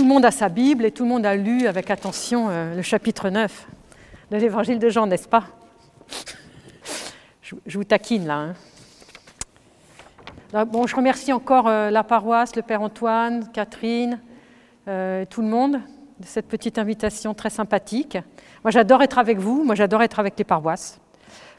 tout 0.00 0.06
le 0.06 0.14
monde 0.14 0.24
a 0.24 0.30
sa 0.30 0.48
Bible 0.48 0.86
et 0.86 0.92
tout 0.92 1.02
le 1.02 1.10
monde 1.10 1.26
a 1.26 1.36
lu 1.36 1.66
avec 1.66 1.90
attention 1.90 2.48
euh, 2.48 2.74
le 2.74 2.80
chapitre 2.80 3.28
9 3.28 3.68
de 4.30 4.38
l'évangile 4.38 4.78
de 4.78 4.88
Jean, 4.88 5.06
n'est-ce 5.06 5.28
pas? 5.28 5.44
Je, 7.42 7.54
vous 7.76 7.84
taquine 7.84 8.26
là. 8.26 8.54
Hein. 10.54 10.64
Bon, 10.64 10.86
je 10.86 10.96
remercie 10.96 11.34
encore 11.34 11.68
euh, 11.68 11.90
la 11.90 12.02
paroisse, 12.02 12.56
le 12.56 12.62
Père 12.62 12.80
Antoine, 12.80 13.52
Catherine, 13.52 14.20
euh, 14.88 15.26
tout 15.28 15.42
le 15.42 15.48
monde 15.48 15.72
de 16.18 16.24
cette 16.24 16.48
petite 16.48 16.78
invitation 16.78 17.34
très 17.34 17.50
sympathique. 17.50 18.16
Moi, 18.64 18.70
j'adore 18.70 19.02
être 19.02 19.18
avec 19.18 19.36
vous, 19.36 19.64
moi, 19.64 19.74
j'adore 19.74 20.02
être 20.02 20.18
avec 20.18 20.32
les 20.38 20.44
paroisses. 20.44 20.98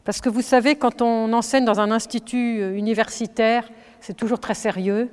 Parce 0.04 0.20
que 0.20 0.28
vous 0.28 0.42
savez, 0.42 0.74
quand 0.74 1.00
on 1.00 1.32
enseigne 1.32 1.64
dans 1.64 1.78
un 1.78 1.92
institut 1.92 2.76
universitaire, 2.76 3.70
c'est 4.00 4.16
toujours 4.16 4.40
très 4.40 4.54
sérieux. 4.54 5.12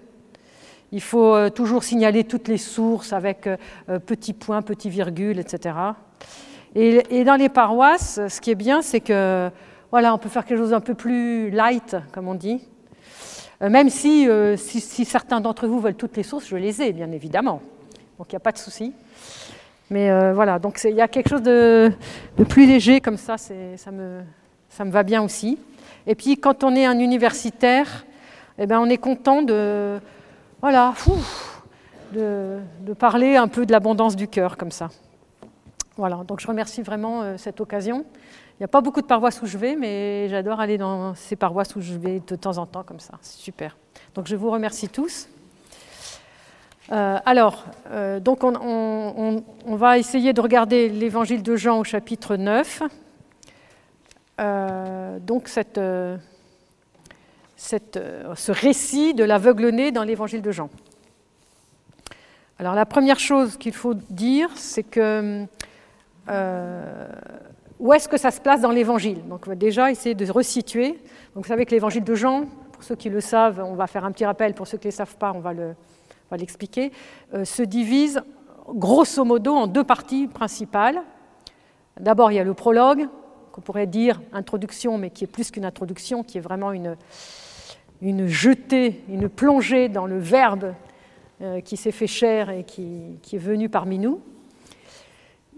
Il 0.92 1.02
faut 1.02 1.36
euh, 1.36 1.50
toujours 1.50 1.84
signaler 1.84 2.24
toutes 2.24 2.48
les 2.48 2.58
sources 2.58 3.14
avec 3.14 3.46
euh, 3.46 3.57
euh, 3.89 4.00
petits 4.00 4.34
points, 4.34 4.61
petits 4.64 4.89
virgules, 4.89 5.39
etc. 5.39 5.75
Et, 6.75 7.24
dans 7.24 7.36
les 7.36 7.50
paroisses, 7.50 8.20
ce 8.28 8.42
qui 8.42 8.52
est 8.52 8.56
bien, 8.56 8.82
c'est 8.82 9.00
que 9.00 9.50
voilà, 9.92 10.14
on 10.14 10.20
peut 10.20 10.30
faire 10.30 10.46
quelque 10.46 10.60
chose 10.60 10.70
d'un 10.70 10.80
peu 10.80 10.94
plus 10.94 11.50
light, 11.50 11.96
comme 12.11 12.28
on 12.28 12.36
dit. 12.36 12.61
Même 13.60 13.89
si, 13.89 14.28
si, 14.56 15.04
certains 15.04 15.42
d'entre 15.42 15.66
vous 15.66 15.80
veulent 15.80 15.96
toutes 15.96 16.16
les 16.16 16.21
sources, 16.21 16.47
je 16.47 16.56
les 16.56 16.80
ai, 16.83 16.94
bien 16.94 17.11
évidemment. 17.11 17.64
Donc 18.19 18.28
il 18.32 18.36
n'y 18.36 18.38
a 18.38 18.39
pas 18.42 18.52
de 18.52 18.60
souci. 18.60 18.94
Mais 19.89 20.32
voilà, 20.32 20.60
donc 20.60 20.80
il 20.83 20.96
y 20.96 21.02
a 21.02 21.08
quelque 21.08 21.30
chose 21.30 21.42
de, 21.42 21.92
plus 22.47 22.68
léger 22.68 23.02
comme 23.02 23.18
ça, 23.18 23.38
ça 23.38 23.92
me, 23.92 24.21
ça 24.69 24.86
me 24.86 24.92
va 24.92 25.02
bien 25.02 25.24
aussi. 25.24 25.58
Et 26.06 26.14
puis 26.14 26.38
quand 26.38 26.64
on 26.64 26.75
est 26.75 26.86
un 26.86 27.00
universitaire, 27.00 28.06
eh 28.60 28.68
ben, 28.68 28.80
on 28.80 28.89
est 28.89 28.97
content 28.97 29.42
de, 29.42 30.00
voilà, 30.61 30.93
de, 32.11 32.59
parler 32.97 33.38
un 33.38 33.47
peu 33.47 33.66
de 33.66 33.72
l'abondance 33.72 34.16
du 34.16 34.27
cœur 34.27 34.58
comme 34.58 34.72
ça. 34.72 34.89
Voilà, 35.95 36.17
donc 36.27 36.41
je 36.41 36.47
remercie 36.47 36.81
vraiment 36.81 37.21
euh, 37.21 37.38
cette 37.38 37.61
occasion. 37.61 38.05
Il 38.53 38.63
n'y 38.63 38.66
a 38.66 38.67
pas 38.67 38.81
beaucoup 38.81 39.01
de 39.01 39.07
paroisses 39.07 39.41
où 39.41 39.45
je 39.45 39.57
vais, 39.57 39.75
mais 39.77 40.27
j'adore 40.27 40.59
aller 40.59 40.77
dans 40.77 41.16
ces 41.16 41.38
paroisses 41.38 41.75
où 41.77 41.81
je 41.81 41.93
vais 41.93 42.21
de 42.25 42.35
temps 42.35 42.57
en 42.57 42.66
temps 42.66 42.83
comme 42.83 42.99
ça. 42.99 43.13
C'est 43.21 43.39
super. 43.39 43.77
Donc 44.16 44.27
je 44.27 44.35
vous 44.35 44.51
remercie 44.51 44.89
tous. 44.89 45.29
Euh, 46.91 47.19
alors, 47.25 47.63
euh, 47.91 48.19
donc 48.19 48.44
on, 48.44 49.44
va 49.66 49.97
essayer 49.97 50.33
de 50.33 50.41
regarder 50.41 50.89
l'évangile 50.89 51.41
de 51.41 51.55
Jean 51.55 51.79
au 51.79 51.83
chapitre 51.85 52.35
9. 52.35 52.83
donc 55.21 55.47
cette 55.47 55.79
euh, 57.97 58.35
ce 58.35 58.52
récit 58.52 59.13
de 59.13 59.23
l'aveugle-né 59.23 59.91
dans 59.91 60.03
l'évangile 60.03 60.41
de 60.41 60.52
Jean. 60.52 60.69
Alors 62.57 62.73
la 62.73 62.85
première 62.85 63.19
chose 63.19 63.57
qu'il 63.57 63.73
faut 63.73 63.93
dire, 63.93 64.49
c'est 64.55 64.83
que 64.83 65.45
euh, 66.29 67.07
où 67.79 67.93
est-ce 67.93 68.09
que 68.09 68.17
ça 68.17 68.31
se 68.31 68.41
place 68.41 68.61
dans 68.61 68.71
l'évangile? 68.71 69.27
Donc 69.27 69.43
on 69.45 69.49
va 69.49 69.55
déjà 69.55 69.91
essayer 69.91 70.16
de 70.16 70.29
resituer. 70.31 70.99
Donc 71.33 71.45
vous 71.45 71.47
savez 71.47 71.66
que 71.66 71.71
l'évangile 71.71 72.03
de 72.03 72.16
Jean, 72.16 72.45
pour 72.71 72.83
ceux 72.83 72.95
qui 72.95 73.09
le 73.09 73.21
savent, 73.21 73.61
on 73.66 73.75
va 73.75 73.88
faire 73.88 74.05
un 74.05 74.11
petit 74.11 74.25
rappel, 74.25 74.53
pour 74.53 74.67
ceux 74.67 74.77
qui 74.77 74.88
ne 74.88 74.91
le 74.91 74.97
savent 74.97 75.17
pas, 75.17 75.33
on 75.33 75.39
va 75.39 75.53
l'expliquer, 76.31 76.91
euh, 77.33 77.45
se 77.45 77.63
divise 77.63 78.21
grosso 78.67 79.23
modo 79.23 79.55
en 79.55 79.67
deux 79.67 79.83
parties 79.83 80.27
principales. 80.27 81.01
D'abord, 81.99 82.31
il 82.31 82.35
y 82.35 82.39
a 82.39 82.44
le 82.44 82.53
prologue, 82.53 83.07
qu'on 83.51 83.61
pourrait 83.61 83.88
dire 83.88 84.21
introduction, 84.31 84.97
mais 84.97 85.09
qui 85.09 85.23
est 85.23 85.27
plus 85.27 85.51
qu'une 85.51 85.66
introduction, 85.66 86.23
qui 86.23 86.38
est 86.38 86.41
vraiment 86.41 86.71
une, 86.71 86.95
une 88.02 88.28
jetée, 88.28 89.02
une 89.09 89.30
plongée 89.30 89.89
dans 89.89 90.05
le 90.05 90.19
Verbe 90.19 90.73
euh, 91.42 91.61
qui 91.61 91.78
s'est 91.78 91.92
fait 91.92 92.08
chair 92.08 92.50
et 92.50 92.64
qui, 92.64 93.17
est 93.31 93.38
venu 93.38 93.69
parmi 93.69 94.00
nous. 94.00 94.22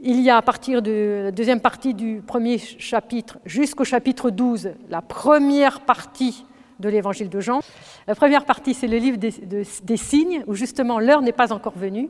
Il 0.02 0.20
y 0.22 0.30
a 0.30 0.38
à 0.38 0.42
partir 0.42 0.82
de 0.82 1.22
la 1.26 1.32
deuxième 1.32 1.60
partie 1.60 1.94
du 1.94 2.22
premier 2.26 2.58
chapitre 2.58 3.38
jusqu'au 3.46 3.84
chapitre 3.84 4.32
12 4.32 4.72
la 4.90 5.02
première 5.02 5.82
partie 5.82 6.46
de 6.80 6.90
l'évangile 6.90 7.30
de 7.30 7.40
Jean. 7.40 7.62
La 8.08 8.16
première 8.16 8.46
partie, 8.46 8.74
c'est 8.74 8.88
le 8.88 8.98
livre 8.98 9.18
des 9.18 9.98
signes, 9.98 10.44
où 10.48 10.56
justement 10.56 11.00
l'heure 11.00 11.22
n'est 11.22 11.32
pas 11.32 11.54
encore 11.54 11.78
venue, 11.78 12.10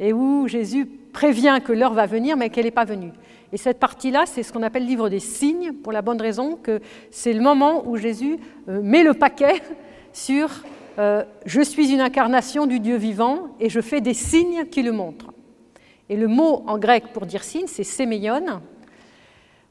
et 0.00 0.12
où 0.12 0.48
Jésus 0.48 0.86
prévient 1.12 1.58
que 1.64 1.72
l'heure 1.72 1.94
va 1.94 2.06
venir, 2.06 2.36
mais 2.36 2.50
qu'elle 2.50 2.64
n'est 2.64 2.70
pas 2.70 2.84
venue. 2.84 3.12
Et 3.52 3.56
cette 3.56 3.78
partie-là, 3.78 4.24
c'est 4.26 4.42
ce 4.42 4.52
qu'on 4.52 4.62
appelle 4.62 4.82
le 4.82 4.88
livre 4.88 5.08
des 5.08 5.20
signes, 5.20 5.72
pour 5.72 5.92
la 5.92 6.02
bonne 6.02 6.20
raison 6.20 6.56
que 6.56 6.80
c'est 7.10 7.32
le 7.32 7.40
moment 7.40 7.86
où 7.86 7.96
Jésus 7.96 8.38
euh, 8.68 8.82
met 8.82 9.04
le 9.04 9.14
paquet 9.14 9.62
sur 10.12 10.50
euh, 10.98 11.22
Je 11.46 11.60
suis 11.60 11.92
une 11.92 12.00
incarnation 12.00 12.66
du 12.66 12.80
Dieu 12.80 12.96
vivant 12.96 13.48
et 13.60 13.68
je 13.68 13.80
fais 13.80 14.00
des 14.00 14.14
signes 14.14 14.66
qui 14.66 14.82
le 14.82 14.92
montrent. 14.92 15.32
Et 16.08 16.16
le 16.16 16.26
mot 16.26 16.64
en 16.66 16.78
grec 16.78 17.04
pour 17.12 17.26
dire 17.26 17.44
signe, 17.44 17.66
c'est 17.66 17.84
séméion, 17.84 18.60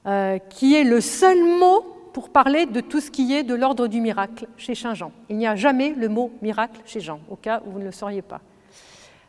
euh, 0.06 0.38
qui 0.50 0.76
est 0.76 0.84
le 0.84 1.02
seul 1.02 1.44
mot 1.44 1.86
pour 2.14 2.30
parler 2.30 2.66
de 2.66 2.80
tout 2.80 3.02
ce 3.02 3.12
qui 3.12 3.34
est 3.34 3.44
de 3.44 3.56
l'ordre 3.56 3.88
du 3.88 4.00
miracle 4.00 4.48
chez 4.56 4.76
Saint 4.76 4.94
Jean. 4.94 5.12
Il 5.30 5.38
n'y 5.38 5.48
a 5.48 5.56
jamais 5.56 5.94
le 5.94 6.08
mot 6.08 6.32
miracle 6.42 6.80
chez 6.86 7.02
Jean, 7.02 7.20
au 7.30 7.36
cas 7.36 7.62
où 7.66 7.72
vous 7.72 7.80
ne 7.80 7.86
le 7.86 7.92
sauriez 7.92 8.22
pas. 8.22 8.40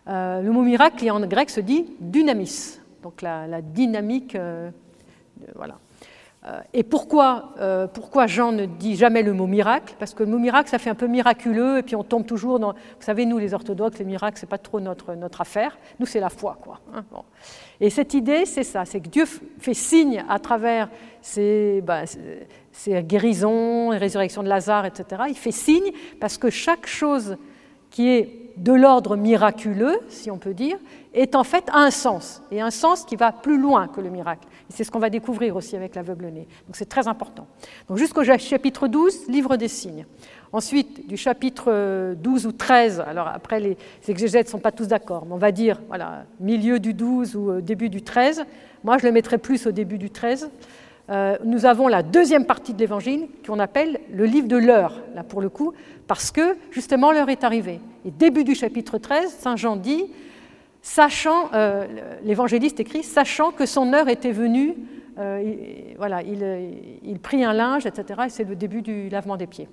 Le 0.07 0.51
mot 0.51 0.63
miracle, 0.63 1.11
en 1.11 1.21
grec 1.27 1.51
se 1.51 1.61
dit 1.61 1.87
dynamis, 2.01 2.81
donc 3.05 3.21
la, 3.23 3.61
dynamique. 3.61 4.35
Euh, 4.35 4.71
voilà. 5.55 5.79
Euh, 6.47 6.61
et 6.75 6.83
pourquoi, 6.83 7.55
euh, 7.59 7.87
pourquoi 7.87 8.27
Jean 8.27 8.53
ne 8.53 8.67
dit 8.67 8.97
jamais 8.97 9.23
le 9.23 9.33
mot 9.33 9.47
miracle? 9.47 9.95
Parce 9.99 10.15
que 10.15 10.23
le 10.23 10.31
mot 10.31 10.39
miracle, 10.39 10.69
ça 10.69 10.79
fait 10.79 10.91
un 10.91 10.95
peu 10.95 11.07
miraculeux, 11.07 11.79
et 11.79 11.83
puis 11.83 11.97
on 11.97 12.03
tombe 12.03 12.27
toujours 12.27 12.59
dans... 12.59 12.73
Vous 12.73 13.01
savez, 13.01 13.25
nous, 13.25 13.39
les 13.39 13.55
orthodoxes, 13.55 13.99
les 13.99 14.05
miracles, 14.05 14.39
c'est 14.39 14.49
pas 14.49 14.59
trop 14.59 14.81
notre, 14.81 15.15
affaire. 15.39 15.79
Nous, 15.99 16.07
c'est 16.07 16.21
la 16.21 16.29
foi, 16.29 16.59
quoi. 16.61 16.81
Hein, 16.95 17.05
et 17.81 17.89
cette 17.89 18.15
idée, 18.15 18.45
c'est 18.45 18.63
ça, 18.63 18.85
c'est 18.85 19.01
que 19.01 19.09
Dieu 19.09 19.25
fait 19.59 19.75
signe 19.75 20.25
à 20.29 20.39
travers 20.39 20.89
bah, 21.83 22.03
ses 22.73 23.03
guérisons, 23.03 23.91
les 23.91 23.99
résurrections 23.99 24.43
de 24.43 24.49
Lazare, 24.49 24.87
etc. 24.87 25.25
Il 25.29 25.37
fait 25.37 25.51
signe 25.51 25.93
parce 26.21 26.39
que 26.39 26.51
chaque 26.51 26.87
chose 26.87 27.37
qui 27.91 28.09
est 28.09 28.44
de 28.57 28.73
l'ordre 28.73 29.17
miraculeux, 29.17 29.99
si 30.09 30.31
on 30.31 30.39
peut 30.39 30.55
dire, 30.55 30.77
est 31.13 31.35
en 31.35 31.45
fait 31.45 31.65
un 31.73 31.91
sens, 31.91 32.43
et 32.51 32.61
un 32.61 32.71
sens 32.71 33.05
qui 33.05 33.17
va 33.17 33.33
plus 33.33 33.59
loin 33.59 33.89
que 33.89 34.01
le 34.01 34.11
miracle. 34.11 34.47
C'est 34.69 34.85
ce 34.85 34.91
qu'on 34.91 34.99
va 34.99 35.11
découvrir 35.11 35.57
aussi 35.57 35.77
avec 35.77 35.95
l'aveugle-né. 35.95 36.47
Donc 36.67 36.75
c'est 36.75 36.89
très 36.89 37.07
important. 37.07 37.47
Donc 37.89 37.99
jusqu'au 37.99 38.25
chapitre 38.25 38.89
12, 38.89 39.29
livre 39.29 39.57
des 39.57 39.69
signes. 39.69 40.07
Ensuite, 40.53 41.09
du 41.09 41.17
chapitre 41.17 42.15
12 42.15 42.47
ou 42.47 42.53
13, 42.53 43.01
alors 43.01 43.29
après 43.29 43.61
les 43.61 43.77
exégètes 44.09 44.47
ne 44.47 44.51
sont 44.51 44.59
pas 44.59 44.73
tous 44.73 44.87
d'accord, 44.87 45.27
mais 45.27 45.35
on 45.35 45.39
va 45.39 45.53
dire, 45.53 45.81
voilà, 45.89 46.25
milieu 46.41 46.79
du 46.79 46.95
12 46.95 47.37
ou 47.37 47.51
euh, 47.51 47.61
début 47.61 47.89
du 47.89 48.03
13. 48.03 48.45
Moi, 48.85 48.99
je 48.99 49.07
le 49.07 49.13
mettrais 49.13 49.39
plus 49.39 49.67
au 49.67 49.73
début 49.73 49.99
du 49.99 50.11
13. 50.11 50.49
Euh, 51.11 51.37
nous 51.45 51.67
avons 51.67 51.87
la 51.87 52.03
deuxième 52.03 52.47
partie 52.47 52.73
de 52.73 52.79
l'évangile 52.79 53.29
qu'on 53.47 53.59
appelle 53.59 54.01
le 54.11 54.25
livre 54.25 54.49
de 54.49 54.57
l'heure, 54.57 55.03
là 55.15 55.23
pour 55.23 55.43
le 55.43 55.51
coup, 55.51 55.75
parce 56.07 56.31
que 56.31 56.57
justement 56.71 57.13
l'heure 57.13 57.29
est 57.29 57.45
arrivée. 57.45 57.81
Et 58.07 58.11
début 58.11 58.45
du 58.45 58.55
chapitre 58.55 58.97
13, 58.97 59.31
Saint 59.39 59.57
Jean 59.57 59.77
dit, 59.77 60.07
sachant, 60.81 61.51
euh, 61.53 61.87
l'évangéliste 62.23 62.81
écrit, 62.81 63.03
sachant 63.03 63.51
que 63.51 63.67
son 63.67 63.93
heure 63.93 64.09
était 64.09 64.33
venue, 64.33 64.77
euh, 65.19 65.43
il, 65.45 65.97
voilà, 65.99 66.23
il, 66.23 67.19
prit 67.21 67.45
un 67.45 67.53
linge, 67.53 67.85
etc. 67.87 68.23
Et 68.27 68.31
c'est 68.31 68.45
le 68.45 68.57
début 68.57 68.81
du 68.81 69.11
lavement 69.11 69.37
des 69.37 69.47
pieds. 69.47 69.69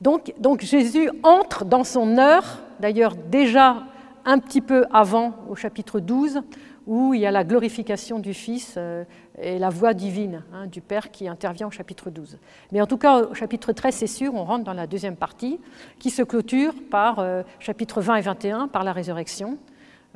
Donc, 0.00 0.32
donc 0.38 0.60
Jésus 0.60 1.10
entre 1.22 1.64
dans 1.64 1.84
son 1.84 2.18
heure, 2.18 2.62
d'ailleurs 2.80 3.16
déjà 3.16 3.82
un 4.24 4.38
petit 4.38 4.60
peu 4.60 4.84
avant, 4.92 5.34
au 5.48 5.54
chapitre 5.54 6.00
12, 6.00 6.42
où 6.90 7.14
il 7.14 7.20
y 7.20 7.26
a 7.26 7.30
la 7.30 7.44
glorification 7.44 8.18
du 8.18 8.34
Fils 8.34 8.74
euh, 8.76 9.04
et 9.40 9.60
la 9.60 9.70
voix 9.70 9.94
divine 9.94 10.42
hein, 10.52 10.66
du 10.66 10.80
Père 10.80 11.12
qui 11.12 11.28
intervient 11.28 11.68
au 11.68 11.70
chapitre 11.70 12.10
12. 12.10 12.36
Mais 12.72 12.80
en 12.80 12.86
tout 12.88 12.98
cas, 12.98 13.22
au 13.22 13.34
chapitre 13.34 13.72
13, 13.72 13.94
c'est 13.94 14.08
sûr, 14.08 14.34
on 14.34 14.42
rentre 14.42 14.64
dans 14.64 14.72
la 14.72 14.88
deuxième 14.88 15.14
partie, 15.14 15.60
qui 16.00 16.10
se 16.10 16.22
clôture 16.22 16.74
par 16.90 17.20
euh, 17.20 17.44
chapitre 17.60 18.00
20 18.00 18.16
et 18.16 18.20
21, 18.22 18.66
par 18.66 18.82
la 18.82 18.92
résurrection. 18.92 19.56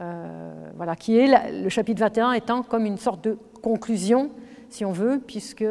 Euh, 0.00 0.52
voilà, 0.74 0.96
qui 0.96 1.16
est 1.16 1.28
le 1.62 1.68
chapitre 1.68 2.00
21 2.00 2.32
étant 2.32 2.64
comme 2.64 2.86
une 2.86 2.98
sorte 2.98 3.22
de 3.22 3.38
conclusion, 3.62 4.32
si 4.68 4.84
on 4.84 4.90
veut, 4.90 5.22
puisque 5.24 5.64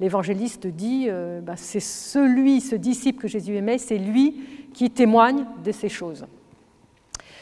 l'évangéliste 0.00 0.66
dit 0.66 1.08
bah, 1.42 1.54
c'est 1.54 1.78
celui, 1.78 2.60
ce 2.60 2.74
disciple 2.74 3.22
que 3.22 3.28
Jésus 3.28 3.54
aimait, 3.54 3.78
c'est 3.78 3.98
lui 3.98 4.34
qui 4.74 4.90
témoigne 4.90 5.44
de 5.62 5.70
ces 5.70 5.88
choses. 5.88 6.26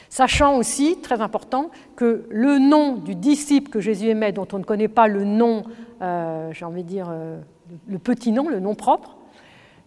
Sachant 0.09 0.56
aussi, 0.56 0.99
très 1.01 1.21
important, 1.21 1.71
que 1.97 2.27
le 2.31 2.59
nom 2.59 2.97
du 2.97 3.15
disciple 3.15 3.71
que 3.71 3.81
Jésus 3.81 4.09
aimait, 4.09 4.33
dont 4.33 4.47
on 4.53 4.59
ne 4.59 4.65
connaît 4.65 4.89
pas 4.89 5.09
le 5.09 5.25
nom, 5.25 5.65
euh, 6.03 6.51
j'ai 6.53 6.65
envie 6.65 6.83
de 6.83 6.89
dire 6.89 7.09
euh, 7.11 7.39
le 7.89 7.99
petit 7.99 8.33
nom, 8.33 8.49
le 8.49 8.61
nom 8.61 8.75
propre, 8.75 9.17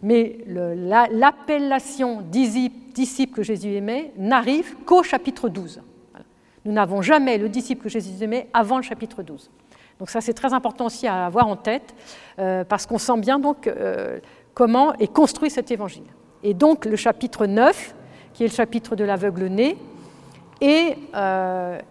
mais 0.02 0.38
l'appellation 0.46 2.22
disciple 2.22 3.34
que 3.34 3.42
Jésus 3.42 3.74
aimait 3.74 4.12
n'arrive 4.16 4.76
qu'au 4.84 5.02
chapitre 5.02 5.48
12. 5.48 5.80
Nous 6.64 6.72
n'avons 6.72 7.02
jamais 7.02 7.38
le 7.38 7.48
disciple 7.48 7.84
que 7.84 7.88
Jésus 7.88 8.22
aimait 8.22 8.48
avant 8.52 8.76
le 8.76 8.82
chapitre 8.82 9.22
12. 9.22 9.50
Donc 9.98 10.10
ça 10.10 10.20
c'est 10.20 10.34
très 10.34 10.52
important 10.52 10.86
aussi 10.86 11.08
à 11.08 11.26
avoir 11.26 11.48
en 11.48 11.56
tête, 11.56 11.94
euh, 12.38 12.62
parce 12.62 12.86
qu'on 12.86 12.98
sent 12.98 13.18
bien 13.18 13.38
donc 13.38 13.68
comment 14.54 14.94
est 14.94 15.12
construit 15.12 15.50
cet 15.50 15.70
évangile. 15.70 16.04
Et 16.42 16.54
donc 16.54 16.84
le 16.84 16.96
chapitre 16.96 17.46
9, 17.46 17.94
qui 18.32 18.44
est 18.44 18.48
le 18.48 18.52
chapitre 18.52 18.94
de 18.94 19.04
l'aveugle-né, 19.04 19.76
Et, 20.60 20.96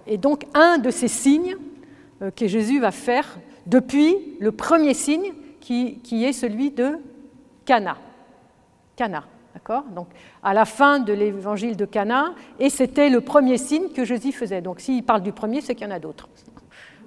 et 0.08 0.18
donc 0.18 0.46
un 0.54 0.78
de 0.78 0.92
ces 0.92 1.08
signes 1.08 1.56
que 2.36 2.48
Jésus 2.48 2.80
va 2.80 2.92
faire 2.92 3.38
depuis 3.66 4.38
le 4.40 4.52
premier 4.52 4.94
signe 4.94 5.34
qui, 5.60 6.24
est 6.26 6.34
celui 6.34 6.72
de 6.72 7.00
Cana. 7.66 7.98
Cana. 8.96 9.24
D'accord? 9.54 9.84
Donc, 9.84 10.08
à 10.44 10.54
la 10.54 10.66
fin 10.66 11.00
de 11.00 11.12
l'évangile 11.12 11.76
de 11.76 11.86
Cana, 11.86 12.34
et 12.60 12.70
c'était 12.70 13.10
le 13.10 13.22
premier 13.22 13.58
signe 13.58 13.90
que 13.90 14.06
Jésus 14.06 14.32
faisait. 14.32 14.62
Donc, 14.62 14.80
s'il 14.80 15.04
parle 15.04 15.22
du 15.22 15.34
premier, 15.34 15.62
c'est 15.62 15.76
qu'il 15.76 15.88
y 15.88 15.90
en 15.90 15.94
a 15.94 16.00
d'autres. 16.00 16.30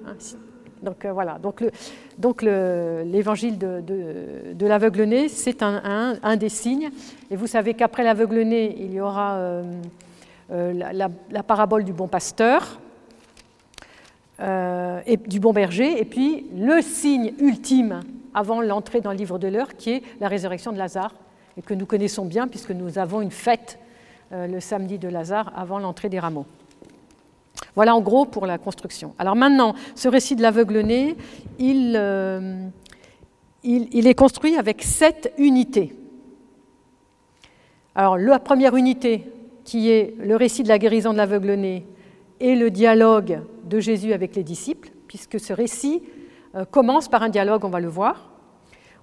Hein, 0.04 0.14
donc, 0.82 1.04
euh, 1.04 1.12
voilà. 1.12 1.38
Donc, 1.38 1.60
le, 1.60 1.70
donc 2.18 2.42
l'évangile 2.42 3.56
de, 3.56 3.82
de, 4.52 4.66
l'aveugle-né, 4.66 5.28
c'est 5.28 5.62
un, 5.62 6.18
un, 6.22 6.36
des 6.36 6.48
signes. 6.48 6.90
Et 7.30 7.36
vous 7.36 7.46
savez 7.46 7.74
qu'après 7.74 8.02
l'aveugle-né, 8.02 8.76
il 8.78 8.92
y 8.92 9.00
aura 9.00 9.62
euh, 10.52 10.72
euh, 10.74 11.08
la, 11.30 11.42
parabole 11.42 11.84
du 11.84 11.92
bon 11.92 12.08
pasteur 12.08 12.80
et 15.06 15.18
du 15.18 15.38
bon 15.38 15.52
berger, 15.52 16.00
et 16.00 16.06
puis 16.06 16.46
le 16.56 16.80
signe 16.80 17.34
ultime 17.40 18.00
avant 18.32 18.62
l'entrée 18.62 19.02
dans 19.02 19.10
le 19.10 19.18
livre 19.18 19.38
de 19.38 19.48
l'heure, 19.48 19.76
qui 19.76 19.90
est 19.90 20.02
la 20.18 20.28
résurrection 20.28 20.72
de 20.72 20.78
Lazare 20.78 21.14
et 21.58 21.62
que 21.62 21.74
nous 21.74 21.86
connaissons 21.86 22.24
bien 22.24 22.48
puisque 22.48 22.70
nous 22.70 22.98
avons 22.98 23.20
une 23.20 23.30
fête 23.30 23.78
euh, 24.32 24.46
le 24.46 24.60
samedi 24.60 24.98
de 24.98 25.08
Lazare 25.08 25.52
avant 25.56 25.78
l'entrée 25.78 26.08
des 26.08 26.20
rameaux. 26.20 26.46
Voilà 27.74 27.94
en 27.94 28.00
gros 28.00 28.24
pour 28.24 28.46
la 28.46 28.58
construction. 28.58 29.14
Alors 29.18 29.36
maintenant, 29.36 29.74
ce 29.94 30.08
récit 30.08 30.36
de 30.36 30.42
l'aveugle-né, 30.42 31.16
euh, 31.60 32.68
il, 33.64 34.06
est 34.06 34.14
construit 34.14 34.56
avec 34.56 34.82
sept 34.82 35.32
unités. 35.36 35.94
Alors 37.94 38.16
la 38.16 38.38
première 38.38 38.76
unité, 38.76 39.24
qui 39.70 39.88
est 39.88 40.16
le 40.18 40.34
récit 40.34 40.64
de 40.64 40.68
la 40.68 40.80
guérison 40.80 41.12
de 41.12 41.16
l'aveugle-né 41.16 41.86
et 42.40 42.56
le 42.56 42.72
dialogue 42.72 43.38
de 43.66 43.78
Jésus 43.78 44.12
avec 44.12 44.34
les 44.34 44.42
disciples, 44.42 44.90
puisque 45.06 45.38
ce 45.38 45.52
récit 45.52 46.02
euh, 46.56 46.64
commence 46.64 47.06
par 47.06 47.22
un 47.22 47.28
dialogue, 47.28 47.64
on 47.64 47.68
va 47.68 47.78
le 47.78 47.86
voir. 47.86 48.32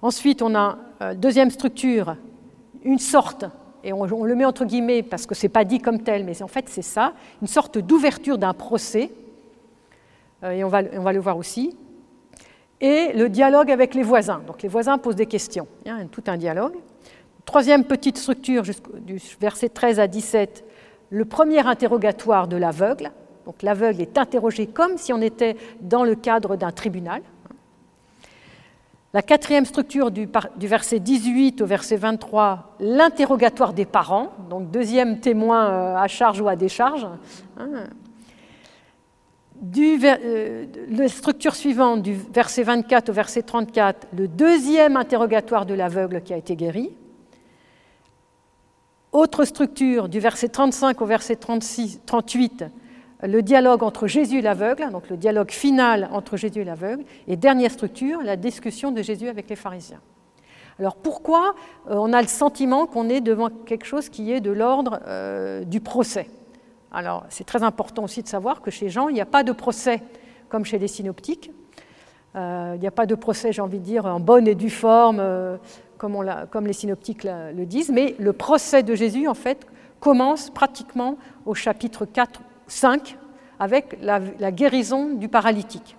Ensuite, 0.02 0.42
on 0.42 0.54
a 0.54 0.76
deuxième 1.14 1.50
structure, 1.50 2.16
une 2.84 2.98
sorte, 2.98 3.46
et 3.82 3.94
on, 3.94 4.04
le 4.04 4.34
met 4.34 4.44
entre 4.44 4.66
guillemets 4.66 5.02
parce 5.02 5.24
que 5.24 5.34
ce 5.34 5.46
n'est 5.46 5.48
pas 5.48 5.64
dit 5.64 5.78
comme 5.78 6.02
tel, 6.02 6.24
mais 6.24 6.42
en 6.42 6.48
fait 6.48 6.68
c'est 6.68 6.82
ça, 6.82 7.14
une 7.40 7.48
sorte 7.48 7.78
d'ouverture 7.78 8.36
d'un 8.36 8.52
procès, 8.52 9.10
euh, 10.44 10.50
et 10.50 10.64
on 10.64 10.68
va, 10.68 10.82
on 10.92 11.02
va, 11.02 11.14
le 11.14 11.20
voir 11.20 11.38
aussi, 11.38 11.74
et 12.78 13.14
le 13.14 13.30
dialogue 13.30 13.70
avec 13.70 13.94
les 13.94 14.02
voisins. 14.02 14.42
Donc 14.46 14.60
les 14.60 14.68
voisins 14.68 14.98
posent 14.98 15.16
des 15.16 15.24
questions, 15.24 15.66
il 15.86 15.88
y 15.88 15.90
a 15.90 16.04
tout 16.04 16.24
un 16.26 16.36
dialogue. 16.36 16.74
Troisième 17.48 17.84
petite 17.84 18.18
structure, 18.18 18.62
du 19.00 19.18
verset 19.40 19.70
13 19.70 20.00
à 20.00 20.06
17, 20.06 20.66
le 21.08 21.24
premier 21.24 21.66
interrogatoire 21.66 22.46
de 22.46 22.58
l'aveugle. 22.58 23.10
Donc 23.46 23.62
l'aveugle 23.62 24.02
est 24.02 24.18
interrogé 24.18 24.66
comme 24.66 24.98
si 24.98 25.14
on 25.14 25.22
était 25.22 25.56
dans 25.80 26.04
le 26.04 26.14
cadre 26.14 26.56
d'un 26.56 26.72
tribunal. 26.72 27.22
La 29.14 29.22
quatrième 29.22 29.64
structure 29.64 30.10
du, 30.10 30.28
verset 30.58 31.00
18 31.00 31.62
au 31.62 31.66
verset 31.66 31.96
23, 31.96 32.76
l'interrogatoire 32.80 33.72
des 33.72 33.86
parents, 33.86 34.30
donc 34.50 34.70
deuxième 34.70 35.18
témoin 35.18 35.70
euh, 35.70 35.96
à 35.96 36.06
charge 36.06 36.42
ou 36.42 36.48
à 36.48 36.54
décharge. 36.54 37.06
Hein. 37.56 37.70
Euh, 39.74 40.66
la 40.90 41.08
structure 41.08 41.54
suivante, 41.54 42.02
du 42.02 42.12
verset 42.12 42.62
24 42.62 43.08
au 43.08 43.12
verset 43.14 43.40
34, 43.40 44.08
le 44.14 44.28
deuxième 44.28 44.98
interrogatoire 44.98 45.64
de 45.64 45.72
l'aveugle 45.72 46.20
qui 46.20 46.34
a 46.34 46.36
été 46.36 46.54
guéri. 46.54 46.92
Autre 49.18 49.44
structure, 49.44 50.08
du 50.08 50.20
verset 50.20 50.48
35 50.48 51.00
au 51.00 51.04
verset 51.04 51.34
36, 51.34 52.02
38, 52.06 52.66
le 53.24 53.42
dialogue 53.42 53.82
entre 53.82 54.06
Jésus 54.06 54.38
et 54.38 54.42
l'aveugle, 54.42 54.92
donc 54.92 55.10
le 55.10 55.16
dialogue 55.16 55.50
final 55.50 56.08
entre 56.12 56.36
Jésus 56.36 56.60
et 56.60 56.64
l'aveugle, 56.64 57.02
et 57.26 57.36
dernière 57.36 57.72
structure, 57.72 58.22
la 58.22 58.36
discussion 58.36 58.92
de 58.92 59.02
Jésus 59.02 59.26
avec 59.26 59.50
les 59.50 59.56
pharisiens. 59.56 59.98
Alors 60.78 60.94
pourquoi 60.94 61.56
euh, 61.90 61.96
on 61.96 62.12
a 62.12 62.22
le 62.22 62.28
sentiment 62.28 62.86
qu'on 62.86 63.08
est 63.08 63.20
devant 63.20 63.48
quelque 63.50 63.86
chose 63.86 64.08
qui 64.08 64.30
est 64.30 64.40
de 64.40 64.52
l'ordre 64.52 65.00
euh, 65.08 65.64
du 65.64 65.80
procès? 65.80 66.28
Alors 66.92 67.24
c'est 67.28 67.42
très 67.42 67.64
important 67.64 68.04
aussi 68.04 68.22
de 68.22 68.28
savoir 68.28 68.62
que 68.62 68.70
chez 68.70 68.88
Jean, 68.88 69.08
il 69.08 69.14
n'y 69.14 69.20
a 69.20 69.26
pas 69.26 69.42
de 69.42 69.50
procès 69.50 70.00
comme 70.48 70.64
chez 70.64 70.78
les 70.78 70.86
synoptiques. 70.86 71.50
Euh, 72.36 72.74
il 72.76 72.80
n'y 72.80 72.86
a 72.86 72.92
pas 72.92 73.06
de 73.06 73.16
procès, 73.16 73.52
j'ai 73.52 73.62
envie 73.62 73.80
de 73.80 73.84
dire, 73.84 74.06
en 74.06 74.20
bonne 74.20 74.46
et 74.46 74.54
due 74.54 74.70
forme, 74.70 75.20
comme, 75.98 76.66
les 76.66 76.72
synoptiques 76.72 77.24
le 77.24 77.64
disent, 77.64 77.90
mais 77.90 78.14
le 78.18 78.32
procès 78.32 78.82
de 78.82 78.94
Jésus, 78.94 79.28
en 79.28 79.34
fait, 79.34 79.66
commence 80.00 80.50
pratiquement 80.50 81.18
au 81.44 81.54
chapitre 81.54 82.06
4 82.06 82.40
5 82.68 83.16
avec 83.58 83.98
la, 84.00 84.52
guérison 84.52 85.14
du 85.14 85.28
paralytique, 85.28 85.96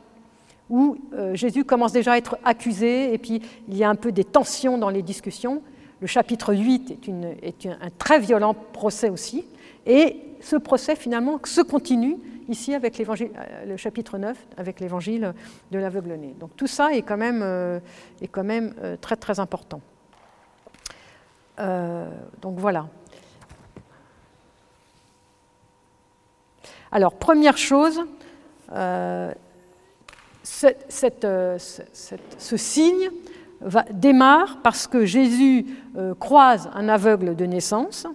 où 0.69 0.97
euh, 1.13 1.35
Jésus 1.35 1.65
commence 1.65 1.91
déjà 1.91 2.13
à 2.13 2.17
être 2.17 2.37
accusé 2.45 3.13
et 3.13 3.17
puis 3.17 3.41
il 3.67 3.75
y 3.75 3.83
a 3.83 3.89
un 3.89 3.95
peu 3.95 4.11
des 4.11 4.23
tensions 4.23 4.77
dans 4.77 4.89
les 4.89 5.01
discussions. 5.01 5.61
Le 5.99 6.07
chapitre 6.07 6.53
8 6.53 6.99
est, 7.43 7.65
un 7.65 7.89
très 7.97 8.19
violent 8.19 8.53
procès 8.53 9.09
aussi, 9.09 9.43
et 9.85 10.15
ce 10.39 10.55
procès 10.55 10.95
finalement 10.95 11.39
se 11.43 11.61
continue 11.61 12.17
ici 12.49 12.73
avec 12.75 12.99
euh, 12.99 13.65
le 13.65 13.77
chapitre 13.77 14.17
9, 14.17 14.37
avec 14.57 14.79
l'évangile 14.79 15.33
de 15.71 15.79
l'aveugle-né. 15.79 16.35
Donc 16.39 16.55
tout 16.57 16.67
ça 16.67 16.93
est 16.93 17.03
quand 17.03 17.17
même, 17.17 17.41
euh, 17.41 17.79
est 18.21 18.27
quand 18.27 18.43
même 18.43 18.73
très 18.99 19.15
très 19.15 19.39
important. 19.39 19.81
donc 21.57 22.57
voilà. 22.57 22.87
Alors, 26.91 27.13
première 27.13 27.57
chose, 27.57 28.01
euh, 28.71 29.31
euh, 31.23 31.57
ce 31.57 32.57
signe 32.57 33.09
démarre 33.91 34.59
parce 34.63 34.87
que 34.87 35.05
Jésus 35.05 35.65
euh, 35.95 36.15
croise 36.15 36.69
un 36.73 36.89
aveugle 36.89 37.35
de 37.35 37.45
naissance 37.45 38.07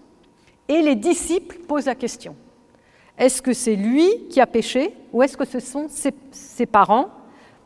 et 0.69 0.81
les 0.83 0.97
disciples 0.97 1.59
posent 1.69 1.87
la 1.87 1.95
question. 1.95 2.35
Est-ce 3.19 3.43
que 3.43 3.53
c'est 3.53 3.77
lui 3.77 4.09
qui 4.29 4.41
a 4.41 4.47
péché 4.47 4.95
ou 5.13 5.23
est-ce 5.23 5.37
que 5.37 5.45
ce 5.45 5.61
sont 5.61 5.87
ses, 5.89 6.67
parents 6.67 7.11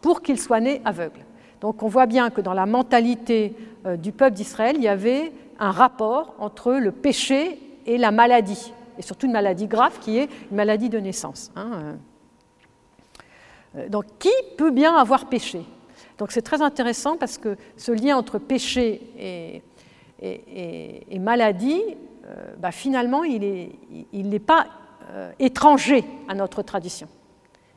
pour 0.00 0.22
qu'il 0.22 0.38
soit 0.38 0.60
né 0.60 0.82
aveugle? 0.84 1.20
Donc 1.60 1.82
on 1.82 1.88
voit 1.88 2.06
bien 2.06 2.30
que 2.30 2.40
dans 2.40 2.52
la 2.52 2.66
mentalité 2.66 3.54
du 3.96 4.12
peuple 4.12 4.36
d'Israël, 4.36 4.76
il 4.76 4.82
y 4.82 4.88
avait 4.88 5.32
un 5.58 5.70
rapport 5.70 6.34
entre 6.38 6.74
le 6.74 6.92
péché 6.92 7.58
et 7.86 7.96
la 7.98 8.10
maladie 8.10 8.72
et 8.98 9.02
surtout 9.02 9.26
une 9.26 9.32
maladie 9.32 9.66
grave 9.66 9.98
qui 10.00 10.18
est 10.18 10.28
une 10.50 10.56
maladie 10.56 10.88
de 10.88 10.99
naissance. 10.99 11.52
Hein. 11.56 11.96
Euh, 13.76 13.88
donc 13.88 14.04
qui 14.18 14.32
peut 14.56 14.70
bien 14.70 14.94
avoir 14.96 15.26
péché? 15.26 15.62
Donc 16.18 16.32
c'est 16.32 16.42
très 16.42 16.61
intéressant 16.61 17.16
parce 17.16 17.38
que 17.38 17.56
ce 17.76 17.92
lien 17.92 18.16
entre 18.16 18.38
péché 18.38 19.62
et, 20.20 21.18
maladie, 21.20 21.80
euh, 22.25 22.54
bah, 22.58 22.73
finalement, 22.73 23.23
il 23.23 23.40
n'est 24.12 24.38
pas 24.40 24.62
euh, 24.62 24.64
étranger 25.38 26.04
à 26.28 26.34
notre 26.34 26.62
tradition. 26.62 27.08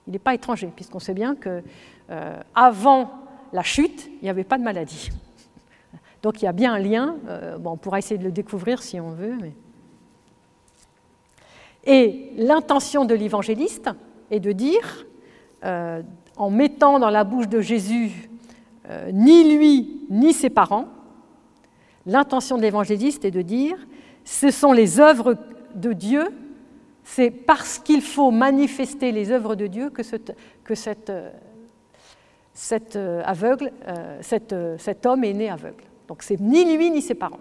Il 0.07 0.13
n'est 0.13 0.19
pas 0.19 0.33
étranger, 0.33 0.69
puisqu'on 0.75 0.99
sait 0.99 1.13
bien 1.13 1.35
que 1.35 1.63
avant 2.55 3.11
la 3.53 3.63
chute, 3.63 4.09
il 4.21 4.23
n'y 4.23 4.29
avait 4.29 4.43
pas 4.43 4.57
de 4.57 4.63
maladie. 4.63 5.09
Donc 6.23 6.41
il 6.41 6.45
y 6.45 6.47
a 6.47 6.51
bien 6.51 6.73
un 6.73 6.79
lien. 6.79 7.15
bon, 7.59 7.71
on 7.71 7.77
pourra 7.77 7.99
essayer 7.99 8.17
de 8.17 8.23
le 8.23 8.31
découvrir 8.31 8.83
si 8.83 8.99
on 8.99 9.11
veut. 9.11 9.37
Et 11.85 12.31
l'intention 12.37 13.05
de 13.05 13.15
l'évangéliste 13.15 13.89
est 14.29 14.39
de 14.39 14.51
dire, 14.51 15.05
euh, 15.63 16.01
en 16.37 16.49
mettant 16.49 16.99
dans 16.99 17.09
la 17.09 17.23
bouche 17.23 17.47
de 17.47 17.61
Jésus 17.61 18.29
euh, 18.89 19.09
ni 19.11 19.55
lui 19.55 20.01
ni 20.09 20.33
ses 20.33 20.49
parents, 20.49 20.87
l'intention 22.05 22.57
de 22.57 22.61
l'évangéliste 22.61 23.25
est 23.25 23.31
de 23.31 23.41
dire, 23.41 23.77
ce 24.25 24.51
sont 24.51 24.73
les 24.73 24.99
œuvres 24.99 25.35
de 25.75 25.93
Dieu, 25.93 26.29
c'est 27.03 27.31
parce 27.31 27.79
qu'il 27.79 28.01
faut 28.01 28.31
manifester 28.31 29.11
les 29.11 29.31
œuvres 29.31 29.55
de 29.55 29.67
Dieu 29.67 29.89
que, 29.89 30.01
que 30.63 30.75
cet 30.75 31.11
aveugle, 32.95 33.71
euh, 33.87 34.19
cet 34.21 35.05
homme 35.05 35.23
est 35.23 35.33
né 35.33 35.49
aveugle. 35.49 35.83
Donc 36.07 36.23
c'est 36.23 36.39
ni 36.39 36.75
lui 36.75 36.91
ni 36.91 37.01
ses 37.01 37.15
parents. 37.15 37.39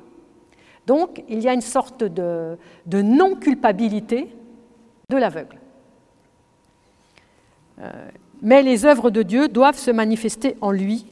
Donc 0.86 1.22
il 1.28 1.40
y 1.40 1.48
a 1.48 1.54
une 1.54 1.60
sorte 1.60 2.04
de, 2.04 2.56
non-culpabilité 2.92 4.28
de 5.08 5.16
l'aveugle. 5.16 5.58
Euh, 7.80 7.90
mais 8.42 8.62
les 8.62 8.84
œuvres 8.84 9.10
de 9.10 9.22
Dieu 9.22 9.48
doivent 9.48 9.78
se 9.78 9.90
manifester 9.90 10.56
en 10.60 10.70
lui. 10.70 11.06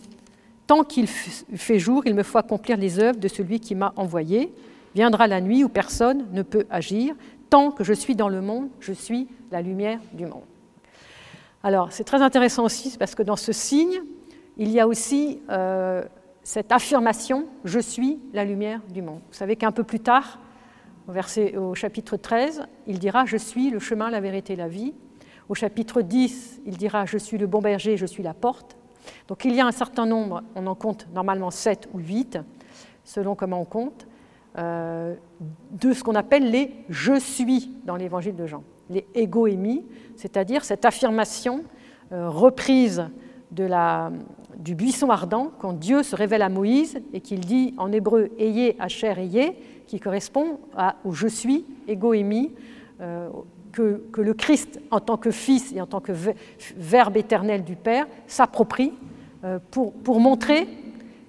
Tant 0.66 0.84
qu'il 0.84 1.06
fait 1.06 1.78
jour, 1.78 2.02
il 2.06 2.14
me 2.14 2.22
faut 2.22 2.38
accomplir 2.38 2.76
les 2.76 2.98
œuvres 2.98 3.18
de 3.18 3.28
celui 3.28 3.60
qui 3.60 3.74
m'a 3.74 3.92
envoyé. 3.96 4.52
Viendra 4.94 5.26
la 5.26 5.40
nuit 5.40 5.64
où 5.64 5.68
personne 5.68 6.26
ne 6.32 6.42
peut 6.42 6.66
agir. 6.70 7.14
Tant 7.50 7.70
que 7.70 7.84
je 7.84 7.92
suis 7.92 8.14
dans 8.14 8.28
le 8.28 8.40
monde, 8.40 8.68
je 8.80 8.92
suis 8.92 9.28
la 9.50 9.62
lumière 9.62 10.00
du 10.12 10.26
monde. 10.26 10.44
Alors, 11.62 11.92
c'est 11.92 12.04
très 12.04 12.22
intéressant 12.22 12.64
aussi 12.64 12.96
parce 12.98 13.14
que 13.14 13.22
dans 13.22 13.36
ce 13.36 13.52
signe, 13.52 14.02
il 14.56 14.70
y 14.70 14.80
a 14.80 14.86
aussi 14.86 15.40
euh, 15.50 16.04
cette 16.42 16.72
affirmation 16.72 17.46
Je 17.64 17.78
suis 17.78 18.18
la 18.32 18.44
lumière 18.44 18.80
du 18.90 19.02
monde. 19.02 19.20
Vous 19.28 19.34
savez 19.34 19.56
qu'un 19.56 19.72
peu 19.72 19.84
plus 19.84 20.00
tard, 20.00 20.40
Au, 21.08 21.58
au 21.58 21.74
chapitre 21.74 22.16
13, 22.16 22.64
il 22.86 22.98
dira 22.98 23.24
Je 23.24 23.36
suis 23.36 23.70
le 23.70 23.78
chemin, 23.78 24.10
la 24.10 24.20
vérité, 24.20 24.56
la 24.56 24.68
vie. 24.68 24.94
Au 25.48 25.54
chapitre 25.54 26.02
10, 26.02 26.62
il 26.66 26.76
dira 26.76 27.06
Je 27.06 27.18
suis 27.18 27.38
le 27.38 27.46
bon 27.46 27.60
berger, 27.60 27.96
je 27.96 28.06
suis 28.06 28.22
la 28.22 28.34
porte. 28.34 28.76
Donc 29.28 29.44
il 29.44 29.54
y 29.54 29.60
a 29.60 29.66
un 29.66 29.72
certain 29.72 30.06
nombre, 30.06 30.42
on 30.54 30.66
en 30.66 30.74
compte 30.74 31.06
normalement 31.14 31.50
7 31.50 31.88
ou 31.92 31.98
8, 31.98 32.38
selon 33.04 33.34
comment 33.34 33.60
on 33.60 33.64
compte, 33.64 34.06
euh, 34.56 35.14
de 35.70 35.92
ce 35.92 36.02
qu'on 36.02 36.14
appelle 36.14 36.50
les 36.50 36.74
je 36.88 37.18
suis 37.20 37.70
dans 37.84 37.96
l'évangile 37.96 38.34
de 38.34 38.46
Jean, 38.46 38.64
les 38.88 39.06
égoémies, 39.14 39.84
c'est-à-dire 40.16 40.64
cette 40.64 40.84
affirmation 40.84 41.64
euh, 42.12 42.28
reprise 42.30 43.04
de 43.50 43.68
du 44.56 44.74
buisson 44.74 45.10
ardent 45.10 45.52
quand 45.58 45.74
Dieu 45.74 46.02
se 46.02 46.16
révèle 46.16 46.42
à 46.42 46.48
Moïse 46.48 46.98
et 47.12 47.20
qu'il 47.20 47.40
dit 47.40 47.74
en 47.76 47.92
hébreu 47.92 48.30
ayez, 48.38 48.76
Asher, 48.80 49.14
ayez, 49.18 49.56
qui 49.86 50.00
correspond 50.00 50.58
au 51.04 51.12
je 51.12 51.28
suis, 51.28 51.64
égoémie, 51.86 52.52
euh, 53.00 53.28
que, 53.72 54.02
que, 54.12 54.20
le 54.20 54.34
Christ, 54.34 54.80
en 54.90 55.00
tant 55.00 55.16
que 55.18 55.30
Fils 55.30 55.72
et 55.72 55.80
en 55.80 55.86
tant 55.86 56.00
que 56.00 56.12
Verbe 56.76 57.16
éternel 57.16 57.62
du 57.64 57.76
Père, 57.76 58.06
s'approprie 58.26 58.92
pour, 59.70 59.92
pour 59.92 60.18
montrer 60.18 60.66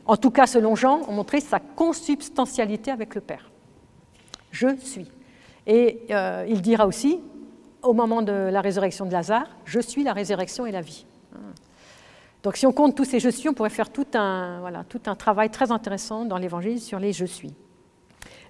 en 0.10 0.18
tout 0.18 0.32
cas 0.32 0.48
selon 0.48 0.76
Jean, 0.76 1.02
ont 1.08 1.14
montré 1.14 1.40
sa 1.40 1.60
consubstantialité 1.60 2.90
avec 2.90 3.14
le 3.14 3.22
Père. 3.22 3.52
Je 4.50 4.76
suis. 4.78 5.08
Et 5.68 6.02
euh, 6.10 6.46
il 6.50 6.64
dira 6.64 6.88
aussi, 6.88 7.20
au 7.84 7.94
moment 7.94 8.24
de 8.24 8.32
la 8.32 8.60
résurrection 8.60 9.06
de 9.06 9.12
Lazare, 9.12 9.48
je 9.66 9.80
suis 9.80 10.04
la 10.04 10.14
résurrection 10.14 10.66
et 10.66 10.72
la 10.72 10.82
vie. 10.82 11.06
Donc 12.42 12.58
si 12.58 12.66
on 12.66 12.72
compte 12.72 12.96
tous 12.96 13.06
ces 13.06 13.20
je 13.20 13.30
suis, 13.30 13.50
on 13.50 13.54
pourrait 13.54 13.70
faire 13.70 13.92
tout 13.92 14.08
un, 14.16 14.62
voilà, 14.62 14.84
tout 14.84 15.02
un 15.06 15.16
travail 15.16 15.52
très 15.52 15.72
intéressant 15.72 16.26
dans 16.26 16.38
l'Évangile 16.38 16.80
sur 16.80 16.98
les 16.98 17.14
je 17.14 17.26
suis. 17.26 17.54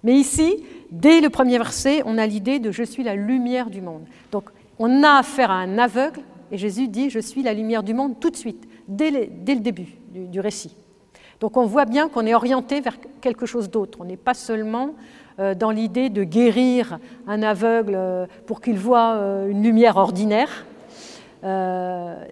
Mais 0.03 0.13
ici, 0.13 0.63
dès 0.91 1.19
le 1.19 1.29
premier 1.29 1.57
verset, 1.57 2.03
on 2.05 2.17
a 2.17 2.25
l'idée 2.25 2.59
de 2.59 2.71
je 2.71 2.83
suis 2.83 3.03
la 3.03 3.15
lumière 3.15 3.69
du 3.69 3.81
monde. 3.81 4.05
Donc 4.31 4.49
on 4.77 5.03
a 5.03 5.17
affaire 5.17 5.51
à 5.51 5.55
un 5.55 5.77
aveugle, 5.77 6.21
et 6.51 6.57
Jésus 6.57 6.87
dit 6.87 7.09
je 7.09 7.19
suis 7.19 7.43
la 7.43 7.53
lumière 7.53 7.83
du 7.83 7.93
monde 7.93 8.17
tout 8.17 8.29
de 8.29 8.37
suite, 8.37 8.65
dès, 8.87 9.11
le 9.11 9.59
début 9.59 9.97
du 10.09 10.39
récit. 10.39 10.73
Donc 11.39 11.55
on 11.55 11.65
voit 11.65 11.85
bien 11.85 12.09
qu'on 12.09 12.25
est 12.25 12.33
orienté 12.33 12.81
vers 12.81 12.97
quelque 13.21 13.45
chose 13.45 13.69
d'autre. 13.69 13.99
On 14.01 14.05
n'est 14.05 14.17
pas 14.17 14.33
seulement 14.33 14.93
euh, 15.39 15.55
dans 15.55 15.71
l'idée 15.71 16.09
de 16.09 16.23
guérir 16.23 16.99
un 17.27 17.41
aveugle 17.43 17.93
euh, 17.95 18.25
pour 18.45 18.59
qu'il 18.59 18.77
voit 18.77 19.13
euh, 19.13 19.47
une 19.47 19.63
lumière 19.63 19.95
ordinaire. 19.97 20.65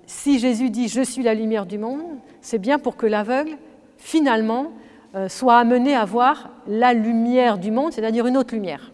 si 0.05 0.39
Jésus 0.39 0.69
dit 0.69 0.89
je 0.89 1.01
suis 1.01 1.23
la 1.23 1.33
lumière 1.33 1.65
du 1.65 1.77
monde, 1.77 2.01
c'est 2.41 2.59
bien 2.59 2.79
pour 2.79 2.97
que 2.97 3.05
l'aveugle, 3.05 3.57
finalement, 3.97 4.73
soit 5.29 5.57
amené 5.57 5.95
à 5.95 6.03
voir 6.03 6.49
la 6.67 6.93
lumière 6.93 7.57
du 7.57 7.71
monde, 7.71 7.93
c'est-à-dire 7.93 8.27
une 8.27 8.35
autre 8.35 8.53
lumière. 8.53 8.91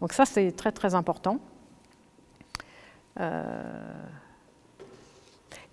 donc 0.00 0.12
ça, 0.12 0.26
c'est 0.26 0.52
très 0.52 0.70
très 0.70 0.94
important. 0.94 1.38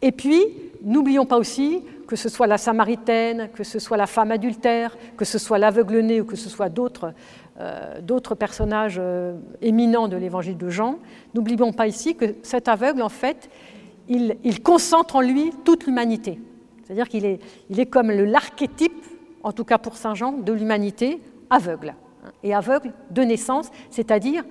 Et 0.01 0.11
puis, 0.11 0.41
n'oublions 0.83 1.25
pas 1.25 1.37
aussi 1.37 1.81
que 2.07 2.15
ce 2.15 2.27
soit 2.27 2.47
la 2.47 2.57
Samaritaine, 2.57 3.49
que 3.53 3.63
ce 3.63 3.77
soit 3.77 3.97
la 3.97 4.07
femme 4.07 4.31
adultère, 4.31 4.97
que 5.15 5.25
ce 5.25 5.37
soit 5.37 5.59
l'aveugle-né 5.59 6.21
ou 6.21 6.25
que 6.25 6.35
ce 6.35 6.49
soit 6.49 6.69
d'autres 6.69 7.13
euh, 7.59 8.35
personnages 8.39 8.97
euh, 8.99 9.37
éminents 9.61 10.07
de 10.07 10.17
l'évangile 10.17 10.57
de 10.57 10.69
Jean, 10.69 10.97
n'oublions 11.35 11.71
pas 11.71 11.87
ici 11.87 12.15
que 12.15 12.35
cet 12.41 12.67
aveugle, 12.67 13.03
en 13.03 13.09
fait, 13.09 13.49
il, 14.07 14.63
concentre 14.63 15.17
en 15.17 15.21
lui 15.21 15.51
toute 15.63 15.85
l'humanité. 15.85 16.39
C'est-à-dire 16.83 17.07
qu'il 17.07 17.25
est, 17.25 17.85
comme 17.85 18.09
l'archétype, 18.09 19.05
en 19.43 19.51
tout 19.51 19.63
cas 19.63 19.77
pour 19.77 19.95
Saint 19.95 20.15
Jean, 20.15 20.31
de 20.31 20.51
l'humanité 20.51 21.21
aveugle. 21.51 21.93
Et 22.43 22.55
aveugle 22.55 22.91
de 23.11 23.21
naissance, 23.21 23.69
c'est-à-dire 23.91 24.43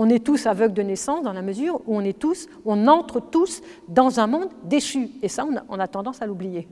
on 0.00 0.08
est 0.08 0.24
tous 0.24 0.46
aveugles 0.46 0.72
de 0.72 0.80
naissance 0.80 1.22
dans 1.22 1.34
la 1.34 1.42
mesure 1.42 1.82
où 1.86 1.94
on 1.94 2.00
est 2.00 2.18
tous, 2.18 2.48
on 2.64 2.88
entre 2.88 3.20
tous 3.20 3.60
dans 3.86 4.18
un 4.18 4.26
monde 4.26 4.48
déchu. 4.64 5.10
Et 5.20 5.28
ça, 5.28 5.46
on 5.68 5.78
a, 5.78 5.86
tendance 5.88 6.22
à 6.22 6.26
l'oublier. 6.26 6.66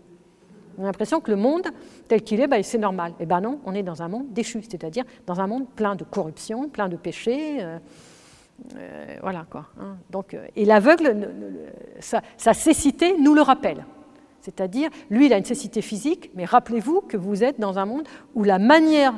On 0.78 0.82
a 0.84 0.86
l'impression 0.86 1.20
que 1.20 1.30
le 1.30 1.36
monde 1.36 1.66
tel 2.08 2.22
qu'il 2.22 2.40
est, 2.40 2.46
ben, 2.46 2.62
c'est 2.62 2.78
normal. 2.78 3.12
Et 3.12 3.24
eh 3.24 3.26
ben 3.26 3.42
non, 3.42 3.60
on 3.66 3.74
est 3.74 3.82
dans 3.82 4.02
un 4.02 4.08
monde 4.08 4.32
déchu, 4.32 4.62
c'est-à-dire 4.62 5.04
dans 5.26 5.40
un 5.40 5.46
monde 5.46 5.66
plein 5.68 5.94
de 5.94 6.04
corruption, 6.04 6.70
plein 6.70 6.88
de 6.88 6.96
péchés. 6.96 7.58
Euh, 7.60 7.78
euh, 8.76 9.16
voilà 9.20 9.44
quoi. 9.50 9.66
Hein. 9.78 9.98
Donc, 10.08 10.32
euh, 10.32 10.46
et 10.56 10.64
l'aveugle, 10.64 11.28
sa, 12.00 12.22
sa, 12.38 12.54
cécité 12.54 13.14
nous 13.18 13.34
le 13.34 13.42
rappelle. 13.42 13.84
C'est-à-dire, 14.40 14.88
lui, 15.10 15.26
il 15.26 15.34
a 15.34 15.36
une 15.36 15.44
cécité 15.44 15.82
physique, 15.82 16.30
mais 16.34 16.46
rappelez-vous 16.46 17.02
que 17.02 17.18
vous 17.18 17.44
êtes 17.44 17.60
dans 17.60 17.78
un 17.78 17.84
monde 17.84 18.08
où 18.34 18.42
la 18.42 18.58
manière 18.58 19.12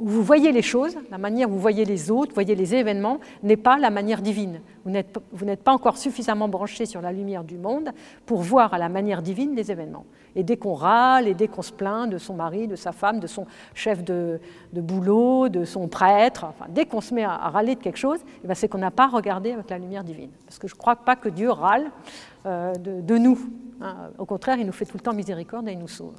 où 0.00 0.08
vous 0.08 0.22
voyez 0.22 0.50
les 0.50 0.62
choses, 0.62 0.96
la 1.10 1.18
manière 1.18 1.48
où 1.48 1.52
vous 1.52 1.60
voyez 1.60 1.84
les 1.84 2.10
autres, 2.10 2.30
vous 2.30 2.34
voyez 2.34 2.54
les 2.54 2.74
événements, 2.74 3.20
n'est 3.42 3.58
pas 3.58 3.78
la 3.78 3.90
manière 3.90 4.22
divine. 4.22 4.60
Vous 4.84 4.90
n'êtes 4.90 5.62
pas 5.62 5.72
encore 5.72 5.98
suffisamment 5.98 6.48
branché 6.48 6.86
sur 6.86 7.02
la 7.02 7.12
lumière 7.12 7.44
du 7.44 7.58
monde 7.58 7.90
pour 8.24 8.40
voir 8.40 8.72
à 8.72 8.78
la 8.78 8.88
manière 8.88 9.20
divine 9.20 9.54
les 9.54 9.70
événements. 9.70 10.06
Et 10.34 10.42
dès 10.42 10.56
qu'on 10.56 10.74
râle, 10.74 11.28
et 11.28 11.34
dès 11.34 11.48
qu'on 11.48 11.60
se 11.60 11.72
plaint 11.72 12.08
de 12.08 12.16
son 12.16 12.34
mari, 12.34 12.66
de 12.66 12.76
sa 12.76 12.92
femme, 12.92 13.20
de 13.20 13.26
son 13.26 13.46
chef 13.74 14.02
de, 14.02 14.40
boulot, 14.72 15.50
de 15.50 15.64
son 15.66 15.86
prêtre, 15.86 16.46
dès 16.70 16.86
qu'on 16.86 17.02
se 17.02 17.12
met 17.12 17.24
à, 17.24 17.36
râler 17.36 17.74
de 17.74 17.80
quelque 17.80 17.98
chose, 17.98 18.20
eh 18.42 18.46
ben, 18.46 18.54
c'est 18.54 18.68
qu'on 18.68 18.78
n'a 18.78 18.90
pas 18.90 19.08
regardé 19.08 19.52
avec 19.52 19.68
la 19.68 19.78
lumière 19.78 20.04
divine. 20.04 20.30
Parce 20.46 20.58
que 20.58 20.66
je 20.66 20.74
ne 20.74 20.78
crois 20.78 20.96
pas 20.96 21.16
que 21.16 21.28
Dieu 21.28 21.50
râle 21.50 21.90
euh, 22.46 22.72
de, 22.74 23.18
nous. 23.18 23.38
Hein. 23.82 23.96
Au 24.18 24.24
contraire, 24.24 24.56
il 24.58 24.66
nous 24.66 24.72
fait 24.72 24.86
tout 24.86 24.96
le 24.96 25.02
temps 25.02 25.12
miséricorde 25.12 25.68
et 25.68 25.72
il 25.72 25.78
nous 25.78 25.88
sauve. 25.88 26.14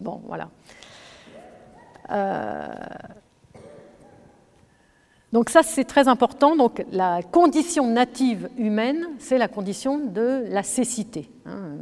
Bon, 0.00 0.20
voilà. 0.26 0.48
Euh, 2.10 2.68
donc 5.32 5.48
ça, 5.48 5.62
c'est 5.62 5.84
très 5.84 6.08
important. 6.08 6.56
Donc 6.56 6.84
la 6.92 7.22
condition 7.22 7.86
native 7.86 8.48
humaine, 8.58 9.06
c'est 9.18 9.38
la 9.38 9.48
condition 9.48 9.98
de 9.98 10.44
la 10.48 10.62
cécité. 10.62 11.30
Hein. 11.46 11.76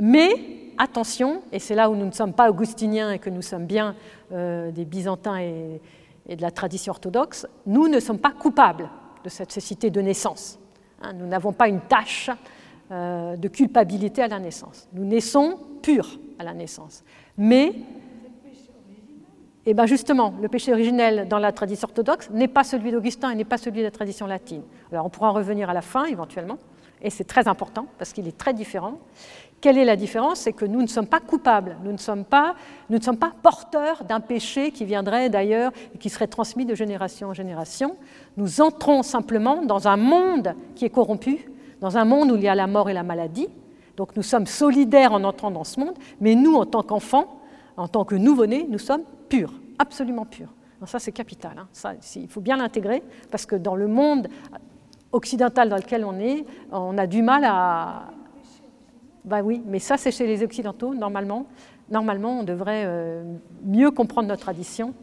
Mais 0.00 0.30
attention, 0.78 1.42
et 1.52 1.58
c'est 1.58 1.74
là 1.74 1.88
où 1.90 1.94
nous 1.94 2.06
ne 2.06 2.12
sommes 2.12 2.32
pas 2.32 2.50
augustiniens 2.50 3.12
et 3.12 3.18
que 3.18 3.30
nous 3.30 3.42
sommes 3.42 3.66
bien 3.66 3.94
euh, 4.32 4.70
des 4.72 4.84
byzantins 4.84 5.38
et, 5.38 5.80
de 6.28 6.42
la 6.42 6.50
tradition 6.50 6.90
orthodoxe, 6.90 7.46
nous 7.66 7.86
ne 7.86 8.00
sommes 8.00 8.18
pas 8.18 8.32
coupables 8.32 8.90
de 9.22 9.28
cette 9.28 9.52
cécité 9.52 9.90
de 9.90 10.00
naissance. 10.00 10.58
Hein. 11.00 11.12
nous 11.12 11.26
n'avons 11.26 11.52
pas 11.52 11.68
une 11.68 11.80
tâche 11.80 12.30
euh, 12.90 13.36
de 13.36 13.46
culpabilité 13.46 14.22
à 14.22 14.28
la 14.28 14.40
naissance. 14.40 14.88
Nous 14.92 15.04
naissons 15.04 15.56
purs 15.82 16.18
à 16.40 16.44
la 16.44 16.52
naissance. 16.52 17.04
Mais 17.38 17.72
et 19.66 19.74
bien 19.74 19.86
justement, 19.86 20.32
le 20.40 20.48
péché 20.48 20.72
originel 20.72 21.26
dans 21.28 21.38
la 21.38 21.52
tradition 21.52 21.88
orthodoxe 21.88 22.30
n'est 22.30 22.48
pas 22.48 22.64
celui 22.64 22.92
d'Augustin 22.92 23.30
et 23.30 23.34
n'est 23.34 23.44
pas 23.44 23.58
celui 23.58 23.80
de 23.80 23.84
la 23.84 23.90
tradition 23.90 24.26
latine. 24.26 24.62
Alors 24.92 25.04
on 25.06 25.10
pourra 25.10 25.30
en 25.30 25.32
revenir 25.32 25.68
à 25.68 25.74
la 25.74 25.82
fin 25.82 26.04
éventuellement, 26.04 26.58
et 27.02 27.10
c'est 27.10 27.24
très 27.24 27.48
important 27.48 27.86
parce 27.98 28.12
qu'il 28.12 28.26
est 28.28 28.38
très 28.38 28.54
différent. 28.54 28.98
Quelle 29.60 29.78
est 29.78 29.84
la 29.84 29.96
différence? 29.96 30.40
C'est 30.40 30.52
que 30.52 30.64
nous 30.64 30.82
ne 30.82 30.86
sommes 30.86 31.06
pas 31.06 31.20
coupables, 31.20 31.76
nous 31.82 31.92
ne 31.92 31.98
sommes 31.98 32.24
pas, 32.24 32.54
nous 32.90 32.98
ne 32.98 33.02
sommes 33.02 33.16
pas 33.16 33.32
porteurs 33.42 34.04
d'un 34.04 34.20
péché 34.20 34.70
qui 34.70 34.84
viendrait 34.84 35.30
d'ailleurs 35.30 35.72
et 35.94 35.98
qui 35.98 36.10
serait 36.10 36.26
transmis 36.26 36.66
de 36.66 36.74
génération 36.74 37.28
en 37.28 37.34
génération. 37.34 37.96
Nous 38.36 38.60
entrons 38.60 39.02
simplement 39.02 39.62
dans 39.64 39.88
un 39.88 39.96
monde 39.96 40.54
qui 40.74 40.84
est 40.84 40.90
corrompu, 40.90 41.50
dans 41.80 41.96
un 41.96 42.04
monde 42.04 42.30
où 42.30 42.36
il 42.36 42.42
y 42.42 42.48
a 42.48 42.54
la 42.54 42.66
mort 42.66 42.90
et 42.90 42.94
la 42.94 43.02
maladie. 43.02 43.48
Donc 43.96 44.14
nous 44.14 44.22
sommes 44.22 44.46
solidaires 44.46 45.12
en 45.12 45.24
entrant 45.24 45.50
dans 45.50 45.64
ce 45.64 45.80
monde, 45.80 45.94
mais 46.20 46.34
nous, 46.34 46.54
en 46.54 46.66
tant 46.66 46.82
qu'enfants, 46.82 47.40
en 47.78 47.88
tant 47.88 48.04
que 48.04 48.14
nouveau-nés, 48.14 48.66
nous 48.68 48.78
sommes 48.78 49.02
pur, 49.28 49.52
absolument 49.78 50.24
pur. 50.24 50.48
ça, 50.84 50.98
c'est 50.98 51.12
capital. 51.12 51.52
Hein. 51.58 51.96
Il 52.16 52.28
faut 52.28 52.40
bien 52.40 52.56
l'intégrer 52.56 53.02
parce 53.30 53.46
que 53.46 53.56
dans 53.56 53.76
le 53.76 53.88
monde 53.88 54.28
occidental 55.12 55.68
dans 55.68 55.76
lequel 55.76 56.04
on 56.04 56.18
est, 56.18 56.44
on 56.70 56.96
a 56.98 57.06
du 57.06 57.22
mal 57.22 57.44
à. 57.44 58.08
Ben 59.24 59.42
oui, 59.42 59.62
mais 59.66 59.80
ça, 59.80 59.96
c'est 59.96 60.12
chez 60.12 60.26
les 60.26 60.42
Occidentaux, 60.42 60.94
normalement. 60.94 61.46
Normalement, 61.90 62.40
on 62.40 62.42
devrait 62.42 62.84
euh, 62.86 63.22
mieux 63.64 63.90
comprendre 63.90 64.28
notre 64.28 64.42
tradition 64.42 64.94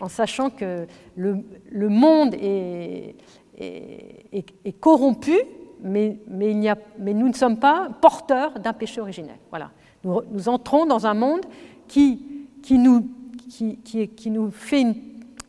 en 0.00 0.08
sachant 0.08 0.50
que 0.50 0.86
le, 1.16 1.88
monde 1.88 2.34
est, 2.34 3.16
est, 3.58 4.80
corrompu, 4.80 5.36
mais, 5.82 6.18
mais, 6.28 6.52
il 6.52 6.68
a, 6.68 6.76
mais, 6.98 7.14
nous 7.14 7.28
ne 7.28 7.32
sommes 7.32 7.58
pas 7.58 7.88
porteurs 8.00 8.58
d'un 8.58 8.72
péché 8.72 9.00
originel. 9.00 9.36
Voilà. 9.50 9.70
Nous, 10.04 10.20
nous, 10.30 10.48
entrons 10.48 10.84
dans 10.84 11.06
un 11.06 11.14
monde 11.14 11.46
qui, 11.88 12.46
qui 12.62 12.78
nous 12.78 13.08
qui, 13.48 14.30
nous 14.30 14.50
fait 14.50 14.80
une, 14.82 14.94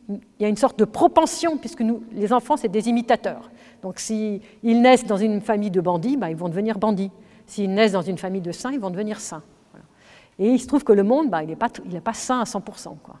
il 0.08 0.42
y 0.42 0.44
a 0.44 0.48
une 0.48 0.56
sorte 0.56 0.78
de 0.78 0.84
propension, 0.84 1.56
puisque 1.56 1.84
les 2.12 2.32
enfants, 2.32 2.56
c'est 2.56 2.68
des 2.68 2.88
imitateurs. 2.88 3.50
Donc 3.82 3.98
s'ils 3.98 4.40
naissent 4.62 5.06
dans 5.06 5.16
une 5.16 5.40
famille 5.40 5.70
de 5.70 5.80
bandits, 5.80 6.16
bah, 6.16 6.30
ils 6.30 6.36
vont 6.36 6.48
devenir 6.48 6.78
bandits. 6.78 7.10
S'ils 7.46 7.72
naissent 7.72 7.92
dans 7.92 8.02
une 8.02 8.18
famille 8.18 8.40
de 8.40 8.52
saints, 8.52 8.72
ils 8.72 8.80
vont 8.80 8.90
devenir 8.90 9.20
saints. 9.20 9.42
Et 10.38 10.50
il 10.50 10.60
se 10.60 10.66
trouve 10.66 10.84
que 10.84 10.92
le 10.92 11.02
monde, 11.02 11.30
bah, 11.30 11.42
il 11.42 11.48
n'est 11.48 11.56
pas, 11.56 11.68
pas, 11.68 12.12
saint 12.12 12.40
à 12.40 12.44
100%, 12.44 12.96
quoi. 13.02 13.16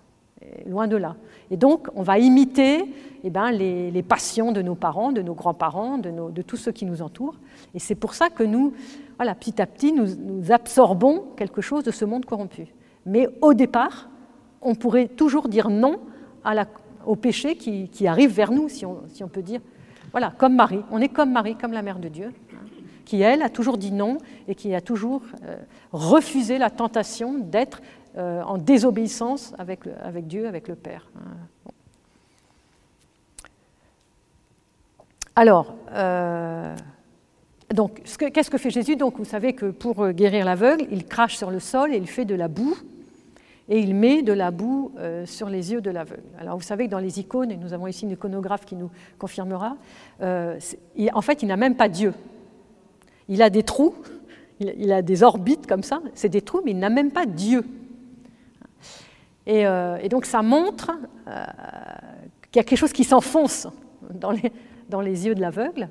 loin 0.66 0.86
de 0.86 0.96
là. 0.96 1.16
Et 1.50 1.56
donc, 1.56 1.88
on 1.94 2.02
va 2.02 2.18
imiter 2.18 2.84
eh 3.24 3.30
ben, 3.30 3.50
les, 3.50 4.02
passions 4.02 4.52
de 4.52 4.62
nos 4.62 4.76
parents, 4.76 5.10
de 5.10 5.22
nos 5.22 5.34
grands-parents, 5.34 5.98
de, 5.98 6.42
tous 6.42 6.56
ceux 6.56 6.72
qui 6.72 6.84
nous 6.84 7.02
entourent. 7.02 7.36
Et 7.74 7.80
c'est 7.80 7.96
pour 7.96 8.14
ça 8.14 8.30
que 8.30 8.44
nous, 8.44 8.72
petit 9.18 9.60
à 9.60 9.66
petit, 9.66 9.92
nous 9.92 10.52
absorbons 10.52 11.24
quelque 11.36 11.60
chose 11.60 11.82
de 11.82 11.90
ce 11.90 12.04
monde 12.04 12.24
corrompu. 12.24 12.68
Mais 13.04 13.28
au 13.40 13.54
départ, 13.54 14.08
on 14.62 14.74
pourrait 14.74 15.08
toujours 15.08 15.48
dire 15.48 15.70
non 15.70 16.00
au 17.06 17.16
péché 17.16 17.56
qui, 17.56 18.06
arrive 18.06 18.30
vers 18.30 18.52
nous, 18.52 18.68
si 18.68 18.84
on, 18.84 19.28
peut 19.28 19.42
dire. 19.42 19.60
Voilà, 20.12 20.32
comme 20.36 20.54
Marie. 20.54 20.82
On 20.90 21.00
est 21.00 21.08
comme 21.08 21.32
Marie, 21.32 21.56
comme 21.56 21.72
la 21.72 21.82
mère 21.82 21.98
de 21.98 22.08
Dieu, 22.08 22.32
hein, 22.52 22.56
qui, 23.04 23.22
elle, 23.22 23.42
a 23.42 23.50
toujours 23.50 23.78
dit 23.78 23.92
non 23.92 24.18
et 24.46 24.54
qui 24.54 24.74
a 24.74 24.80
toujours 24.80 25.22
euh, 25.44 25.56
refusé 25.92 26.58
la 26.58 26.70
tentation 26.70 27.34
d'être 27.34 27.80
euh, 28.16 28.42
en 28.42 28.58
désobéissance 28.58 29.54
avec, 29.58 29.80
Dieu, 30.26 30.46
avec 30.46 30.68
le 30.68 30.74
Père. 30.74 31.08
Hein. 31.16 31.70
Alors, 35.36 35.76
euh, 35.92 36.74
donc, 37.72 38.02
qu'est-ce 38.32 38.50
que 38.50 38.58
fait 38.58 38.70
Jésus? 38.70 38.96
Donc, 38.96 39.18
vous 39.18 39.24
savez 39.24 39.52
que 39.52 39.66
pour 39.66 40.08
guérir 40.10 40.44
l'aveugle, 40.44 40.86
il 40.90 41.04
crache 41.04 41.36
sur 41.36 41.50
le 41.50 41.60
sol 41.60 41.94
et 41.94 41.96
il 41.96 42.08
fait 42.08 42.24
de 42.24 42.34
la 42.34 42.48
boue 42.48 42.76
et 43.68 43.80
il 43.80 43.94
met 43.94 44.22
de 44.22 44.32
la 44.32 44.50
boue 44.50 44.92
euh, 44.98 45.26
sur 45.26 45.48
les 45.48 45.72
yeux 45.72 45.80
de 45.80 45.90
l'aveugle. 45.90 46.22
Alors 46.40 46.56
vous 46.56 46.62
savez 46.62 46.86
que 46.86 46.90
dans 46.90 46.98
les 46.98 47.20
icônes, 47.20 47.50
et 47.50 47.56
nous 47.56 47.74
avons 47.74 47.86
ici 47.86 48.04
une 48.04 48.12
iconographe 48.12 48.64
qui 48.64 48.76
nous 48.76 48.90
confirmera, 49.18 49.76
euh, 50.22 50.58
en 51.12 51.20
fait 51.20 51.42
il 51.42 51.48
n'a 51.48 51.56
même 51.56 51.76
pas 51.76 51.88
Dieu. 51.88 52.14
Il 53.28 53.42
a 53.42 53.50
des 53.50 53.62
trous, 53.62 53.94
il, 54.60 54.90
a 54.90 55.02
des 55.02 55.22
orbites 55.22 55.66
comme 55.66 55.82
ça, 55.82 56.00
c'est 56.14 56.30
des 56.30 56.40
trous, 56.40 56.62
mais 56.64 56.70
il 56.70 56.78
n'a 56.78 56.88
même 56.88 57.10
pas 57.10 57.26
Dieu. 57.26 57.64
Et, 59.46 59.66
euh, 59.66 59.98
et 60.02 60.08
donc 60.08 60.24
ça 60.24 60.42
montre 60.42 60.92
qu'il 62.50 62.56
y 62.56 62.60
a 62.60 62.64
quelque 62.64 62.76
chose 62.76 62.92
qui 62.92 63.04
s'enfonce 63.04 63.68
dans 64.14 64.30
les, 65.00 65.26
yeux 65.26 65.34
de 65.34 65.40
l'aveugle, 65.42 65.90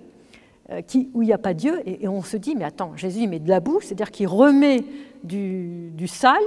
où 1.14 1.22
il 1.22 1.26
n'y 1.26 1.34
a 1.34 1.38
pas 1.38 1.54
Dieu, 1.54 1.82
et, 1.86 2.08
on 2.08 2.24
se 2.24 2.38
dit, 2.38 2.56
mais 2.56 2.66
attends, 2.66 2.96
Jésus 2.96 3.22
il 3.22 3.30
met 3.30 3.40
de 3.40 3.50
la 3.50 3.60
boue, 3.60 3.80
c'est-à-dire 3.82 4.10
qu'il 4.10 4.28
remet 4.28 4.84
du 5.24 6.08
sale 6.08 6.42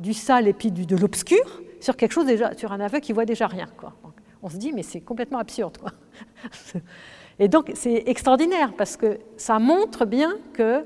du 0.00 0.14
sale 0.14 0.48
et 0.48 0.52
puis 0.52 0.72
du, 0.72 0.86
de 0.86 0.96
l'obscur 0.96 1.62
sur 1.80 1.96
quelque 1.96 2.12
chose 2.12 2.26
déjà, 2.26 2.56
sur 2.56 2.72
un 2.72 2.80
aveugle 2.80 3.04
qui 3.04 3.12
voit 3.12 3.24
déjà 3.24 3.46
rien. 3.46 3.66
Quoi. 3.76 3.92
On 4.42 4.48
se 4.48 4.56
dit, 4.56 4.72
mais 4.72 4.82
c'est 4.82 5.00
complètement 5.00 5.38
absurde. 5.38 5.78
Quoi. 5.78 5.92
Et 7.38 7.48
donc, 7.48 7.72
c'est 7.74 8.02
extraordinaire 8.06 8.74
parce 8.76 8.96
que 8.96 9.18
ça 9.36 9.58
montre 9.58 10.04
bien 10.04 10.36
que 10.52 10.84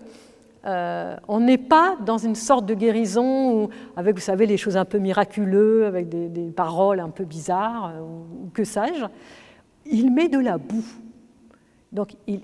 euh, 0.66 1.16
on 1.28 1.40
n'est 1.40 1.58
pas 1.58 1.96
dans 2.06 2.16
une 2.16 2.36
sorte 2.36 2.64
de 2.64 2.74
guérison 2.74 3.64
où, 3.64 3.68
avec, 3.96 4.14
vous 4.14 4.20
savez, 4.20 4.46
les 4.46 4.56
choses 4.56 4.76
un 4.76 4.84
peu 4.84 4.98
miraculeuses, 4.98 5.84
avec 5.84 6.08
des, 6.08 6.50
paroles 6.52 7.00
un 7.00 7.10
peu 7.10 7.24
bizarres, 7.24 7.92
euh, 7.94 8.00
ou, 8.00 8.50
que 8.54 8.64
sais-je. 8.64 9.04
Il 9.84 10.12
met 10.12 10.28
de 10.28 10.38
la 10.38 10.56
boue. 10.56 10.84
Donc, 11.92 12.14
il, 12.26 12.42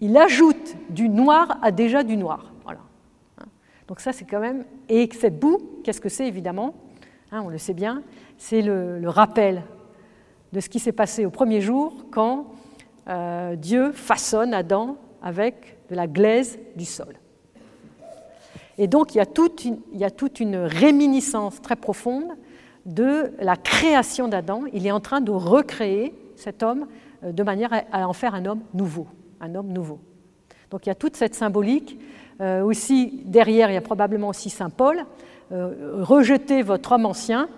il, 0.00 0.16
ajoute 0.16 0.76
du 0.90 1.08
noir 1.08 1.58
à 1.60 1.70
déjà 1.70 2.02
du 2.02 2.16
noir. 2.16 2.52
Donc 3.88 4.00
ça, 4.00 4.12
c'est 4.12 4.24
quand 4.24 4.40
même... 4.40 4.64
Et 4.88 5.08
cette 5.12 5.38
boue, 5.38 5.58
qu'est-ce 5.82 6.00
que 6.00 6.08
c'est 6.08 6.26
évidemment 6.26 6.74
hein, 7.30 7.42
On 7.44 7.48
le 7.48 7.58
sait 7.58 7.74
bien, 7.74 8.02
c'est 8.38 8.62
le, 8.62 9.00
rappel 9.08 9.62
de 10.52 10.60
ce 10.60 10.68
qui 10.68 10.78
s'est 10.78 10.92
passé 10.92 11.26
au 11.26 11.30
premier 11.30 11.60
jour 11.60 12.06
quand 12.10 12.46
euh, 13.08 13.56
Dieu 13.56 13.92
façonne 13.92 14.54
Adam 14.54 14.96
avec 15.22 15.78
de 15.90 15.96
la 15.96 16.06
glaise 16.06 16.58
du 16.76 16.84
sol. 16.84 17.14
Et 18.78 18.86
donc 18.86 19.14
il 19.14 19.18
y 19.18 19.20
a 19.20 19.26
toute 19.26 19.64
une, 19.64 19.78
il 19.92 19.98
y 19.98 20.04
a 20.04 20.10
toute 20.10 20.40
une 20.40 20.56
réminiscence 20.56 21.60
très 21.60 21.76
profonde 21.76 22.28
de 22.86 23.32
la 23.38 23.56
création 23.56 24.28
d'Adam. 24.28 24.64
Il 24.72 24.86
est 24.86 24.90
en 24.90 25.00
train 25.00 25.20
de 25.20 25.30
recréer 25.30 26.14
cet 26.36 26.62
homme 26.62 26.86
euh, 27.24 27.32
de 27.32 27.42
manière 27.42 27.72
à 27.92 28.08
en 28.08 28.12
faire 28.12 28.34
un 28.34 28.46
homme 28.46 28.62
nouveau, 28.72 29.06
un 29.40 29.54
homme 29.54 29.68
nouveau. 29.68 29.98
Donc 30.70 30.86
il 30.86 30.88
y 30.88 30.92
a 30.92 30.96
toute 30.96 31.16
cette 31.16 31.34
symbolique 31.34 31.98
euh, 32.40 32.62
aussi, 32.62 33.22
derrière, 33.24 33.70
il 33.70 33.74
y 33.74 33.76
a 33.78 33.82
probablement 33.82 34.28
aussi 34.28 34.50
Saint 34.50 34.70
Paul. 34.70 35.04
Euh, 35.52 36.02
rejetez 36.02 36.62
votre 36.62 36.92
homme 36.92 37.06
ancien 37.06 37.48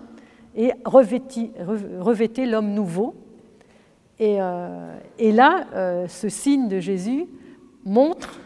et 0.55 0.71
revêtez, 0.85 2.45
l'homme 2.45 2.73
nouveau. 2.73 3.15
Et, 4.19 4.37
euh, 4.39 4.95
là, 5.19 5.65
euh, 5.73 6.07
ce 6.07 6.29
signe 6.29 6.67
de 6.67 6.79
Jésus 6.79 7.25
montre 7.85 8.39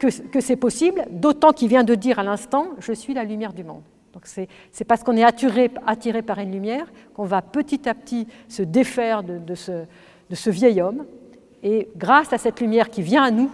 que, 0.00 0.40
c'est 0.40 0.56
possible, 0.56 1.06
d'autant 1.10 1.52
qu'il 1.52 1.68
vient 1.68 1.84
de 1.84 1.94
dire 1.94 2.18
à 2.18 2.24
l'instant 2.24 2.70
Je 2.80 2.92
suis 2.92 3.14
la 3.14 3.22
lumière 3.22 3.52
du 3.52 3.62
monde. 3.62 3.82
Donc 4.12 4.24
c'est 4.26 4.84
parce 4.84 5.04
qu'on 5.04 5.16
est 5.16 5.22
attiré, 5.22 5.68
par 6.22 6.40
une 6.40 6.50
lumière 6.50 6.86
qu'on 7.14 7.24
va 7.24 7.40
petit 7.40 7.88
à 7.88 7.94
petit 7.94 8.26
se 8.48 8.62
défaire 8.62 9.22
de 9.22 9.54
ce 9.54 10.50
vieil 10.50 10.82
homme. 10.82 11.04
Et 11.62 11.88
grâce 11.96 12.32
à 12.32 12.38
cette 12.38 12.60
lumière 12.60 12.90
qui 12.90 13.02
vient 13.02 13.22
à 13.22 13.30
nous, 13.30 13.50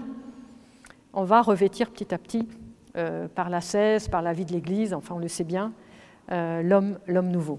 on 1.17 1.25
va 1.25 1.41
revêtir 1.41 1.91
petit 1.91 2.15
à 2.15 2.19
petit, 2.19 2.47
euh, 2.97 3.27
par 3.27 3.51
la 3.51 3.61
cesse, 3.61 4.07
par 4.07 4.23
la 4.23 4.33
vie 4.33 4.45
de 4.45 4.53
l'Église, 4.53 4.95
enfin 4.95 5.17
on 5.17 5.19
le 5.19 5.29
sait 5.29 5.45
bien, 5.45 5.73
euh, 6.31 6.63
l'homme 6.63 7.29
nouveau. 7.29 7.59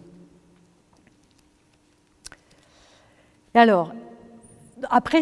Et 3.55 3.59
alors, 3.59 3.93
après, 4.91 5.21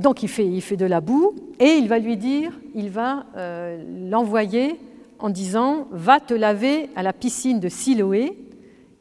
donc 0.00 0.24
il 0.24 0.28
fait, 0.28 0.76
de 0.76 0.84
la 0.84 1.00
boue 1.00 1.36
et 1.60 1.76
il 1.76 1.88
va 1.88 2.00
lui 2.00 2.16
dire, 2.16 2.52
il 2.74 2.90
va 2.90 3.24
euh, 3.36 4.08
l'envoyer 4.10 4.80
en 5.20 5.30
disant 5.30 5.86
Va 5.92 6.18
te 6.18 6.34
laver 6.34 6.90
à 6.96 7.04
la 7.04 7.12
piscine 7.12 7.60
de 7.60 7.68
Siloé. 7.68 8.36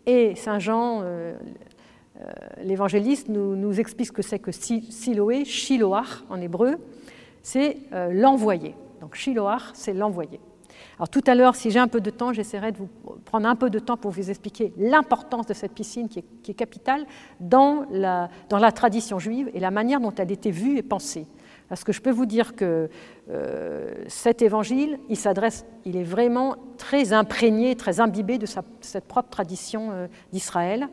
Et 0.06 0.36
Saint 0.36 0.60
Jean, 0.60 1.04
l'évangéliste, 2.64 3.28
nous, 3.28 3.56
nous, 3.56 3.80
explique 3.80 4.10
ce 4.10 4.12
que 4.12 4.22
c'est 4.22 4.38
que 4.38 4.52
Siloé, 4.52 5.46
Shiloach 5.46 6.24
en 6.30 6.40
hébreu 6.40 6.78
c'est 7.46 7.78
euh, 7.94 8.12
l'envoyer. 8.12 8.76
Donc 9.02 9.14
Shiloach, 9.14 9.62
c'est 9.74 9.94
l'envoyer. 9.94 10.40
Alors 10.98 11.10
tout 11.10 11.22
à 11.28 11.36
l'heure, 11.36 11.56
si 11.56 11.70
j'ai 11.70 11.78
un 11.78 11.88
peu 11.88 12.02
de 12.02 12.10
temps, 12.10 12.34
j'essaierai 12.34 12.72
de 12.72 12.78
vous 12.80 12.90
prendre 13.24 13.48
un 13.48 13.56
peu 13.56 13.70
de 13.70 13.78
temps 13.78 13.98
pour 13.98 14.10
vous 14.10 14.32
expliquer 14.32 14.74
l'importance 14.78 15.46
de 15.46 15.54
cette 15.54 15.74
piscine 15.74 16.10
qui 16.10 16.20
est, 16.20 16.54
capitale 16.56 17.06
dans 17.40 17.86
la, 17.92 18.30
tradition 18.72 19.20
juive 19.20 19.52
et 19.54 19.60
la 19.60 19.70
manière 19.70 20.00
dont 20.00 20.14
elle 20.18 20.32
était 20.32 20.50
vue 20.50 20.78
et 20.78 20.84
pensée. 20.84 21.28
Parce 21.70 21.84
que 21.84 21.92
je 21.92 22.02
peux 22.02 22.12
vous 22.12 22.26
dire 22.26 22.56
que 22.56 22.90
euh, 23.30 23.94
cet 24.08 24.42
évangile, 24.42 25.00
il 25.10 25.18
s'adresse, 25.18 25.66
il 25.86 25.98
est 25.98 26.04
vraiment 26.04 26.56
très 26.78 27.14
imprégné, 27.14 27.76
très 27.76 28.00
imbibé 28.00 28.40
de 28.40 28.48
cette 28.82 29.06
propre 29.06 29.30
tradition 29.30 29.92
euh, 29.92 30.08
d'Israël, 30.32 30.88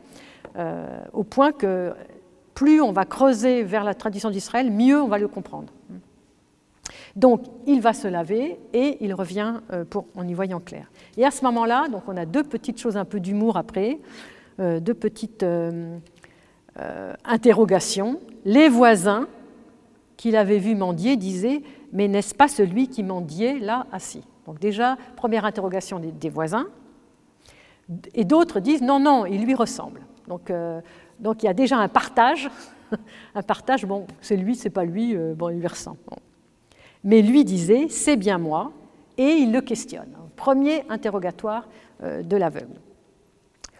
euh, 0.55 0.99
au 1.13 1.23
point 1.23 1.51
que 1.51 1.93
plus 2.53 2.79
on 2.79 2.91
va 2.91 3.05
creuser 3.05 3.63
vers 3.63 3.83
la 3.83 3.95
tradition 3.95 4.29
d'Israël, 4.29 4.71
mieux 4.71 5.01
on 5.01 5.07
va 5.07 5.17
le 5.17 5.27
comprendre. 5.27 5.71
Donc, 7.15 7.43
il 7.67 7.79
va 7.79 7.93
se 7.93 8.07
laver 8.07 8.59
et 8.73 8.97
il 9.01 9.13
revient 9.13 9.55
euh, 9.71 9.85
pour, 9.85 10.07
en 10.15 10.27
y 10.27 10.33
voyant 10.33 10.59
clair. 10.59 10.89
Et 11.15 11.25
à 11.25 11.31
ce 11.31 11.43
moment-là, 11.45 11.87
donc 11.87 12.03
on 12.07 12.17
a 12.17 12.25
deux 12.25 12.43
petites 12.43 12.79
choses 12.79 12.97
un 12.97 13.05
peu 13.05 13.19
d'humour 13.19 13.55
après, 13.55 13.99
euh, 14.59 14.79
deux 14.79 14.95
petites 14.95 15.43
euh, 15.43 15.99
interrogations. 17.23 18.19
Les 18.45 18.67
voisins 18.67 19.27
qu'il 20.17 20.35
avait 20.35 20.57
vu 20.57 20.73
mendier 20.73 21.15
disaient 21.15 21.61
Mais 21.91 22.07
n'est-ce 22.07 22.33
pas 22.33 22.47
celui 22.47 22.87
qui 22.87 23.03
mendiait 23.03 23.59
là 23.59 23.85
assis? 23.91 24.23
Donc, 24.47 24.59
déjà, 24.59 24.97
première 25.15 25.45
interrogation 25.45 25.99
des, 25.99 26.29
voisins. 26.29 26.65
Et 28.15 28.25
d'autres 28.25 28.59
disent 28.59 28.81
Non, 28.81 28.99
non, 28.99 29.27
il 29.27 29.45
lui 29.45 29.53
ressemble. 29.53 30.01
Donc, 30.27 30.51
donc 31.19 31.43
il 31.43 31.45
y 31.45 31.49
a 31.49 31.53
déjà 31.53 31.77
un 31.77 31.87
partage. 31.87 32.49
un 33.35 33.41
partage, 33.43 33.85
bon, 33.85 34.07
c'est 34.19 34.35
lui, 34.35 34.55
c'est 34.55 34.69
pas 34.69 34.83
lui, 34.83 35.15
bon, 35.15 35.49
il 35.49 35.59
lui 35.59 35.67
ressemble. 35.67 35.99
Mais 37.03 37.21
lui 37.21 37.43
disait 37.43 37.87
C'est 37.89 38.15
bien 38.15 38.37
moi, 38.37 38.71
et 39.17 39.29
il 39.29 39.51
le 39.51 39.61
questionne. 39.61 40.09
Premier 40.35 40.83
interrogatoire 40.89 41.67
euh, 42.03 42.23
de 42.23 42.37
l'aveugle. 42.37 42.79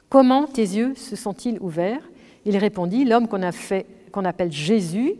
Comment 0.09 0.45
tes 0.45 0.61
yeux 0.61 0.93
se 0.95 1.15
sont-ils 1.15 1.59
ouverts? 1.59 2.07
Il 2.45 2.57
répondit 2.57 3.05
L'homme 3.05 3.27
qu'on 3.27 3.39
qu 3.39 4.25
appelle 4.25 4.51
Jésus, 4.51 5.15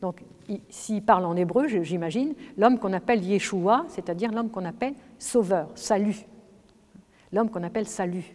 donc 0.00 0.22
s'il 0.68 1.02
parle 1.02 1.24
en 1.24 1.36
hébreu, 1.36 1.68
j'imagine, 1.82 2.34
l'homme 2.58 2.78
qu'on 2.78 2.92
appelle 2.92 3.22
Yeshua, 3.24 3.84
c'est-à-dire 3.88 4.32
l'homme 4.32 4.50
qu'on 4.50 4.64
appelle 4.64 4.94
sauveur, 5.18 5.68
salut. 5.74 6.26
L'homme 7.32 7.50
qu'on 7.50 7.62
appelle 7.62 7.86
salut. 7.86 8.34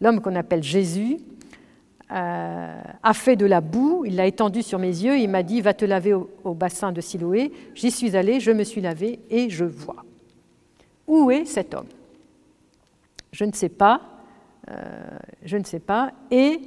L'homme 0.00 0.20
qu'on 0.20 0.34
appelle 0.34 0.62
Jésus 0.62 1.18
a 2.12 3.14
fait 3.14 3.36
de 3.36 3.46
la 3.46 3.60
boue, 3.60 4.04
il 4.04 4.16
l'a 4.16 4.26
étendue 4.26 4.62
sur 4.62 4.78
mes 4.78 4.88
yeux, 4.88 5.18
il 5.18 5.28
m'a 5.28 5.42
dit 5.42 5.60
Va 5.60 5.74
te 5.74 5.84
laver 5.84 6.12
au, 6.12 6.28
au 6.44 6.54
bassin 6.54 6.92
de 6.92 7.00
Siloé. 7.00 7.52
J'y 7.74 7.90
suis 7.90 8.16
allé, 8.16 8.40
je 8.40 8.50
me 8.50 8.64
suis 8.64 8.80
lavé 8.80 9.20
et 9.30 9.48
je 9.48 9.64
vois. 9.64 10.04
Où 11.06 11.30
est 11.30 11.44
cet 11.44 11.74
homme? 11.74 11.86
Je 13.32 13.44
ne 13.44 13.52
sais 13.52 13.68
pas. 13.68 14.00
Euh, 14.70 14.74
je 15.44 15.56
ne 15.56 15.64
sais 15.64 15.80
pas. 15.80 16.12
Et 16.30 16.60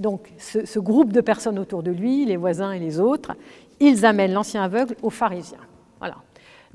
donc, 0.00 0.32
ce, 0.38 0.64
ce, 0.64 0.78
groupe 0.78 1.12
de 1.12 1.20
personnes 1.20 1.58
autour 1.58 1.82
de 1.82 1.90
lui, 1.90 2.24
les 2.24 2.36
voisins 2.36 2.72
et 2.72 2.78
les 2.78 3.00
autres, 3.00 3.32
ils 3.80 4.04
amènent 4.04 4.32
l'ancien 4.32 4.62
aveugle 4.62 4.96
aux 5.02 5.10
pharisiens. 5.10 5.58
Voilà. 5.98 6.16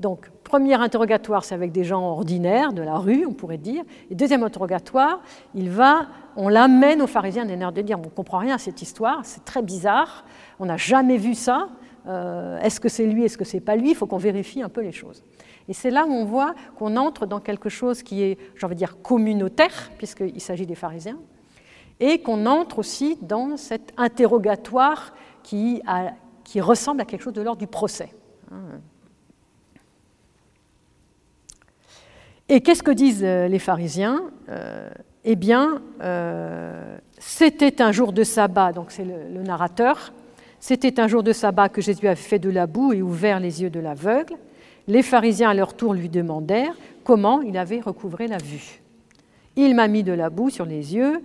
Donc, 0.00 0.28
premier 0.42 0.74
interrogatoire, 0.74 1.44
c'est 1.44 1.54
avec 1.54 1.70
des 1.72 1.84
gens 1.84 2.02
ordinaires 2.02 2.72
de 2.72 2.82
la 2.82 2.96
rue, 2.96 3.26
on 3.26 3.32
pourrait 3.32 3.58
dire. 3.58 3.84
Et 4.10 4.14
deuxième 4.14 4.42
interrogatoire, 4.42 5.20
il 5.54 5.70
va, 5.70 6.06
on 6.36 6.48
l'amène 6.48 7.00
aux 7.00 7.06
pharisiens 7.06 7.44
des 7.44 7.56
nerfs 7.56 7.72
de 7.72 7.82
dire 7.82 7.98
on 7.98 8.02
ne 8.02 8.08
comprend 8.08 8.38
rien 8.38 8.56
à 8.56 8.58
cette 8.58 8.82
histoire, 8.82 9.20
c'est 9.24 9.44
très 9.44 9.62
bizarre, 9.62 10.24
on 10.58 10.66
n'a 10.66 10.76
jamais 10.76 11.16
vu 11.16 11.34
ça. 11.34 11.68
Euh, 12.06 12.60
est-ce 12.60 12.80
que 12.80 12.88
c'est 12.88 13.06
lui, 13.06 13.24
est-ce 13.24 13.38
que 13.38 13.44
c'est 13.44 13.60
pas 13.60 13.76
lui? 13.76 13.90
Il 13.90 13.94
faut 13.94 14.06
qu'on 14.06 14.18
vérifie 14.18 14.62
un 14.62 14.68
peu 14.68 14.82
les 14.82 14.92
choses. 14.92 15.22
Et 15.68 15.72
c'est 15.72 15.90
là 15.90 16.04
où 16.04 16.12
on 16.12 16.24
voit 16.24 16.54
qu'on 16.76 16.96
entre 16.96 17.24
dans 17.24 17.40
quelque 17.40 17.70
chose 17.70 18.02
qui 18.02 18.22
est, 18.22 18.38
j'ai 18.56 18.66
envie 18.66 18.74
dire, 18.74 19.00
communautaire, 19.00 19.90
puisqu'il 19.96 20.40
s'agit 20.40 20.66
des 20.66 20.74
pharisiens, 20.74 21.18
et 22.00 22.20
qu'on 22.20 22.44
entre 22.46 22.80
aussi 22.80 23.16
dans 23.22 23.56
cet 23.56 23.92
interrogatoire 23.96 25.14
qui, 25.42 25.80
qui 26.42 26.60
ressemble 26.60 27.00
à 27.00 27.04
quelque 27.04 27.22
chose 27.22 27.32
de 27.32 27.40
l'ordre 27.40 27.60
du 27.60 27.66
procès. 27.66 28.12
Et 32.48 32.60
qu'est-ce 32.60 32.82
que 32.82 32.90
disent 32.90 33.24
euh, 33.24 33.48
les 33.48 33.58
pharisiens? 33.58 34.22
Euh, 34.48 34.90
Eh 35.24 35.36
bien, 35.36 35.80
euh, 36.02 36.98
c'était 37.18 37.80
un 37.80 37.92
jour 37.92 38.12
de 38.12 38.24
sabbat, 38.24 38.72
donc 38.72 38.90
c'est 38.90 39.04
le, 39.04 39.42
narrateur, 39.42 40.12
c'était 40.60 41.00
un 41.00 41.08
jour 41.08 41.22
de 41.22 41.32
sabbat 41.32 41.70
que 41.70 41.80
Jésus 41.80 42.06
avait 42.06 42.16
fait 42.16 42.38
de 42.38 42.50
la 42.50 42.66
boue 42.66 42.92
et 42.92 43.00
ouvert 43.00 43.40
les 43.40 43.62
yeux 43.62 43.70
de 43.70 43.80
l'aveugle. 43.80 44.34
Les 44.86 45.02
pharisiens 45.02 45.50
à 45.50 45.54
leur 45.54 45.74
tour 45.74 45.94
lui 45.94 46.10
demandèrent 46.10 46.76
comment 47.04 47.40
il 47.40 47.56
avait 47.56 47.80
recouvré 47.80 48.28
la 48.28 48.36
vue. 48.36 48.82
Il 49.56 49.74
m'a 49.74 49.88
mis 49.88 50.02
de 50.02 50.12
la 50.12 50.28
boue 50.28 50.50
sur 50.50 50.66
les 50.66 50.94
yeux, 50.94 51.22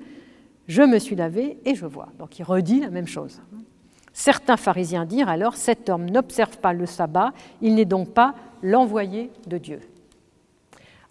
je 0.67 0.81
me 0.81 0.99
suis 0.99 1.17
lavé 1.17 1.57
et 1.65 1.75
je 1.75 1.85
vois. 1.85 2.07
Donc 2.19 2.39
il 2.39 2.43
redit 2.43 2.79
la 2.79 2.89
même 2.89 3.07
chose. 3.07 3.41
Certains 4.13 4.57
pharisiens 4.57 5.05
dirent 5.05 5.29
alors, 5.29 5.55
cet 5.55 5.89
homme 5.89 6.09
n'observe 6.09 6.57
pas 6.57 6.71
le 6.71 6.85
sabbat, 6.85 7.33
il 7.61 7.75
n'est 7.75 7.85
donc 7.85 8.13
pas 8.13 8.33
l'envoyé 8.61 9.29
de 9.47 9.57
Dieu. 9.57 9.79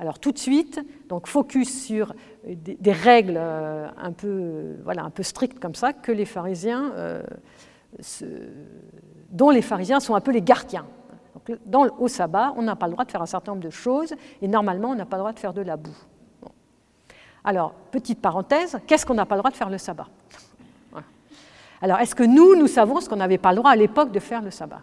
Alors 0.00 0.20
tout 0.20 0.30
de 0.30 0.38
suite, 0.38 0.80
donc 1.08 1.26
focus 1.26 1.84
sur 1.84 2.14
des, 2.46 2.92
règles 2.92 3.36
euh, 3.36 3.88
un 3.96 4.12
peu, 4.12 4.76
voilà, 4.84 5.02
un 5.02 5.10
peu 5.10 5.24
strictes 5.24 5.58
comme 5.58 5.74
ça 5.74 5.92
que 5.92 6.12
les 6.12 6.24
pharisiens, 6.24 6.92
euh, 6.94 7.22
dont 9.30 9.50
les 9.50 9.62
pharisiens 9.62 9.98
sont 9.98 10.14
un 10.14 10.20
peu 10.20 10.30
les 10.30 10.42
gardiens. 10.42 10.86
dans, 11.66 11.88
au 11.98 12.06
sabbat, 12.06 12.54
on 12.56 12.62
n'a 12.62 12.76
pas 12.76 12.86
le 12.86 12.92
droit 12.92 13.04
de 13.04 13.10
faire 13.10 13.22
un 13.22 13.26
certain 13.26 13.52
nombre 13.52 13.64
de 13.64 13.70
choses 13.70 14.14
et 14.40 14.46
normalement, 14.46 14.90
on 14.90 14.94
n'a 14.94 15.06
pas 15.06 15.16
le 15.16 15.22
droit 15.22 15.32
de 15.32 15.38
faire 15.40 15.52
de 15.52 15.62
la 15.62 15.76
boue. 15.76 15.96
Alors, 17.42 17.72
petite 17.90 18.20
parenthèse, 18.20 18.78
qu'est-ce 18.86 19.04
qu'on 19.04 19.14
n'a 19.14 19.26
pas 19.26 19.34
le 19.34 19.40
droit 19.40 19.50
de 19.50 19.56
faire 19.56 19.70
le 19.70 19.78
sabbat? 19.78 20.06
Alors, 21.80 21.98
est-ce 21.98 22.14
que 22.14 22.24
nous, 22.24 22.56
nous 22.56 22.66
savons 22.66 23.00
ce 23.00 23.08
qu'on 23.08 23.16
n'avait 23.16 23.38
pas 23.38 23.50
le 23.50 23.56
droit 23.58 23.70
à 23.70 23.76
l'époque 23.76 24.12
de 24.12 24.20
faire 24.20 24.42
le 24.42 24.50
sabbat? 24.50 24.82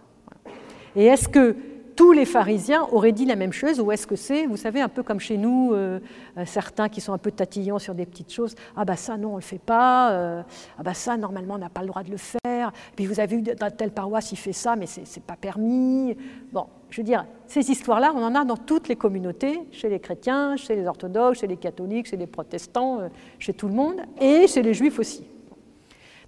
Et 0.95 1.05
est-ce 1.05 1.27
que 1.27 1.55
tous 1.95 2.11
les 2.11 2.25
pharisiens 2.25 2.87
auraient 2.91 3.11
dit 3.11 3.25
la 3.25 3.35
même 3.35 3.53
chose 3.53 3.79
ou 3.79 3.91
est-ce 3.91 4.05
que 4.05 4.15
c'est, 4.15 4.45
vous 4.45 4.57
savez, 4.57 4.81
un 4.81 4.89
peu 4.89 5.03
comme 5.03 5.19
chez 5.19 5.37
nous, 5.37 5.71
euh, 5.73 5.99
euh, 6.37 6.43
certains 6.45 6.89
qui 6.89 7.01
sont 7.01 7.13
un 7.13 7.17
peu 7.17 7.31
tatillons 7.31 7.79
sur 7.79 7.95
des 7.95 8.05
petites 8.05 8.31
choses, 8.31 8.55
ah 8.75 8.85
bah 8.85 8.95
ça 8.95 9.17
non, 9.17 9.29
on 9.29 9.31
ne 9.31 9.37
le 9.37 9.41
fait 9.41 9.59
pas, 9.59 10.11
euh, 10.11 10.41
ah 10.77 10.83
bah 10.83 10.93
ça 10.93 11.17
normalement 11.17 11.55
on 11.55 11.59
n'a 11.59 11.69
pas 11.69 11.81
le 11.81 11.87
droit 11.87 12.03
de 12.03 12.11
le 12.11 12.17
faire, 12.17 12.71
puis 12.95 13.05
vous 13.05 13.19
avez 13.19 13.37
vu 13.37 13.41
dans 13.41 13.71
telle 13.71 13.91
paroisse 13.91 14.31
il 14.31 14.37
fait 14.37 14.53
ça, 14.53 14.75
mais 14.75 14.87
ce 14.87 14.99
n'est 14.99 15.23
pas 15.25 15.35
permis. 15.35 16.17
Bon, 16.51 16.67
je 16.89 17.01
veux 17.01 17.05
dire, 17.05 17.25
ces 17.47 17.71
histoires-là, 17.71 18.13
on 18.15 18.23
en 18.23 18.35
a 18.35 18.43
dans 18.43 18.57
toutes 18.57 18.87
les 18.87 18.95
communautés, 18.95 19.61
chez 19.71 19.89
les 19.89 19.99
chrétiens, 19.99 20.57
chez 20.57 20.75
les 20.75 20.85
orthodoxes, 20.87 21.39
chez 21.39 21.47
les 21.47 21.57
catholiques, 21.57 22.07
chez 22.07 22.17
les 22.17 22.27
protestants, 22.27 22.99
chez 23.39 23.53
tout 23.53 23.67
le 23.67 23.73
monde, 23.73 24.01
et 24.19 24.47
chez 24.47 24.61
les 24.61 24.73
juifs 24.73 24.99
aussi. 24.99 25.25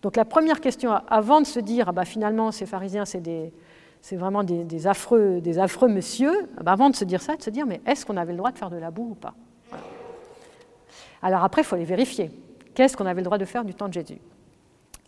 Donc 0.01 0.15
la 0.15 0.25
première 0.25 0.61
question, 0.61 0.91
avant 0.91 1.41
de 1.41 1.45
se 1.45 1.59
dire, 1.59 1.89
ah 1.89 1.91
bah 1.91 2.05
finalement 2.05 2.51
ces 2.51 2.65
pharisiens 2.65 3.05
c'est 3.05 3.21
des 3.21 3.51
c'est 4.01 4.15
vraiment 4.15 4.43
des, 4.43 4.87
affreux, 4.87 5.41
des 5.41 5.59
affreux 5.59 5.87
monsieur, 5.87 6.31
bah, 6.61 6.71
avant 6.71 6.89
de 6.89 6.95
se 6.95 7.03
dire 7.03 7.21
ça, 7.21 7.35
de 7.35 7.41
se 7.41 7.49
dire 7.49 7.65
mais 7.65 7.81
est-ce 7.85 8.05
qu'on 8.05 8.17
avait 8.17 8.31
le 8.31 8.37
droit 8.37 8.51
de 8.51 8.57
faire 8.57 8.69
de 8.69 8.77
la 8.77 8.91
boue 8.91 9.09
ou 9.11 9.15
pas 9.15 9.33
Alors 11.21 11.43
après, 11.43 11.61
il 11.61 11.65
faut 11.65 11.75
les 11.75 11.85
vérifier. 11.85 12.31
Qu'est-ce 12.73 12.95
qu'on 12.95 13.05
avait 13.05 13.21
le 13.21 13.25
droit 13.25 13.37
de 13.37 13.45
faire 13.45 13.65
du 13.65 13.73
temps 13.73 13.87
de 13.87 13.93
Jésus 13.93 14.19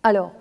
Alors, 0.04 0.32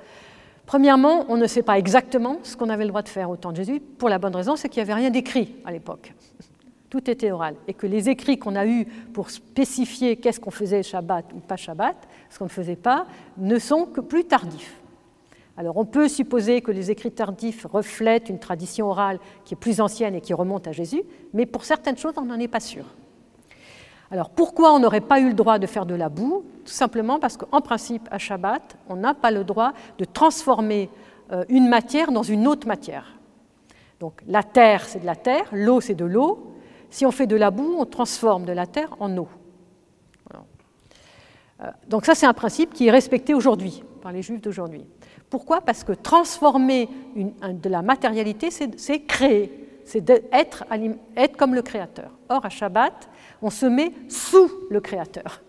premièrement, 0.67 1.27
on 1.29 1.37
ne 1.37 1.47
sait 1.47 1.63
pas 1.63 1.79
exactement 1.79 2.39
ce 2.43 2.57
qu'on 2.57 2.71
avait 2.71 2.85
le 2.85 2.89
droit 2.89 3.03
de 3.03 3.09
faire 3.09 3.31
au 3.31 3.37
temps 3.37 3.53
de 3.53 3.57
Jésus, 3.57 3.81
pour 3.81 4.09
la 4.09 4.19
bonne 4.19 4.35
raison, 4.35 4.57
c'est 4.57 4.69
qu'il 4.69 4.83
n'y 4.83 4.91
avait 4.91 5.01
rien 5.01 5.11
d'écrit 5.11 5.57
à 5.65 5.71
l'époque. 5.71 6.15
Tout 6.91 7.11
était 7.11 7.31
oral. 7.31 7.55
Et 7.67 7.75
que 7.75 7.87
les 7.87 8.09
écrits 8.09 8.39
qu'on 8.39 8.57
a 8.57 8.67
eus 8.67 8.87
pour 9.13 9.29
spécifier 9.29 10.17
qu'est-ce 10.17 10.41
qu'on 10.41 10.51
faisait 10.51 10.83
Shabbat 10.83 11.27
ou 11.35 11.41
pas 11.41 11.57
Shabbat, 11.57 11.97
ce 12.31 12.39
qu'on 12.39 12.47
ne 12.47 12.51
faisait 12.51 12.77
pas, 12.77 13.07
ne 13.37 13.59
sont 13.59 13.85
que 13.85 14.01
plus 14.01 14.25
tardifs. 14.25 14.78
Alors 15.59 15.77
on 15.77 15.85
peut 15.85 16.07
supposer 16.07 16.61
que 16.61 16.71
les 16.71 16.93
écrits 16.93 17.11
tardifs 17.11 17.67
reflètent 17.69 18.29
une 18.29 18.39
tradition 18.39 18.91
orale 18.91 19.19
qui 19.45 19.55
est 19.55 19.57
plus 19.57 19.81
ancienne 19.81 20.15
et 20.15 20.21
qui 20.21 20.33
remonte 20.33 20.69
à 20.69 20.73
Jésus, 20.73 21.03
mais 21.35 21.47
pour 21.47 21.65
certaines 21.65 21.97
choses, 21.97 22.15
on 22.17 22.27
n'en 22.27 22.39
est 22.39 22.47
pas 22.47 22.61
sûr. 22.61 22.85
Alors 24.13 24.31
pourquoi 24.31 24.73
on 24.73 24.79
n'aurait 24.79 25.01
pas 25.01 25.19
eu 25.19 25.27
le 25.27 25.35
droit 25.35 25.59
de 25.59 25.67
faire 25.67 25.85
de 25.85 25.97
la 25.97 26.09
boue? 26.09 26.45
Tout 26.65 26.73
simplement 26.73 27.19
parce 27.19 27.37
qu'en 27.37 27.61
principe, 27.61 28.09
à 28.13 28.19
Shabbat, 28.19 28.77
on 28.89 28.95
n'a 28.95 29.15
pas 29.15 29.33
le 29.33 29.43
droit 29.43 29.73
de 29.99 30.05
transformer 30.05 30.91
euh, 31.33 31.45
une 31.49 31.69
matière 31.69 32.13
dans 32.13 32.23
une 32.23 32.47
autre 32.47 32.69
matière. 32.69 33.19
Donc 33.99 34.23
la 34.29 34.45
terre, 34.45 34.85
c'est 34.85 35.01
de 35.01 35.07
la 35.07 35.17
terre, 35.17 35.49
l'eau, 35.51 35.81
c'est 35.81 35.97
de 35.97 36.05
l'eau. 36.05 36.55
Si 36.89 37.05
on 37.05 37.11
fait 37.11 37.27
de 37.27 37.35
la 37.35 37.51
boue, 37.51 37.75
on 37.81 37.85
transforme 37.85 38.45
de 38.45 38.53
la 38.53 38.67
terre 38.69 38.95
en 39.01 39.15
eau. 39.19 39.29
Euh, 41.61 41.67
donc 41.89 42.07
ça, 42.07 42.15
c'est 42.15 42.27
un 42.27 42.33
principe 42.33 42.73
qui 42.73 42.87
est 42.87 42.93
respecté 42.93 43.35
aujourd'hui 43.35 43.83
par 44.01 44.13
les 44.13 44.23
juifs 44.23 44.41
d'aujourd'hui. 44.41 44.87
Pourquoi? 45.31 45.61
Parce 45.61 45.85
que 45.85 45.93
transformer 45.93 46.89
de 47.17 47.69
la 47.69 47.83
matérialité, 47.83 48.51
c'est 48.51 49.01
créer, 49.01 49.81
c'est 49.85 50.09
être, 50.33 50.65
comme 51.37 51.55
le 51.55 51.63
Créateur. 51.63 52.11
Or, 52.29 52.45
à 52.45 52.49
Shabbat, 52.49 53.09
on 53.43 53.51
se 53.51 53.67
met 53.67 53.93
sous 54.09 54.51
le 54.71 54.81
Créateur. 54.81 55.43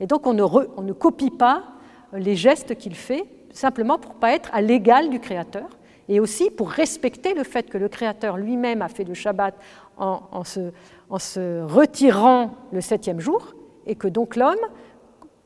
Et 0.00 0.06
donc, 0.06 0.26
on 0.26 0.34
ne, 0.34 0.92
copie 0.92 1.30
pas 1.30 1.64
les 2.12 2.36
gestes 2.36 2.76
qu'il 2.76 2.94
fait, 2.94 3.24
simplement 3.52 3.98
pour 3.98 4.14
ne 4.14 4.18
pas 4.18 4.32
être 4.32 4.50
à 4.52 4.60
l'égal 4.60 5.08
du 5.08 5.20
Créateur, 5.20 5.68
et 6.08 6.20
aussi 6.20 6.50
pour 6.50 6.70
respecter 6.70 7.32
le 7.32 7.44
fait 7.44 7.70
que 7.70 7.78
le 7.78 7.88
Créateur 7.88 8.36
lui-même 8.36 8.82
a 8.82 8.88
fait 8.88 9.04
le 9.04 9.14
Shabbat 9.14 9.54
en 9.96 10.44
se 10.44 11.64
retirant 11.64 12.50
le 12.72 12.82
septième 12.82 13.20
jour, 13.20 13.54
et 13.86 13.94
que 13.94 14.08
donc 14.08 14.36
l'homme 14.36 14.56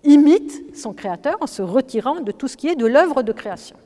imite 0.08 0.76
son 0.76 0.92
créateur 0.92 1.36
en 1.40 1.46
se 1.46 1.62
retirant 1.62 2.20
de 2.20 2.32
tout 2.32 2.48
ce 2.48 2.56
qui 2.56 2.68
est 2.68 2.76
de 2.76 2.86
l'œuvre 2.86 3.22
de 3.22 3.32
création. 3.32 3.76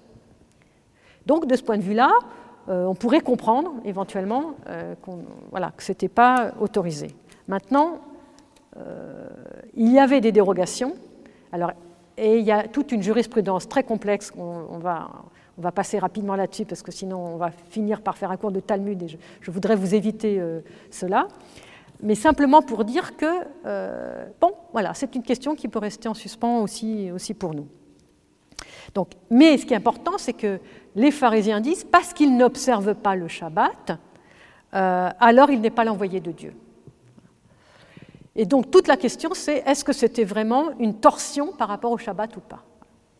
Donc 1.26 1.46
de 1.46 1.56
ce 1.56 1.62
point 1.62 1.76
de 1.76 1.82
vue-là, 1.82 2.10
euh, 2.68 2.84
on 2.84 2.94
pourrait 2.94 3.20
comprendre 3.20 3.72
éventuellement 3.84 4.54
euh, 4.68 4.94
voilà, 5.50 5.72
que 5.76 5.82
ce 5.82 5.92
n'était 5.92 6.08
pas 6.08 6.52
autorisé. 6.60 7.08
Maintenant, 7.48 7.98
euh, 8.76 9.28
il 9.74 9.92
y 9.92 9.98
avait 9.98 10.20
des 10.20 10.32
dérogations, 10.32 10.94
et 12.16 12.38
il 12.38 12.44
y 12.44 12.52
a 12.52 12.68
toute 12.68 12.92
une 12.92 13.02
jurisprudence 13.02 13.68
très 13.68 13.82
complexe, 13.82 14.32
on, 14.38 14.78
va, 14.78 15.10
passer 15.74 15.98
rapidement 15.98 16.34
là-dessus 16.34 16.64
parce 16.64 16.82
que 16.82 16.90
sinon 16.90 17.18
on 17.18 17.36
va 17.36 17.50
finir 17.50 18.00
par 18.00 18.16
faire 18.16 18.30
un 18.30 18.36
cours 18.36 18.52
de 18.52 18.60
Talmud 18.60 19.02
et 19.02 19.18
je 19.40 19.50
voudrais 19.50 19.76
vous 19.76 19.94
éviter 19.94 20.42
cela 20.90 21.28
mais 22.02 22.16
simplement 22.16 22.62
pour 22.62 22.84
dire 22.84 23.16
que, 23.16 23.26
euh, 23.64 24.26
bon, 24.40 24.52
voilà, 24.72 24.92
c'est 24.94 25.14
une 25.14 25.22
question 25.22 25.54
qui 25.54 25.68
peut 25.68 25.78
rester 25.78 26.08
en 26.08 26.14
suspens 26.14 26.60
aussi, 26.60 27.12
pour 27.38 27.54
nous. 27.54 27.68
Donc, 28.94 29.10
mais 29.30 29.56
ce 29.56 29.64
qui 29.64 29.72
est 29.72 29.76
important, 29.76 30.18
c'est 30.18 30.32
que 30.32 30.58
les 30.96 31.10
pharisiens 31.10 31.60
disent, 31.60 31.84
parce 31.84 32.12
qu'ils 32.12 32.36
n'observent 32.36 32.94
pas 32.94 33.14
le 33.14 33.28
Shabbat, 33.28 33.92
euh, 34.74 35.10
alors 35.20 35.50
il 35.50 35.60
n'est 35.60 35.70
pas 35.70 35.84
l'envoyé 35.84 36.20
de 36.20 36.32
Dieu. 36.32 36.54
Et 38.34 38.46
donc 38.46 38.70
toute 38.70 38.88
la 38.88 38.96
question, 38.96 39.30
c'est 39.34 39.62
est-ce 39.66 39.84
que 39.84 39.92
c'était 39.92 40.24
vraiment 40.24 40.70
une 40.78 40.94
torsion 40.94 41.52
par 41.52 41.68
rapport 41.68 41.92
au 41.92 41.98
Shabbat 41.98 42.36
ou 42.36 42.40
pas? 42.40 42.62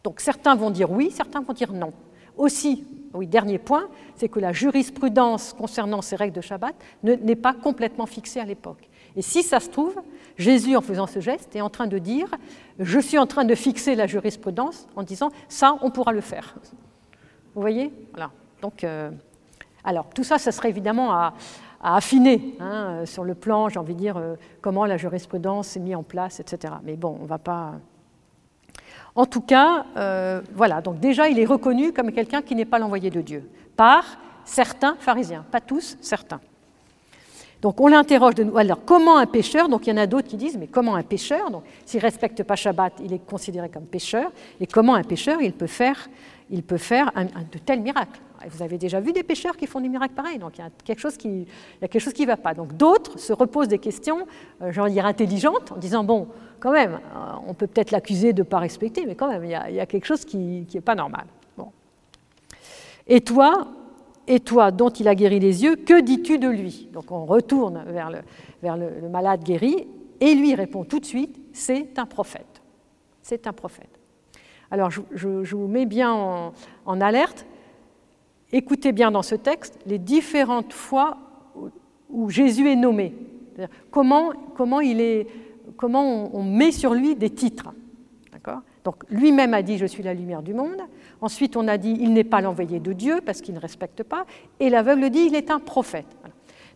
Donc 0.03 0.21
certains 0.21 0.55
vont 0.55 0.71
dire 0.71 0.91
oui, 0.91 1.11
certains 1.11 1.43
vont 1.43 1.53
dire 1.53 1.73
non. 1.73 1.93
Aussi, 2.37 2.85
oui, 3.15 3.27
dernier 3.27 3.59
point, 3.59 3.89
c'est 4.17 4.29
que 4.29 4.41
la 4.41 4.53
jurisprudence 4.53 5.53
concernant 5.53 6.03
ces 6.03 6.17
règles 6.17 6.37
de 6.37 6.41
Shabbat 6.41 6.75
n'est 7.03 7.37
pas 7.37 7.53
complètement 7.53 8.07
fixée 8.07 8.41
à 8.41 8.45
l'époque. 8.45 8.89
Et 9.17 9.23
si 9.23 9.43
ça 9.43 9.61
se 9.61 9.69
trouve, 9.69 10.01
Jésus, 10.39 10.77
en 10.77 10.81
faisant 10.81 11.07
ce 11.07 11.21
geste, 11.21 11.55
est 11.55 11.61
en 11.61 11.69
train 11.69 11.87
de 11.87 11.99
dire 11.99 12.31
Je 12.79 12.99
suis 12.99 13.19
en 13.19 13.27
train 13.27 13.45
de 13.45 13.55
fixer 13.55 13.95
la 13.95 14.07
jurisprudence 14.07 14.89
en 14.97 15.03
disant 15.03 15.31
Ça, 15.49 15.77
on 15.83 15.91
pourra 15.91 16.13
le 16.13 16.23
faire. 16.23 16.55
Vous 17.55 17.61
voyez? 17.61 17.93
Voilà. 18.13 18.31
Donc, 18.63 18.85
euh, 18.85 19.11
alors, 19.85 20.09
tout 20.15 20.25
ça, 20.25 20.39
ça 20.39 20.53
serait 20.53 20.71
évidemment 20.71 21.13
à, 21.13 21.35
affiner 21.83 22.55
hein, 22.61 23.05
sur 23.05 23.25
le 23.25 23.35
plan, 23.35 23.69
j'ai 23.69 23.81
envie 23.81 23.95
de 23.95 23.99
dire, 23.99 24.17
euh, 24.17 24.37
comment 24.61 24.87
la 24.87 24.97
jurisprudence 24.97 25.67
s'est 25.69 25.81
mise 25.81 25.97
en 25.97 26.05
place, 26.05 26.39
etc. 26.39 26.75
Mais 26.85 26.95
bon, 26.95 27.17
on 27.19 27.25
ne 27.25 27.29
va 27.29 27.39
pas. 27.39 27.73
En 29.15 29.27
tout 29.27 29.43
cas, 29.43 29.85
euh, 29.97 30.41
voilà, 30.55 30.81
donc 30.81 30.99
déjà 30.99 31.29
il 31.29 31.39
est 31.39 31.45
reconnu 31.45 31.93
comme 31.93 32.13
quelqu'un 32.13 32.41
qui 32.41 32.55
n'est 32.55 32.65
pas 32.65 32.79
l'envoyé 32.79 33.11
de 33.11 33.21
Dieu, 33.21 33.49
par 33.77 34.05
certains 34.45 34.97
pharisiens, 34.99 35.45
pas 35.51 35.61
tous, 35.61 35.99
certains. 36.01 36.41
Donc 37.61 37.81
on 37.81 37.87
l'interroge 37.87 38.35
de 38.35 38.43
nous. 38.43 38.59
Alors 38.59 38.85
comment 38.85 39.19
un 39.19 39.27
pécheur 39.27 39.69
Donc 39.69 39.87
il 39.87 39.91
y 39.91 39.93
en 39.93 39.97
a 39.97 40.09
d'autres 40.09 40.27
qui 40.27 40.37
disent 40.37 40.57
mais 40.59 40.67
comment 40.67 40.97
un 40.97 41.05
pécheur 41.05 41.51
Donc 41.51 41.63
s'il 41.87 42.01
ne 42.01 42.03
respecte 42.03 42.43
pas 42.43 42.57
Shabbat, 42.57 42.95
il 43.05 43.13
est 43.13 43.25
considéré 43.25 43.69
comme 43.69 43.85
pécheur. 43.85 44.33
Et 44.61 44.67
comment 44.67 44.95
un 44.95 45.05
pécheur 45.05 45.41
il 45.41 45.53
peut 45.53 45.69
faire, 45.69 46.09
il 46.51 46.65
peut 46.65 46.77
faire 46.77 47.13
de 47.15 47.59
tels 47.59 47.81
miracles 47.81 48.21
Vous 48.51 48.65
avez 48.65 48.79
déjà 48.79 48.99
vu 48.99 49.13
des 49.13 49.23
pécheurs 49.23 49.57
qui 49.57 49.69
font 49.69 49.81
des 49.81 49.89
miracles 49.89 50.15
pareils. 50.15 50.39
Donc 50.39 50.59
il 50.59 50.63
y 50.63 50.65
a 50.65 50.71
quelque 50.85 50.99
chose 50.99 51.17
qui, 51.17 51.47
qui 52.15 52.27
va 52.27 52.37
pas. 52.37 52.53
Donc 52.53 52.77
d'autres 52.77 53.17
se 53.21 53.33
reposent 53.33 53.69
des 53.69 53.79
questions, 53.79 54.27
euh, 54.61 54.73
j'en 54.73 54.89
dire 54.89 55.07
intelligentes, 55.07 55.71
en 55.71 55.77
disant 55.77 56.03
bon 56.03 56.27
quand 56.63 56.71
même, 56.71 56.95
euh, 56.95 57.33
on 57.49 57.55
peut 57.55 57.67
peut-être 57.67 57.91
l'accuser 57.91 58.33
de 58.33 58.43
ne 58.43 58.47
pas 58.47 58.61
respecter, 58.61 59.05
mais 59.05 59.17
quand 59.17 59.29
même, 59.29 59.45
il 59.45 59.51
y 59.51 59.81
a, 59.81 59.87
quelque 59.87 60.05
chose 60.05 60.25
qui 60.25 60.65
n'est 60.73 60.81
pas 60.81 60.95
normal. 60.95 61.25
Et 63.09 63.21
toi, 63.21 63.67
Et 64.29 64.39
toi, 64.39 64.71
dont 64.71 64.91
il 64.91 65.09
a 65.09 65.17
guéri 65.17 65.41
les 65.41 65.65
yeux, 65.65 65.75
que 65.75 66.01
dis-tu 66.01 66.39
de 66.39 66.49
lui? 66.49 66.89
Donc 66.93 67.11
on 67.11 67.25
retourne 67.25 67.83
vers, 67.89 68.09
le, 68.09 69.09
malade 69.09 69.43
guéri, 69.43 69.89
et 70.21 70.35
lui 70.37 70.55
répond 70.55 70.85
tout 70.85 71.01
de 71.01 71.05
suite, 71.05 71.37
c'est 71.53 71.99
un 71.99 72.07
prophète. 72.07 72.63
C'est 73.21 73.49
un 73.49 73.53
prophète. 73.53 73.99
Alors 74.71 74.91
je, 74.91 75.55
vous 75.57 75.67
mets 75.67 75.87
bien 75.87 76.13
en, 76.13 77.01
alerte. 77.01 77.45
Écoutez 78.53 78.93
bien 78.93 79.11
dans 79.11 79.23
ce 79.23 79.35
texte 79.35 79.81
les 79.85 79.99
différentes 79.99 80.73
fois 80.73 81.19
où, 82.09 82.31
Jésus 82.31 82.71
est 82.71 82.77
nommé. 82.77 83.13
Comment, 83.91 84.81
il 84.81 85.01
est, 85.01 85.27
comment 85.83 86.31
on, 86.33 86.45
met 86.45 86.71
sur 86.71 86.95
lui 86.95 87.17
des 87.17 87.31
titres. 87.31 87.73
Donc 88.85 89.03
lui-même 89.11 89.53
a 89.53 89.63
dit 89.63 89.79
Je 89.79 89.87
suis 89.87 90.05
la 90.05 90.15
lumière 90.15 90.41
du 90.41 90.55
monde. 90.55 90.81
Ensuite, 91.21 91.57
on 91.57 91.67
a 91.67 91.77
dit 91.77 91.97
Il 91.99 92.13
n'est 92.13 92.23
pas 92.23 92.41
l'envoyé 92.41 92.79
de 92.79 92.93
Dieu 92.93 93.21
parce 93.27 93.41
qu'il 93.41 93.53
ne 93.53 93.59
respecte 93.59 94.05
pas. 94.05 94.25
Et 94.61 94.71
l'aveugle 94.71 95.11
dit 95.11 95.27
Il 95.27 95.35
est 95.35 95.51
un 95.51 95.59
prophète. 95.59 96.07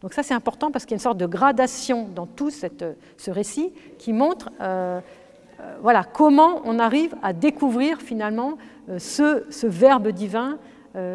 Donc 0.02 0.12
ça, 0.12 0.24
c'est 0.24 0.34
important 0.34 0.72
parce 0.72 0.84
qu'il 0.84 0.92
y 0.92 0.94
a 0.94 0.98
une 0.98 1.02
sorte 1.02 1.18
de 1.18 1.26
gradation 1.26 2.08
dans 2.16 2.26
tout 2.26 2.50
ce 2.50 3.30
récit 3.30 3.72
qui 3.96 4.12
montre 4.12 4.50
euh, 4.60 5.00
euh, 5.60 5.76
voilà, 5.82 6.02
comment 6.02 6.62
on 6.64 6.80
arrive 6.80 7.14
à 7.22 7.32
découvrir 7.32 8.00
finalement 8.00 8.58
euh, 8.88 8.98
ce, 8.98 9.44
ce, 9.50 9.68
Verbe 9.68 10.08
divin, 10.08 10.58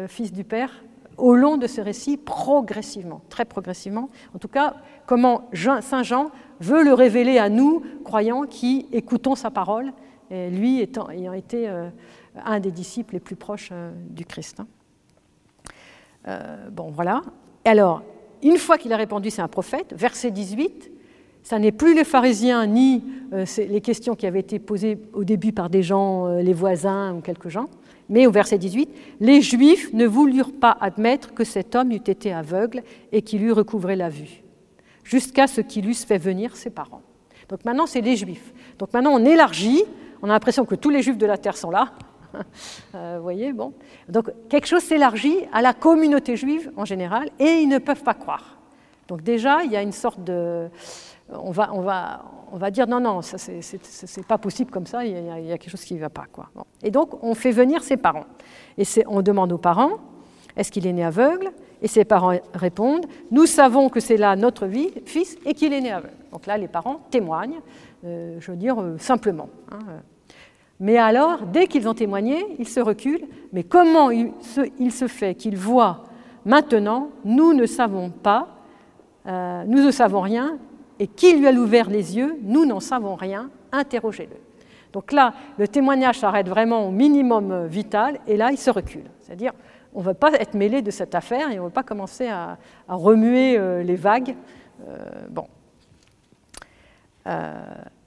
Fils 0.06 0.32
du 0.32 0.44
Père, 0.44 0.70
au 1.18 1.34
long 1.34 1.56
de 1.56 1.66
ce 1.66 1.80
récit, 1.80 2.16
progressivement, 2.16 3.20
très 3.28 3.44
progressivement. 3.44 4.10
En 4.34 4.38
tout 4.38 4.48
cas, 4.48 4.76
comment 5.06 5.48
Saint 5.80 6.04
Jean 6.04 6.30
veut 6.62 6.82
le 6.82 6.94
révéler 6.94 7.36
à 7.38 7.50
nous, 7.50 7.82
croyants, 8.04 8.42
qui 8.42 8.86
écoutons 8.92 9.34
sa 9.34 9.50
parole, 9.50 9.92
lui 10.30 10.80
ayant 11.10 11.34
été 11.34 11.68
un 12.36 12.60
des 12.60 12.70
disciples 12.70 13.14
les 13.14 13.20
plus 13.20 13.36
proches 13.36 13.70
euh, 13.72 13.92
du 14.10 14.24
Christ. 14.24 14.60
Hein. 14.60 14.66
Euh, 16.28 16.70
bon, 16.70 16.90
voilà. 16.90 17.22
alors, 17.64 18.02
une 18.42 18.56
fois 18.56 18.78
qu'il 18.78 18.92
a 18.92 18.96
répondu, 18.96 19.30
c'est 19.30 19.42
un 19.42 19.48
prophète, 19.48 19.92
verset 19.96 20.30
18, 20.30 20.90
ça 21.42 21.58
n'est 21.58 21.72
plus 21.72 21.94
les 21.94 22.04
pharisiens 22.04 22.66
ni 22.66 23.02
euh, 23.32 23.44
les 23.58 23.80
questions 23.80 24.14
qui 24.14 24.26
avaient 24.26 24.40
été 24.40 24.58
posées 24.58 24.98
au 25.12 25.24
début 25.24 25.52
par 25.52 25.70
des 25.70 25.82
gens, 25.82 26.28
les 26.36 26.52
voisins 26.52 27.14
ou 27.14 27.20
quelques 27.20 27.48
gens, 27.48 27.68
mais 28.08 28.26
au 28.26 28.30
verset 28.30 28.58
18, 28.58 28.88
les 29.20 29.40
Juifs 29.40 29.92
ne 29.92 30.06
voulurent 30.06 30.52
pas 30.52 30.76
admettre 30.80 31.34
que 31.34 31.44
cet 31.44 31.74
homme 31.74 31.92
eût 31.92 31.96
été 31.96 32.32
aveugle 32.32 32.82
et 33.10 33.22
qu'il 33.22 33.42
eût 33.42 33.52
recouvré 33.52 33.96
la 33.96 34.08
vue, 34.08 34.42
jusqu'à 35.04 35.46
ce 35.46 35.60
qu'il 35.60 35.88
eusse 35.88 36.04
fait 36.04 36.18
venir 36.18 36.56
ses 36.56 36.70
parents. 36.70 37.02
Donc 37.48 37.64
maintenant, 37.64 37.86
c'est 37.86 38.00
les 38.00 38.16
Juifs. 38.16 38.52
Donc 38.78 38.92
maintenant, 38.92 39.12
on 39.12 39.24
élargit, 39.24 39.84
on 40.22 40.30
a 40.30 40.32
l'impression 40.32 40.64
que 40.64 40.74
tous 40.74 40.90
les 40.90 41.02
Juifs 41.02 41.18
de 41.18 41.26
la 41.26 41.38
terre 41.38 41.56
sont 41.56 41.70
là, 41.70 41.92
Euh, 42.94 43.14
vous 43.16 43.22
voyez, 43.22 43.52
bon. 43.52 43.72
Donc 44.08 44.30
quelque 44.50 44.66
chose 44.66 44.82
s'élargit 44.82 45.38
à 45.50 45.62
la 45.62 45.72
communauté 45.72 46.36
juive 46.36 46.70
en 46.76 46.84
général 46.84 47.30
et 47.38 47.60
ils 47.62 47.68
ne 47.68 47.78
peuvent 47.78 48.02
pas 48.02 48.12
croire. 48.12 48.58
Donc 49.08 49.22
déjà, 49.22 49.64
il 49.64 49.72
y 49.72 49.76
a 49.76 49.82
une 49.82 49.92
sorte 49.92 50.22
de... 50.22 50.68
On 51.30 51.52
va, 51.52 51.70
on 51.72 51.80
va, 51.80 52.24
on 52.52 52.58
va 52.58 52.70
dire 52.70 52.86
non, 52.86 53.00
non, 53.00 53.22
ça 53.22 53.38
c'est 53.38 54.26
pas 54.26 54.36
possible 54.36 54.70
comme 54.70 54.86
ça, 54.86 55.06
il 55.06 55.12
y, 55.12 55.30
a, 55.30 55.40
il 55.40 55.46
y, 55.46 55.52
a, 55.52 55.56
quelque 55.56 55.70
chose 55.70 55.84
qui 55.84 55.94
ne 55.94 56.00
va 56.00 56.10
pas. 56.10 56.26
Quoi. 56.30 56.50
Et 56.82 56.90
donc 56.90 57.22
on 57.24 57.34
fait 57.34 57.52
venir 57.52 57.82
ses 57.82 57.96
parents. 57.96 58.26
Et 58.76 58.84
on 59.06 59.22
demande 59.22 59.50
aux 59.52 59.58
parents, 59.58 59.92
est-ce 60.54 60.70
qu'il 60.70 60.86
est 60.86 60.92
né 60.92 61.04
aveugle? 61.04 61.50
Et 61.82 61.88
ses 61.88 62.04
parents 62.04 62.38
répondent, 62.54 63.06
nous 63.32 63.44
savons 63.44 63.88
que 63.88 63.98
c'est 63.98 64.16
là 64.16 64.36
notre 64.36 64.66
vie, 64.66 64.90
fils 65.04 65.36
et 65.44 65.52
qu'il 65.52 65.72
est 65.72 65.80
né 65.80 65.90
aveugle. 65.90 66.14
Donc 66.30 66.46
là, 66.46 66.56
les 66.56 66.68
parents 66.68 67.00
témoignent, 67.10 67.60
euh, 68.04 68.36
je 68.38 68.52
veux 68.52 68.56
dire, 68.56 68.80
euh, 68.80 68.96
simplement. 68.98 69.48
Hein, 69.72 69.80
mais 70.78 70.96
alors, 70.96 71.42
dès 71.42 71.66
qu'ils 71.66 71.88
ont 71.88 71.94
témoigné, 71.94 72.44
ils 72.58 72.68
se 72.68 72.80
reculent. 72.80 73.26
Mais 73.52 73.64
comment 73.64 74.10
il 74.10 74.32
se, 74.40 75.06
fait 75.06 75.34
qu'ils 75.34 75.56
voient 75.56 76.04
maintenant 76.44 77.10
Nous 77.24 77.52
ne 77.52 77.66
savons 77.66 78.10
pas, 78.10 78.48
euh, 79.26 79.64
nous 79.66 79.84
ne 79.84 79.90
savons 79.90 80.20
rien, 80.20 80.58
et 80.98 81.08
qui 81.08 81.36
lui 81.36 81.48
a 81.48 81.52
ouvert 81.52 81.90
les 81.90 82.16
yeux 82.16 82.36
Nous 82.42 82.64
n'en 82.64 82.80
savons 82.80 83.16
rien, 83.16 83.50
interrogez-le. 83.72 84.36
Donc 84.92 85.12
là, 85.12 85.34
le 85.58 85.66
témoignage 85.66 86.18
s'arrête 86.18 86.48
vraiment 86.48 86.86
au 86.86 86.90
minimum 86.90 87.66
vital, 87.66 88.18
et 88.26 88.36
là, 88.36 88.50
il 88.50 88.58
se 88.58 88.70
recule. 88.70 89.04
C'est-à-dire, 89.20 89.52
on 89.94 90.00
ne 90.00 90.04
veut 90.04 90.14
pas 90.14 90.32
être 90.32 90.54
mêlé 90.54 90.82
de 90.82 90.90
cette 90.90 91.14
affaire 91.14 91.50
et 91.50 91.58
on 91.58 91.64
ne 91.64 91.68
veut 91.68 91.72
pas 91.72 91.82
commencer 91.82 92.28
à, 92.28 92.58
remuer 92.88 93.58
euh, 93.58 93.82
les 93.82 93.96
vagues. 93.96 94.34
Euh, 94.88 95.26
bon. 95.30 95.46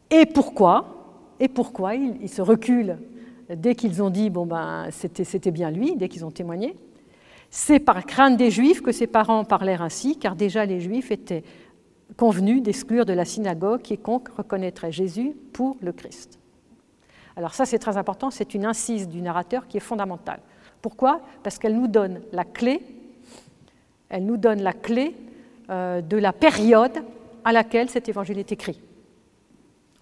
et 0.10 0.26
pourquoi 0.26 1.06
et 1.40 1.48
pourquoi 1.48 1.96
ils, 1.96 2.30
se 2.30 2.42
reculent 2.42 2.98
dès 3.50 3.76
qu'ils 3.76 4.02
ont 4.02 4.10
dit 4.10 4.30
bon 4.30 4.46
ben 4.46 4.88
c'était 4.92 5.52
bien 5.52 5.72
lui, 5.72 5.96
dès 5.96 6.10
qu'ils 6.10 6.26
ont 6.26 6.32
témoigné? 6.32 6.76
C'est 7.50 7.80
par 7.80 8.06
crainte 8.06 8.38
des 8.38 8.52
Juifs 8.52 8.82
que 8.82 8.92
ses 8.92 9.08
parents 9.08 9.46
parlèrent 9.46 9.82
ainsi, 9.82 10.18
car 10.18 10.36
déjà 10.36 10.66
les 10.66 10.82
Juifs 10.82 11.12
étaient 11.12 11.44
convenus 12.18 12.62
d'exclure 12.62 13.06
de 13.06 13.14
la 13.14 13.26
synagogue 13.26 13.82
quiconque 13.82 14.30
reconnaîtrait 14.30 14.92
Jésus 14.92 15.36
pour 15.54 15.78
le 15.82 15.92
Christ. 15.92 16.40
Alors 17.36 17.54
ça 17.54 17.66
c'est 17.66 17.80
très 17.80 17.98
important, 17.98 18.32
c'est 18.32 18.54
une 18.54 18.66
incise 18.66 19.08
du 19.08 19.22
narrateur 19.22 19.68
qui 19.68 19.78
est 19.78 19.82
fondamentale. 19.82 20.40
Pourquoi? 20.86 21.20
Parce 21.42 21.58
qu'elle 21.58 21.76
nous 21.76 21.88
donne 21.88 22.22
la 22.32 22.44
clé, 22.44 22.80
elle 24.08 24.24
nous 24.24 24.38
donne 24.38 24.62
la 24.62 24.72
clé 24.72 25.16
euh, 25.72 26.00
de 26.00 26.16
la 26.16 26.32
période 26.32 27.04
à 27.44 27.52
laquelle 27.52 27.90
cet 27.90 28.08
évangile 28.08 28.38
est 28.38 28.52
écrit. 28.52 28.80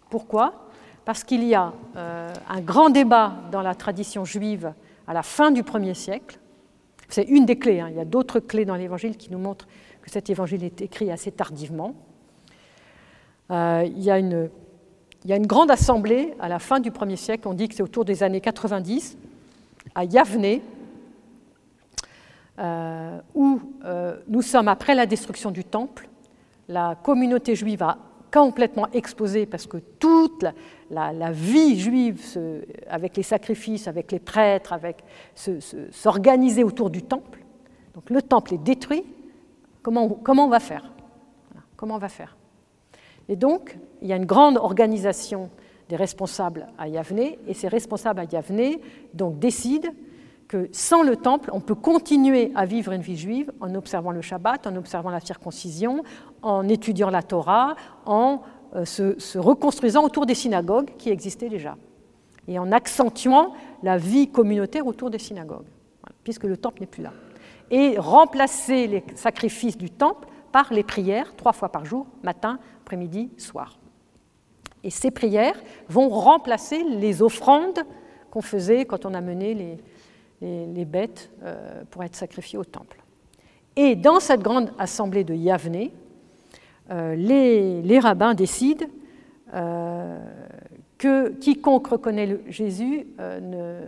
Pourquoi? 0.10 0.68
Parce 1.06 1.24
qu'il 1.24 1.46
y 1.46 1.56
a 1.56 1.72
euh, 1.96 2.34
un 2.50 2.60
grand 2.60 2.90
débat 2.90 3.34
dans 3.50 3.62
la 3.62 3.76
tradition 3.76 4.26
juive 4.26 4.74
à 5.08 5.14
la 5.14 5.24
fin 5.24 5.52
du 5.52 5.64
premier 5.64 5.94
siècle. 5.94 6.38
C'est 7.08 7.30
une 7.30 7.46
des 7.46 7.58
clés, 7.58 7.80
hein. 7.80 7.88
il 7.90 7.96
y 7.96 8.02
a 8.02 8.06
d'autres 8.06 8.42
clés 8.42 8.66
dans 8.66 8.76
l'évangile 8.76 9.16
qui 9.16 9.32
nous 9.32 9.40
montrent 9.40 9.70
que 10.02 10.12
cet 10.12 10.30
évangile 10.30 10.66
est 10.66 10.82
écrit 10.82 11.12
assez 11.12 11.32
tardivement. 11.32 11.96
Euh, 13.52 13.86
il, 13.86 14.04
y 14.04 14.12
a 14.12 14.18
une, 14.18 14.50
grande 15.48 15.72
assemblée 15.72 16.34
à 16.42 16.50
la 16.50 16.60
fin 16.60 16.82
du 16.82 16.92
premier 16.92 17.16
siècle, 17.16 17.48
on 17.48 17.54
dit 17.54 17.70
que 17.70 17.76
c'est 17.76 17.84
autour 17.84 18.04
des 18.04 18.22
années 18.22 18.42
90, 18.42 19.18
à 19.96 20.06
Yavne, 20.06 20.60
euh, 22.60 23.20
où 23.34 23.60
nous 24.28 24.42
sommes 24.42 24.68
après 24.68 24.96
la 24.96 25.06
destruction 25.06 25.52
du 25.52 25.64
temple. 25.64 26.08
La 26.68 26.96
communauté 27.02 27.56
juive 27.56 27.84
a 27.84 27.98
complètement 28.32 28.88
exposée 28.94 29.46
parce 29.46 29.68
que 29.68 29.78
toute 29.78 30.46
la, 30.90 31.32
vie 31.32 31.80
juive, 31.80 32.22
avec 32.90 33.16
les 33.18 33.24
sacrifices, 33.24 33.88
avec 33.88 34.12
les 34.12 34.20
prêtres, 34.20 34.74
avec 34.74 35.04
s'organiser 35.92 36.64
autour 36.64 36.90
du 36.90 37.04
temple. 37.04 37.40
Donc 37.94 38.10
le 38.10 38.22
temple 38.22 38.56
est 38.56 38.64
détruit. 38.64 39.04
Comment, 39.82 40.10
comment 40.10 40.46
on 40.46 40.50
va 40.50 40.60
faire? 40.60 40.92
Comment 41.76 41.96
on 41.96 42.00
va 42.00 42.10
faire? 42.10 42.36
Et 43.30 43.36
donc, 43.36 43.78
il 44.02 44.08
y 44.08 44.14
a 44.14 44.16
une 44.16 44.26
grande 44.26 44.58
organisation 44.58 45.50
des 45.90 45.96
responsables 45.96 46.68
à 46.78 46.88
Yavne, 46.88 47.20
et 47.48 47.54
ces 47.54 47.68
responsables 47.68 48.20
à 48.20 48.24
Yavne 48.26 48.78
donc, 49.14 49.40
décident 49.40 49.90
sans 50.72 51.04
le 51.04 51.16
temple, 51.16 51.50
on 51.54 51.60
peut 51.60 51.76
continuer 51.76 52.52
à 52.56 52.66
vivre 52.66 52.92
une 52.92 53.02
vie 53.02 53.18
juive 53.18 53.52
en 53.60 53.76
observant 53.76 54.12
le 54.12 54.22
Shabbat, 54.22 54.68
en 54.68 54.76
observant 54.76 55.10
la 55.10 55.20
circoncision, 55.20 56.04
en 56.42 56.68
étudiant 56.68 57.10
la 57.10 57.24
Torah, 57.24 57.76
en 58.06 58.42
euh, 58.76 58.86
se, 58.86 59.38
reconstruisant 59.38 60.04
autour 60.04 60.26
des 60.26 60.36
synagogues 60.36 60.92
qui 60.98 61.10
existaient 61.10 61.50
déjà, 61.50 61.78
et 62.48 62.58
en 62.60 62.72
accentuant 62.72 63.54
la 63.84 63.98
vie 63.98 64.30
communautaire 64.30 64.88
autour 64.88 65.10
des 65.10 65.20
synagogues, 65.20 65.68
puisque 66.24 66.46
le 66.46 66.58
temple 66.58 66.82
n'est 66.82 66.88
plus 66.88 67.04
là. 67.04 67.14
Et 67.70 67.98
remplacer 67.98 68.88
les 68.88 69.04
sacrifices 69.16 69.78
du 69.78 69.90
temple 69.90 70.28
par 70.52 70.74
les 70.74 70.84
prières, 70.84 71.36
trois 71.36 71.54
fois 71.54 71.70
par 71.70 71.86
jour, 71.86 72.08
matin, 72.24 72.60
après-midi, 72.82 73.32
soir. 73.38 73.78
Et 74.84 74.90
ces 74.90 75.12
prières 75.12 75.60
vont 75.88 76.10
remplacer 76.10 76.84
les 76.84 77.22
offrandes 77.22 77.80
qu'on 78.32 78.42
faisait 78.42 78.86
quand 78.86 79.06
on 79.06 79.14
amenait 79.14 79.54
les, 79.54 79.78
les, 80.42 80.86
bêtes 80.86 81.32
euh, 81.44 81.84
pour 81.90 82.04
être 82.04 82.16
sacrifiées 82.16 82.60
au 82.60 82.64
temple. 82.64 83.02
Et 83.76 83.96
dans 83.96 84.20
cette 84.20 84.42
grande 84.42 84.72
assemblée 84.78 85.24
de 85.24 85.34
Yavne, 85.34 85.90
euh, 86.92 87.16
les, 87.16 88.00
rabbins 88.00 88.34
décident 88.34 88.86
euh, 89.54 90.20
que 90.98 91.30
quiconque 91.30 91.88
reconnaît 91.88 92.40
Jésus 92.48 93.08
ne, 93.20 93.80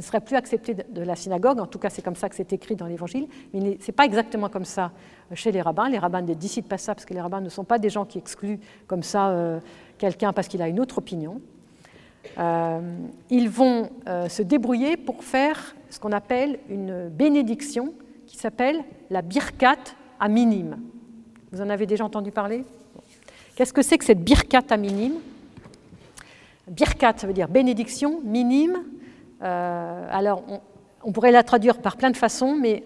serait 0.00 0.20
plus 0.20 0.36
accepté 0.36 0.74
de, 0.74 1.02
la 1.02 1.16
synagogue. 1.16 1.60
En 1.60 1.66
tout 1.66 1.78
cas, 1.78 1.90
c'est 1.90 2.02
comme 2.02 2.16
ça 2.16 2.28
que 2.28 2.34
c'est 2.34 2.52
écrit 2.52 2.76
dans 2.76 2.86
l'Évangile. 2.86 3.28
Mais 3.54 3.78
ce 3.80 3.86
n'est 3.86 3.94
pas 3.94 4.04
exactement 4.04 4.48
comme 4.48 4.64
ça 4.64 4.92
chez 5.34 5.50
les 5.50 5.62
rabbins. 5.62 5.88
Les 5.88 5.98
rabbins 5.98 6.22
ne 6.22 6.34
décident 6.34 6.68
pas 6.68 6.78
ça 6.78 6.94
parce 6.94 7.04
que 7.04 7.14
les 7.14 7.20
rabbins 7.20 7.40
ne 7.40 7.48
sont 7.48 7.64
pas 7.64 7.78
des 7.78 7.90
gens 7.90 8.04
qui 8.04 8.18
excluent 8.18 8.60
comme 8.86 9.02
ça 9.02 9.60
quelqu'un 9.98 10.32
parce 10.32 10.48
qu'il 10.48 10.62
a 10.62 10.68
une 10.68 10.80
autre 10.80 10.98
opinion. 10.98 11.40
Ils 13.30 13.48
vont 13.48 13.90
se 14.28 14.42
débrouiller 14.42 14.96
pour 14.96 15.24
faire 15.24 15.74
ce 15.90 16.00
qu'on 16.00 16.12
appelle 16.12 16.58
une 16.68 17.08
bénédiction 17.08 17.92
qui 18.26 18.36
s'appelle 18.36 18.82
la 19.10 19.22
birkat 19.22 19.76
à 20.20 20.28
minime. 20.28 20.78
Vous 21.52 21.60
en 21.60 21.70
avez 21.70 21.86
déjà 21.86 22.04
entendu 22.04 22.30
parler? 22.30 22.64
Qu'est-ce 23.54 23.72
que 23.72 23.82
c'est 23.82 23.96
que 23.96 24.04
cette 24.04 24.22
birkat 24.22 24.64
à 24.68 24.76
minime 24.76 25.14
Birkat, 26.68 27.14
ça 27.16 27.26
veut 27.26 27.32
dire 27.32 27.48
bénédiction, 27.48 28.20
minime. 28.24 28.78
Euh, 29.42 30.06
alors, 30.10 30.42
on, 31.04 31.12
pourrait 31.12 31.30
la 31.30 31.44
traduire 31.44 31.78
par 31.78 31.96
plein 31.96 32.10
de 32.10 32.16
façons, 32.16 32.56
mais 32.56 32.82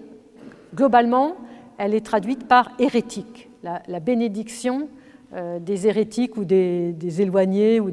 globalement, 0.74 1.36
elle 1.78 1.94
est 1.94 2.04
traduite 2.04 2.46
par 2.46 2.72
hérétique, 2.78 3.48
la, 3.62 4.00
bénédiction 4.00 4.88
euh, 5.34 5.58
des 5.58 5.86
hérétiques 5.86 6.36
ou 6.36 6.44
des, 6.44 7.22
éloignés 7.22 7.80
ou 7.80 7.90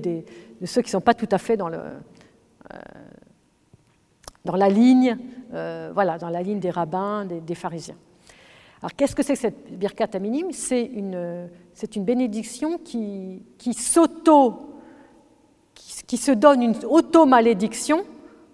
de 0.62 0.65
ceux 0.65 0.82
qui 0.82 0.88
ne 0.88 0.91
sont 0.91 1.02
pas 1.02 1.13
tout 1.13 1.28
à 1.32 1.38
fait 1.38 1.58
dans, 1.58 1.72
euh, 1.72 2.00
la 4.46 4.70
ligne, 4.70 5.17
euh, 5.54 5.91
voilà, 5.93 6.17
dans 6.17 6.30
la 6.30 6.41
ligne 6.41 6.60
des 6.60 6.70
rabbins, 6.70 7.26
des, 7.26 7.56
pharisiens. 7.56 7.98
Alors 8.82 8.96
qu'est-ce 8.96 9.15
que 9.15 9.24
c'est 9.24 9.34
que 9.34 9.39
cette 9.39 9.78
birkat 9.78 10.20
minim 10.20 10.52
C'est 10.52 10.84
une, 10.84 11.50
c'est 11.74 11.96
une 11.96 12.06
bénédiction 12.06 12.78
qui, 12.78 13.43
qui 13.58 13.74
s'auto, 13.74 14.82
qui, 15.74 16.17
se 16.17 16.32
donne 16.32 16.62
une 16.62 16.76
auto-malédiction 16.86 18.06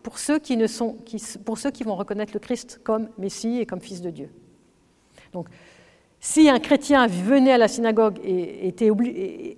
pour 0.02 0.18
ceux 0.20 0.39
qui, 0.39 0.58
ne 0.58 0.68
sont, 0.68 0.94
qui, 1.06 1.22
pour 1.46 1.58
ceux 1.58 1.72
qui 1.72 1.84
vont 1.84 1.96
reconnaître 1.96 2.34
le 2.34 2.39
Christ 2.39 2.82
comme 2.84 3.10
Messie 3.18 3.60
et 3.60 3.66
comme 3.66 3.82
Fils 3.82 4.02
de 4.02 4.10
Dieu. 4.10 4.30
Donc, 5.32 5.48
si 6.26 6.50
un 6.50 6.60
chrétien 6.60 7.06
venait 7.08 7.52
à 7.52 7.58
la 7.58 7.68
synagogue 7.68 8.18
et 8.24 8.70
était 8.70 8.90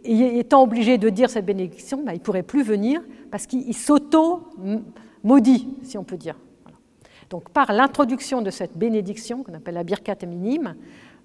étant 0.04 0.64
obligé 0.64 0.98
de 0.98 1.10
dire 1.10 1.30
cette 1.30 1.46
bénédiction, 1.46 2.02
ben, 2.04 2.14
il 2.14 2.16
ne 2.16 2.24
pourrait 2.24 2.42
plus 2.42 2.64
venir 2.64 3.04
parce 3.30 3.46
qu'il 3.46 3.72
s'auto-maudit, 3.76 5.68
si 5.84 6.00
on 6.00 6.04
peut 6.04 6.18
dire. 6.18 6.40
Donc 7.30 7.52
par 7.52 7.72
l'introduction 7.72 8.42
de 8.42 8.50
cette 8.50 8.76
bénédiction, 8.76 9.44
qu'on 9.44 9.54
appelle 9.54 9.76
la 9.76 9.84
birkat 9.84 10.18
minime, 10.26 10.74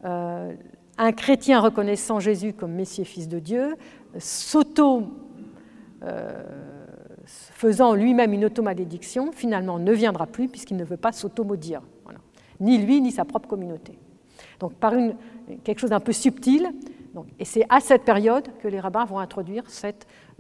euh, 0.05 0.53
un 0.98 1.12
chrétien 1.12 1.61
reconnaissant 1.61 2.20
Jésus 2.20 2.53
comme 2.53 2.72
Messie 2.72 3.00
et 3.00 3.07
Fils 3.07 3.26
de 3.26 3.38
Dieu, 3.38 3.76
s'auto... 4.18 5.05
Euh, 6.03 6.42
faisant 7.24 7.94
lui-même 7.94 8.33
une 8.33 8.46
automalédiction, 8.46 9.31
finalement 9.33 9.79
ne 9.79 9.92
viendra 9.92 10.26
plus 10.26 10.48
puisqu'il 10.48 10.76
ne 10.76 10.85
veut 10.85 10.96
pas 10.96 11.12
s'auto-maudire. 11.12 11.83
Ni 12.59 12.79
lui, 12.79 13.00
ni 13.00 13.12
sa 13.12 13.24
propre 13.24 13.48
communauté. 13.48 13.98
Donc 14.61 14.75
par 14.75 14.92
quelque 15.64 15.79
chose 15.81 15.90
d'un 15.90 16.01
peu 16.01 16.12
subtil. 16.12 16.70
et 17.38 17.44
c'est 17.44 17.64
à 17.68 17.81
cette 17.81 18.05
période 18.05 18.49
que 18.62 18.68
les 18.68 18.79
rabbins 18.79 19.05
vont 19.05 19.18
introduire 19.18 19.64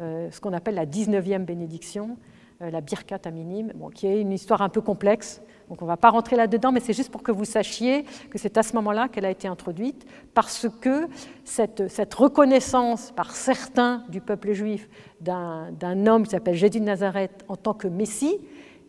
euh, 0.00 0.30
ce 0.30 0.40
qu'on 0.40 0.52
appelle 0.52 0.76
la 0.76 0.86
19e 0.86 1.44
bénédiction, 1.44 2.16
euh, 2.62 2.70
la 2.70 2.80
birkat 2.80 3.18
à 3.24 3.30
minime, 3.30 3.72
qui 3.94 4.06
est 4.06 4.20
une 4.20 4.32
histoire 4.32 4.62
un 4.62 4.68
peu 4.68 4.82
complexe. 4.82 5.42
Donc 5.68 5.82
on 5.82 5.84
ne 5.84 5.90
va 5.90 5.96
pas 5.96 6.10
rentrer 6.10 6.36
là-dedans, 6.36 6.72
mais 6.72 6.80
c'est 6.80 6.92
juste 6.92 7.10
pour 7.10 7.22
que 7.22 7.32
vous 7.32 7.44
sachiez 7.44 8.04
que 8.28 8.38
c'est 8.38 8.58
à 8.58 8.62
ce 8.62 8.74
moment-là 8.74 9.08
qu'elle 9.08 9.24
a 9.24 9.30
été 9.30 9.48
introduite, 9.48 10.04
parce 10.34 10.68
que 10.80 11.08
cette, 11.44 11.88
cette 11.88 12.12
reconnaissance 12.14 13.12
par 13.12 13.32
certains 13.32 14.04
du 14.08 14.20
peuple 14.20 14.52
juif 14.52 14.88
d'un 15.20 16.06
homme 16.06 16.24
qui 16.24 16.30
s'appelle 16.30 16.56
Jésus 16.56 16.80
de 16.80 16.84
Nazareth 16.84 17.44
en 17.48 17.56
tant 17.56 17.72
que 17.72 17.88
Messie 17.88 18.36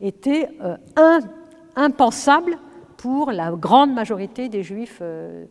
était 0.01 0.49
euh, 0.61 0.75
impensable 1.75 2.57
pour 3.01 3.31
la 3.31 3.51
grande 3.51 3.95
majorité 3.95 4.47
des 4.47 4.61
Juifs 4.61 4.99
euh, 5.01 5.45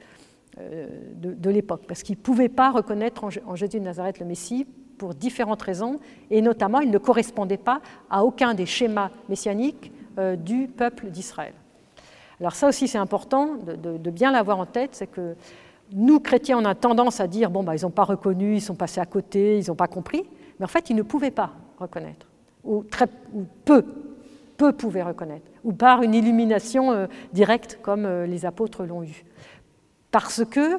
euh, 0.61 0.87
de, 1.17 1.51
l'époque, 1.51 1.83
parce 1.89 2.05
qu'ils 2.05 2.17
ne 2.17 2.23
pouvaient 2.23 2.49
pas 2.49 2.71
reconnaître 2.71 3.25
en, 3.25 3.57
Jésus 3.57 3.81
de 3.81 3.85
Nazareth 3.85 4.21
le 4.21 4.27
Messie 4.27 4.69
pour 4.99 5.15
différentes 5.15 5.63
raisons, 5.63 5.99
et 6.31 6.43
notamment 6.43 6.79
il 6.79 6.93
ne 6.93 6.99
correspondait 6.99 7.57
pas 7.57 7.81
à 8.09 8.25
aucun 8.25 8.55
des 8.55 8.67
schémas 8.67 9.11
messianiques 9.29 9.91
euh, 10.19 10.37
du 10.37 10.69
peuple 10.69 11.11
d'Israël. 11.11 11.55
Alors 12.39 12.55
ça 12.55 12.69
aussi 12.69 12.87
c'est 12.87 12.99
important 12.99 13.57
de, 13.57 14.11
bien 14.11 14.31
l'avoir 14.31 14.61
en 14.61 14.67
tête, 14.67 14.91
c'est 14.93 15.09
que 15.09 15.35
nous, 15.93 16.21
chrétiens, 16.21 16.59
on 16.59 16.65
a 16.65 16.77
tendance 16.77 17.19
à 17.19 17.27
dire, 17.27 17.51
bon, 17.51 17.65
bah, 17.65 17.75
ils 17.75 17.83
n'ont 17.83 17.91
pas 17.91 18.05
reconnu, 18.05 18.55
ils 18.55 18.61
sont 18.61 18.77
passés 18.77 19.01
à 19.01 19.07
côté, 19.07 19.59
ils 19.59 19.67
n'ont 19.67 19.75
pas 19.75 19.89
compris, 19.89 20.23
mais 20.61 20.67
en 20.67 20.69
fait, 20.69 20.89
ils 20.89 20.95
ne 20.95 21.03
pouvaient 21.03 21.33
pas 21.33 21.51
reconnaître, 21.81 22.29
ou, 22.63 22.85
très, 22.85 23.09
ou 23.35 23.45
peu, 23.65 23.85
peu 24.61 24.73
pouvaient 24.73 25.03
reconnaître, 25.03 25.51
ou 25.65 25.73
par 25.73 26.03
une 26.03 26.13
illumination 26.13 26.93
euh, 26.93 27.07
directe 27.33 27.79
comme 27.81 28.05
euh, 28.05 28.27
les 28.27 28.45
apôtres 28.45 28.85
l'ont 28.85 29.03
eu. 29.03 29.25
Parce 30.11 30.45
que, 30.45 30.79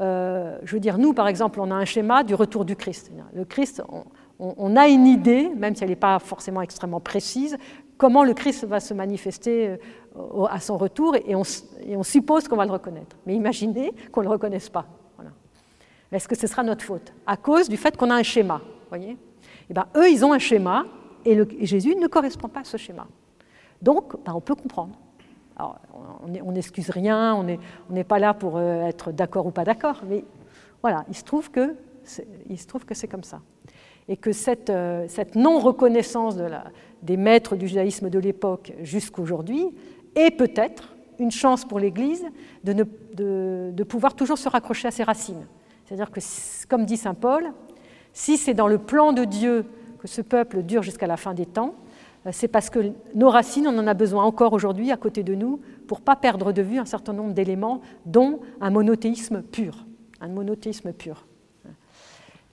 euh, 0.00 0.58
je 0.62 0.74
veux 0.74 0.80
dire, 0.80 0.96
nous, 0.96 1.12
par 1.12 1.28
exemple, 1.28 1.60
on 1.60 1.70
a 1.70 1.74
un 1.74 1.84
schéma 1.84 2.24
du 2.24 2.34
retour 2.34 2.64
du 2.64 2.76
Christ. 2.76 3.12
Le 3.34 3.44
Christ, 3.44 3.82
on, 4.38 4.74
a 4.74 4.88
une 4.88 5.06
idée, 5.06 5.50
même 5.50 5.74
si 5.74 5.84
elle 5.84 5.90
n'est 5.90 5.96
pas 5.96 6.18
forcément 6.18 6.62
extrêmement 6.62 7.00
précise, 7.00 7.58
comment 7.98 8.24
le 8.24 8.32
Christ 8.32 8.64
va 8.64 8.80
se 8.80 8.94
manifester 8.94 9.76
à 10.48 10.60
son 10.60 10.78
retour, 10.78 11.14
et 11.16 11.34
on, 11.34 11.42
et 11.82 11.94
on 11.98 12.02
suppose 12.02 12.48
qu'on 12.48 12.56
va 12.56 12.64
le 12.64 12.72
reconnaître. 12.72 13.16
Mais 13.26 13.34
imaginez 13.34 13.92
qu'on 14.10 14.22
ne 14.22 14.26
le 14.26 14.32
reconnaisse 14.32 14.70
pas. 14.70 14.86
Est-ce 16.10 16.26
que 16.26 16.34
ce 16.34 16.46
sera 16.46 16.62
notre 16.62 16.84
faute? 16.84 17.12
À 17.26 17.36
cause 17.36 17.68
du 17.68 17.76
fait 17.76 17.98
qu'on 17.98 18.08
a 18.08 18.14
un 18.14 18.22
schéma. 18.22 18.62
Voyez? 18.88 19.18
Et 19.68 19.74
ben, 19.74 19.86
eux, 19.94 20.10
ils 20.10 20.24
ont 20.24 20.32
un 20.32 20.38
schéma, 20.38 20.86
et, 21.24 21.66
Jésus 21.66 21.94
ne 21.96 22.06
correspond 22.06 22.48
pas 22.48 22.60
à 22.60 22.64
ce 22.64 22.76
schéma. 22.76 23.06
Donc, 23.82 24.12
ben, 24.24 24.32
on 24.34 24.40
peut 24.40 24.54
comprendre. 24.54 24.98
on 25.58 26.52
n'excuse 26.52 26.90
rien, 26.90 27.34
on 27.34 27.92
n'est 27.92 28.04
pas 28.04 28.18
là 28.18 28.34
pour 28.34 28.56
euh, 28.56 28.86
être 28.86 29.12
d'accord 29.12 29.46
ou 29.46 29.50
pas 29.50 29.64
d'accord, 29.64 30.02
mais 30.08 30.24
voilà, 30.82 31.04
il 31.08 31.14
se 31.14 31.24
trouve 31.24 31.50
que 31.50 31.74
c'est 32.06 33.08
comme 33.08 33.24
ça. 33.24 33.40
Et 34.08 34.16
que 34.16 34.32
cette, 34.32 34.70
euh, 34.70 35.06
non-reconnaissance 35.34 36.36
des 37.02 37.16
maîtres 37.16 37.56
du 37.56 37.68
judaïsme 37.68 38.10
de 38.10 38.18
l'époque 38.18 38.72
jusqu'aujourd'hui 38.80 39.68
est 40.14 40.30
peut-être 40.30 40.94
une 41.18 41.30
chance 41.30 41.64
pour 41.64 41.78
l'Église 41.78 42.24
de, 42.64 43.82
pouvoir 43.84 44.14
toujours 44.14 44.38
se 44.38 44.48
raccrocher 44.48 44.88
à 44.88 44.90
ses 44.90 45.04
racines. 45.04 45.46
C'est-à-dire 45.84 46.10
que, 46.10 46.20
comme 46.68 46.86
dit 46.86 46.96
Saint 46.96 47.14
Paul, 47.14 47.52
si 48.12 48.36
c'est 48.36 48.54
dans 48.54 48.68
le 48.68 48.78
plan 48.78 49.12
de 49.12 49.24
Dieu 49.24 49.66
que 50.00 50.08
ce 50.08 50.22
peuple 50.22 50.62
dure 50.62 50.82
jusqu'à 50.82 51.06
la 51.06 51.18
fin 51.18 51.34
des 51.34 51.46
temps, 51.46 51.74
euh, 52.26 52.30
c'est 52.32 52.48
parce 52.48 52.70
que 52.70 52.92
nos 53.14 53.28
racines, 53.28 53.66
on 53.66 53.78
en 53.78 53.86
a 53.86 53.94
besoin 53.94 54.24
encore 54.24 54.54
aujourd'hui 54.54 54.90
à 54.90 54.96
côté 54.96 55.22
de 55.22 55.34
nous 55.34 55.60
pour 55.86 55.98
ne 56.00 56.04
pas 56.04 56.16
perdre 56.16 56.52
de 56.52 56.62
vue 56.62 56.78
un 56.78 56.86
certain 56.86 57.12
nombre 57.12 57.34
d'éléments, 57.34 57.82
dont 58.06 58.40
un 58.60 58.70
monothéisme 58.70 59.42
pur. 59.42 59.86
Un 60.20 60.28
monothéisme 60.28 60.92
pur. 60.92 61.26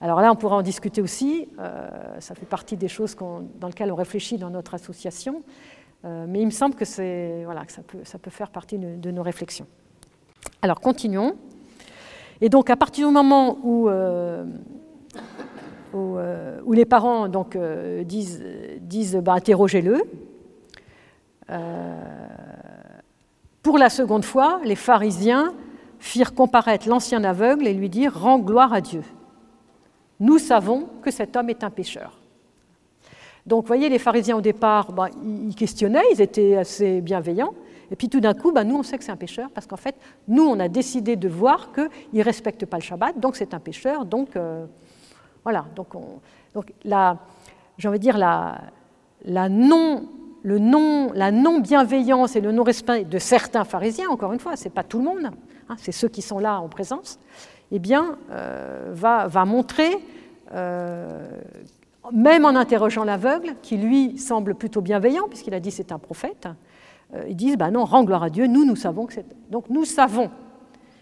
Alors 0.00 0.20
là, 0.20 0.30
on 0.30 0.36
pourra 0.36 0.56
en 0.56 0.62
discuter 0.62 1.00
aussi. 1.00 1.48
Euh, 1.58 1.88
ça 2.20 2.34
fait 2.34 2.46
partie 2.46 2.76
des 2.76 2.86
choses 2.86 3.16
dans 3.16 3.66
lesquelles 3.66 3.90
on 3.90 3.96
réfléchit 3.96 4.36
dans 4.36 4.50
notre 4.50 4.74
association. 4.74 5.42
Euh, 6.04 6.26
mais 6.28 6.40
il 6.40 6.46
me 6.46 6.52
semble 6.52 6.76
que, 6.76 7.44
voilà, 7.44 7.64
ça, 7.66 7.82
peut, 7.82 7.98
ça, 8.04 8.18
peut, 8.18 8.30
faire 8.30 8.50
partie 8.50 8.78
de, 8.78 9.10
nos 9.10 9.22
réflexions. 9.22 9.66
Alors, 10.62 10.80
continuons. 10.80 11.34
Et 12.40 12.48
donc, 12.48 12.70
à 12.70 12.76
partir 12.76 13.08
du 13.08 13.12
moment 13.12 13.58
où 13.64 13.88
où, 15.94 16.72
les 16.72 16.84
parents 16.84 17.28
donc, 17.28 17.56
euh, 17.56 18.04
disent, 18.04 18.42
disent 18.80 19.16
bah, 19.16 19.34
interrogez-le. 19.34 20.02
Euh, 21.50 22.00
pour 23.62 23.78
la 23.78 23.90
seconde 23.90 24.24
fois, 24.24 24.60
les 24.64 24.76
pharisiens 24.76 25.52
firent 25.98 26.34
comparaître 26.34 26.88
l'ancien 26.88 27.24
aveugle 27.24 27.66
et 27.66 27.74
lui 27.74 27.88
dirent 27.88 28.18
Rends 28.18 28.38
gloire 28.38 28.72
à 28.72 28.80
Dieu. 28.80 29.02
Nous 30.20 30.38
savons 30.38 30.88
que 31.02 31.10
cet 31.10 31.36
homme 31.36 31.50
est 31.50 31.64
un 31.64 31.70
pécheur. 31.70 32.18
Donc, 33.46 33.62
vous 33.62 33.68
voyez, 33.68 33.88
les 33.88 33.98
pharisiens 33.98 34.36
au 34.36 34.40
départ, 34.40 34.92
bah, 34.92 35.08
ils 35.24 35.54
questionnaient, 35.54 36.04
ils 36.12 36.20
étaient 36.20 36.56
assez 36.56 37.00
bienveillants. 37.00 37.54
Et 37.90 37.96
puis 37.96 38.10
tout 38.10 38.20
d'un 38.20 38.34
coup, 38.34 38.52
bah, 38.52 38.64
nous, 38.64 38.76
on 38.76 38.82
sait 38.82 38.98
que 38.98 39.04
c'est 39.04 39.12
un 39.12 39.16
pécheur 39.16 39.48
parce 39.54 39.66
qu'en 39.66 39.78
fait, 39.78 39.94
nous, 40.26 40.42
on 40.44 40.60
a 40.60 40.68
décidé 40.68 41.16
de 41.16 41.28
voir 41.28 41.72
qu'il 41.72 41.88
ne 42.12 42.22
respecte 42.22 42.66
pas 42.66 42.76
le 42.76 42.82
Shabbat, 42.82 43.18
donc 43.18 43.36
c'est 43.36 43.54
un 43.54 43.60
pécheur, 43.60 44.04
donc 44.04 44.36
voilà, 45.44 45.64
donc, 45.74 45.88
donc 46.54 46.72
la, 46.84 47.16
j'ai 47.78 47.88
envie 47.88 47.98
de 47.98 48.02
dire 48.02 48.18
la, 48.18 49.48
non, 49.48 50.08
le 50.42 50.58
non, 50.58 51.12
la 51.14 51.30
non-bienveillance 51.30 52.36
et 52.36 52.40
le 52.40 52.52
non-respect 52.52 53.04
de 53.04 53.18
certains 53.18 53.64
pharisiens, 53.64 54.08
encore 54.10 54.32
une 54.32 54.40
fois, 54.40 54.56
ce 54.56 54.64
n'est 54.64 54.70
pas 54.70 54.82
tout 54.82 54.98
le 54.98 55.04
monde, 55.04 55.30
hein, 55.68 55.76
c'est 55.78 55.92
ceux 55.92 56.08
qui 56.08 56.22
sont 56.22 56.38
là 56.38 56.60
en 56.60 56.68
présence, 56.68 57.18
eh 57.70 57.78
bien, 57.78 58.16
euh, 58.30 58.90
va, 58.92 59.26
va, 59.28 59.44
montrer, 59.44 59.96
euh, 60.54 61.28
même 62.12 62.44
en 62.44 62.56
interrogeant 62.56 63.04
l'aveugle, 63.04 63.54
qui 63.62 63.76
lui 63.76 64.18
semble 64.18 64.54
plutôt 64.54 64.80
bienveillant, 64.80 65.28
puisqu'il 65.28 65.54
a 65.54 65.60
dit 65.60 65.70
c'est 65.70 65.92
un 65.92 65.98
prophète, 65.98 66.48
euh, 67.14 67.24
ils 67.28 67.36
disent, 67.36 67.56
bah 67.56 67.70
non, 67.70 67.84
rends 67.84 68.04
gloire 68.04 68.22
à 68.22 68.30
Dieu, 68.30 68.46
nous, 68.46 68.64
nous 68.64 68.76
savons 68.76 69.06
que 69.06 69.14
c'est... 69.14 69.26
Donc 69.50 69.70
nous 69.70 69.84
savons 69.84 70.30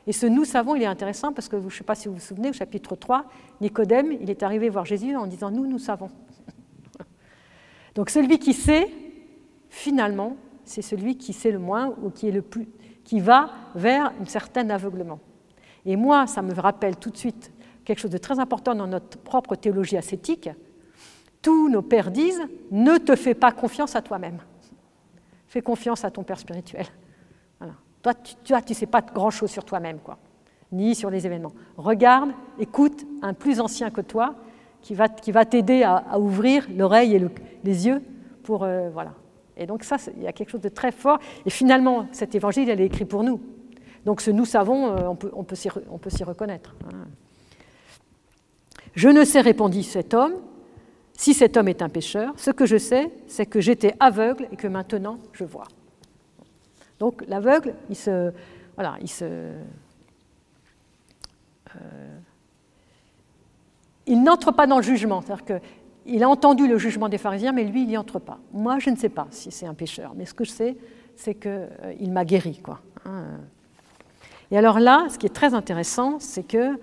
et 0.06 0.12
ce 0.12 0.26
nous 0.26 0.44
savons, 0.44 0.76
il 0.76 0.82
est 0.82 0.86
intéressant 0.86 1.32
parce 1.32 1.48
que 1.48 1.58
je 1.60 1.64
ne 1.64 1.70
sais 1.70 1.84
pas 1.84 1.96
si 1.96 2.08
vous 2.08 2.14
vous 2.14 2.20
souvenez, 2.20 2.50
au 2.50 2.52
chapitre 2.52 2.94
3, 2.94 3.24
Nicodème, 3.60 4.12
il 4.20 4.30
est 4.30 4.42
arrivé 4.42 4.68
voir 4.68 4.84
Jésus 4.84 5.16
en 5.16 5.26
disant 5.26 5.50
Nous, 5.50 5.66
nous 5.66 5.78
savons. 5.78 6.10
Donc 7.94 8.10
celui 8.10 8.38
qui 8.38 8.52
sait, 8.52 8.88
finalement, 9.68 10.36
c'est 10.64 10.82
celui 10.82 11.16
qui 11.16 11.32
sait 11.32 11.50
le 11.50 11.58
moins 11.58 11.92
ou 12.02 12.10
qui, 12.10 12.28
est 12.28 12.32
le 12.32 12.42
plus, 12.42 12.68
qui 13.04 13.18
va 13.18 13.50
vers 13.74 14.12
un 14.20 14.24
certain 14.26 14.70
aveuglement. 14.70 15.18
Et 15.84 15.96
moi, 15.96 16.26
ça 16.26 16.42
me 16.42 16.54
rappelle 16.54 16.96
tout 16.96 17.10
de 17.10 17.16
suite 17.16 17.52
quelque 17.84 17.98
chose 17.98 18.10
de 18.10 18.18
très 18.18 18.38
important 18.38 18.74
dans 18.74 18.86
notre 18.86 19.18
propre 19.18 19.56
théologie 19.56 19.96
ascétique. 19.96 20.50
Tous 21.42 21.68
nos 21.68 21.82
pères 21.82 22.12
disent 22.12 22.42
Ne 22.70 22.98
te 22.98 23.16
fais 23.16 23.34
pas 23.34 23.50
confiance 23.50 23.96
à 23.96 24.02
toi-même. 24.02 24.38
Fais 25.48 25.62
confiance 25.62 26.04
à 26.04 26.10
ton 26.10 26.22
Père 26.22 26.38
spirituel. 26.38 26.86
Toi, 28.44 28.60
tu 28.60 28.72
ne 28.72 28.74
sais 28.74 28.86
pas 28.86 29.02
grand-chose 29.02 29.50
sur 29.50 29.64
toi-même, 29.64 29.98
quoi, 29.98 30.18
ni 30.70 30.94
sur 30.94 31.10
les 31.10 31.26
événements. 31.26 31.52
Regarde, 31.76 32.30
écoute 32.58 33.04
un 33.20 33.34
plus 33.34 33.58
ancien 33.58 33.90
que 33.90 34.00
toi 34.00 34.36
qui 34.80 34.94
va, 34.94 35.44
t'aider 35.44 35.82
à, 35.82 36.16
ouvrir 36.20 36.68
l'oreille 36.76 37.16
et 37.16 37.28
les 37.64 37.86
yeux 37.86 38.00
pour... 38.44 38.62
Euh, 38.62 38.90
voilà. 38.90 39.14
Et 39.56 39.66
donc 39.66 39.82
ça, 39.82 39.96
il 40.16 40.22
y 40.22 40.28
a 40.28 40.32
quelque 40.32 40.50
chose 40.50 40.60
de 40.60 40.68
très 40.68 40.92
fort. 40.92 41.18
Et 41.44 41.50
finalement, 41.50 42.06
cet 42.12 42.36
évangile, 42.36 42.68
il 42.68 42.80
est 42.80 42.86
écrit 42.86 43.06
pour 43.06 43.24
nous. 43.24 43.40
Donc 44.04 44.20
ce 44.20 44.30
nous 44.30 44.44
savons, 44.44 44.94
on 45.08 45.16
peut, 45.16 45.32
on 45.34 45.42
peut 45.42 45.56
s'y 46.10 46.22
reconnaître. 46.22 46.76
Hein. 46.84 47.06
Je 48.94 49.08
ne 49.08 49.24
sais, 49.24 49.40
répondit 49.40 49.82
cet 49.82 50.14
homme, 50.14 50.34
si 51.14 51.34
cet 51.34 51.56
homme 51.56 51.66
est 51.66 51.82
un 51.82 51.88
pécheur. 51.88 52.34
Ce 52.36 52.52
que 52.52 52.66
je 52.66 52.76
sais, 52.76 53.10
c'est 53.26 53.46
que 53.46 53.60
j'étais 53.60 53.94
aveugle 53.98 54.46
et 54.52 54.56
que 54.56 54.68
maintenant 54.68 55.18
je 55.32 55.42
vois. 55.42 55.66
Donc 56.98 57.24
l'aveugle, 57.28 57.74
il 57.90 57.96
se, 57.96 58.32
voilà, 58.74 58.96
il 59.00 59.08
se, 59.08 59.24
euh, 59.24 59.58
il 64.06 64.22
n'entre 64.22 64.52
pas 64.52 64.66
dans 64.66 64.76
le 64.76 64.82
jugement, 64.82 65.20
c'est-à-dire 65.20 65.60
qu'il 66.04 66.22
a 66.22 66.28
entendu 66.28 66.66
le 66.68 66.78
jugement 66.78 67.08
des 67.08 67.18
pharisiens, 67.18 67.52
mais 67.52 67.64
lui, 67.64 67.82
il 67.82 67.88
n'y 67.88 67.96
entre 67.96 68.18
pas. 68.18 68.38
Moi, 68.52 68.78
je 68.78 68.90
ne 68.90 68.96
sais 68.96 69.08
pas 69.08 69.26
si 69.30 69.50
c'est 69.50 69.66
un 69.66 69.74
pécheur, 69.74 70.12
mais 70.14 70.24
ce 70.24 70.34
que 70.34 70.44
je 70.44 70.50
sais, 70.50 70.76
c'est 71.16 71.34
qu'il 71.34 71.50
euh, 71.50 72.08
m'a 72.08 72.24
guéri, 72.24 72.60
quoi. 72.62 72.80
Hein. 73.04 73.24
Et 74.50 74.58
alors 74.58 74.78
là, 74.78 75.06
ce 75.10 75.18
qui 75.18 75.26
est 75.26 75.34
très 75.34 75.54
intéressant, 75.54 76.18
c'est 76.20 76.44
que 76.44 76.78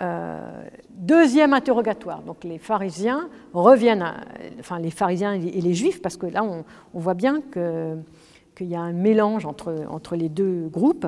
euh, 0.00 0.62
deuxième 0.90 1.52
interrogatoire. 1.54 2.22
Donc 2.22 2.44
les 2.44 2.58
pharisiens 2.58 3.28
reviennent, 3.52 4.14
enfin 4.60 4.78
les 4.78 4.92
pharisiens 4.92 5.34
et 5.34 5.60
les 5.60 5.74
juifs, 5.74 6.00
parce 6.00 6.16
que 6.16 6.26
là 6.26 6.44
on, 6.44 6.64
voit 6.94 7.14
bien 7.14 7.40
qu'il 8.58 8.66
y 8.66 8.74
a 8.74 8.80
un 8.80 8.92
mélange 8.92 9.46
entre, 9.46 10.16
les 10.16 10.28
deux 10.28 10.68
groupes. 10.68 11.06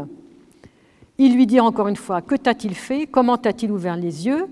Il 1.19 1.35
lui 1.35 1.47
dit 1.47 1.61
encore 1.61 1.89
une 1.89 1.97
fois 1.97 2.23
Que 2.23 2.37
t'a-t-il 2.37 2.75
fait? 2.75 3.07
Comment 3.07 3.37
t'a-t-il 3.37 3.73
ouvert 3.73 3.97
les 3.97 4.27
yeux? 4.27 4.47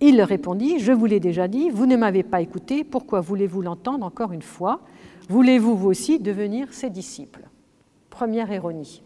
Il 0.00 0.22
répondit 0.22 0.78
Je 0.78 0.92
vous 0.92 1.06
l'ai 1.06 1.20
déjà 1.20 1.48
dit, 1.48 1.70
vous 1.70 1.86
ne 1.86 1.96
m'avez 1.96 2.22
pas 2.22 2.40
écouté, 2.40 2.84
pourquoi 2.84 3.20
voulez-vous 3.20 3.62
l'entendre 3.62 4.06
encore 4.06 4.32
une 4.32 4.42
fois? 4.42 4.80
Voulez-vous 5.28 5.76
vous 5.76 5.88
aussi 5.88 6.20
devenir 6.20 6.72
ses 6.72 6.88
disciples? 6.88 7.48
Première 8.10 8.52
ironie. 8.52 9.02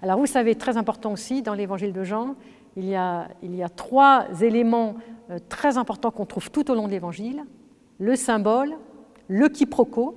Alors 0.00 0.18
vous 0.18 0.26
savez, 0.26 0.54
très 0.54 0.76
important 0.76 1.12
aussi 1.12 1.42
dans 1.42 1.54
l'évangile 1.54 1.92
de 1.92 2.04
Jean, 2.04 2.36
il 2.76 2.86
y 2.86 2.94
a, 2.94 3.28
trois 3.74 4.26
éléments 4.40 4.94
euh, 5.30 5.38
très 5.48 5.78
importants 5.78 6.10
qu'on 6.10 6.26
trouve 6.26 6.50
tout 6.50 6.70
au 6.70 6.74
long 6.74 6.86
de 6.86 6.92
l'Évangile. 6.92 7.44
Le 7.98 8.16
symbole, 8.16 8.74
le 9.28 9.48
quiproquo, 9.48 10.16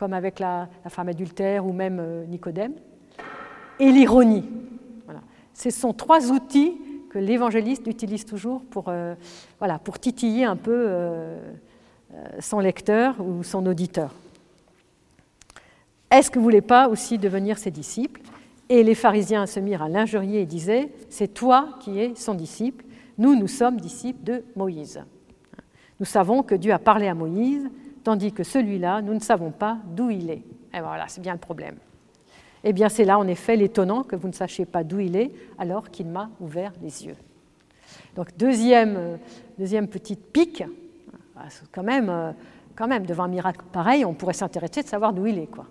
comme 0.00 0.14
avec 0.14 0.38
la, 0.38 0.66
femme 0.88 1.10
adultère 1.10 1.66
ou 1.66 1.74
même 1.74 1.98
euh, 2.00 2.24
Nicodème, 2.24 2.72
et 3.78 3.92
l'ironie. 3.92 4.48
Ce 5.52 5.68
sont 5.68 5.92
trois 5.92 6.32
outils 6.32 6.78
que 7.10 7.18
l'évangéliste 7.18 7.86
utilise 7.86 8.24
toujours 8.24 8.62
pour, 8.62 8.86
euh, 8.88 9.14
voilà, 9.58 9.78
pour 9.78 9.98
titiller 9.98 10.46
un 10.46 10.56
peu 10.56 10.88
son 12.38 12.60
lecteur 12.60 13.14
ou 13.20 13.42
son 13.42 13.66
auditeur. 13.66 14.14
Est-ce 16.10 16.30
que 16.30 16.38
vous 16.38 16.46
ne 16.46 16.50
voulez 16.50 16.62
pas 16.62 16.88
aussi 16.88 17.18
devenir 17.18 17.58
ses 17.58 17.70
disciples? 17.70 18.22
Et 18.70 18.82
les 18.82 18.94
pharisiens 18.94 19.44
se 19.44 19.60
mirent 19.60 19.82
à 19.82 19.90
l'injurier 19.90 20.40
et 20.40 20.46
disaient 20.46 20.90
C'est 21.10 21.34
toi 21.34 21.76
qui 21.80 22.00
es 22.00 22.14
son 22.14 22.32
disciple, 22.32 22.86
nous, 23.18 23.38
nous 23.38 23.48
sommes 23.48 23.78
disciples 23.78 24.24
de 24.24 24.44
Moïse. 24.56 25.04
Nous 25.98 26.06
savons 26.06 26.42
que 26.42 26.54
Dieu 26.54 26.72
a 26.72 26.78
parlé 26.78 27.06
à 27.06 27.14
Moïse, 27.14 27.68
tandis 28.10 28.32
que 28.32 28.42
celui-là, 28.42 29.02
nous 29.02 29.14
ne 29.14 29.20
savons 29.20 29.52
pas 29.52 29.78
d'où 29.86 30.10
il 30.10 30.30
est. 30.30 30.42
Et 30.74 30.80
voilà, 30.80 31.06
c'est 31.06 31.20
bien 31.20 31.32
le 31.32 31.38
problème. 31.38 31.76
Eh 32.64 32.72
bien, 32.72 32.88
c'est 32.88 33.04
là, 33.04 33.16
en 33.20 33.28
effet, 33.28 33.54
l'étonnant 33.54 34.02
que 34.02 34.16
vous 34.16 34.26
ne 34.26 34.32
sachiez 34.32 34.64
pas 34.64 34.82
d'où 34.82 34.98
il 34.98 35.14
est, 35.14 35.30
alors 35.58 35.92
qu'il 35.92 36.08
m'a 36.08 36.28
ouvert 36.40 36.72
les 36.82 37.06
yeux. 37.06 37.14
Donc, 38.16 38.36
deuxième, 38.36 38.96
euh, 38.96 39.16
deuxième 39.60 39.86
petite 39.86 40.32
pique, 40.32 40.64
ah, 41.36 41.44
quand 41.70 41.84
même, 41.84 42.08
euh, 42.10 42.32
quand 42.74 42.88
même, 42.88 43.06
devant 43.06 43.22
un 43.22 43.28
miracle 43.28 43.64
pareil, 43.70 44.04
on 44.04 44.12
pourrait 44.12 44.32
s'intéresser 44.32 44.82
de 44.82 44.88
savoir 44.88 45.12
d'où 45.12 45.26
il 45.26 45.38
est. 45.38 45.46
Quoi. 45.46 45.66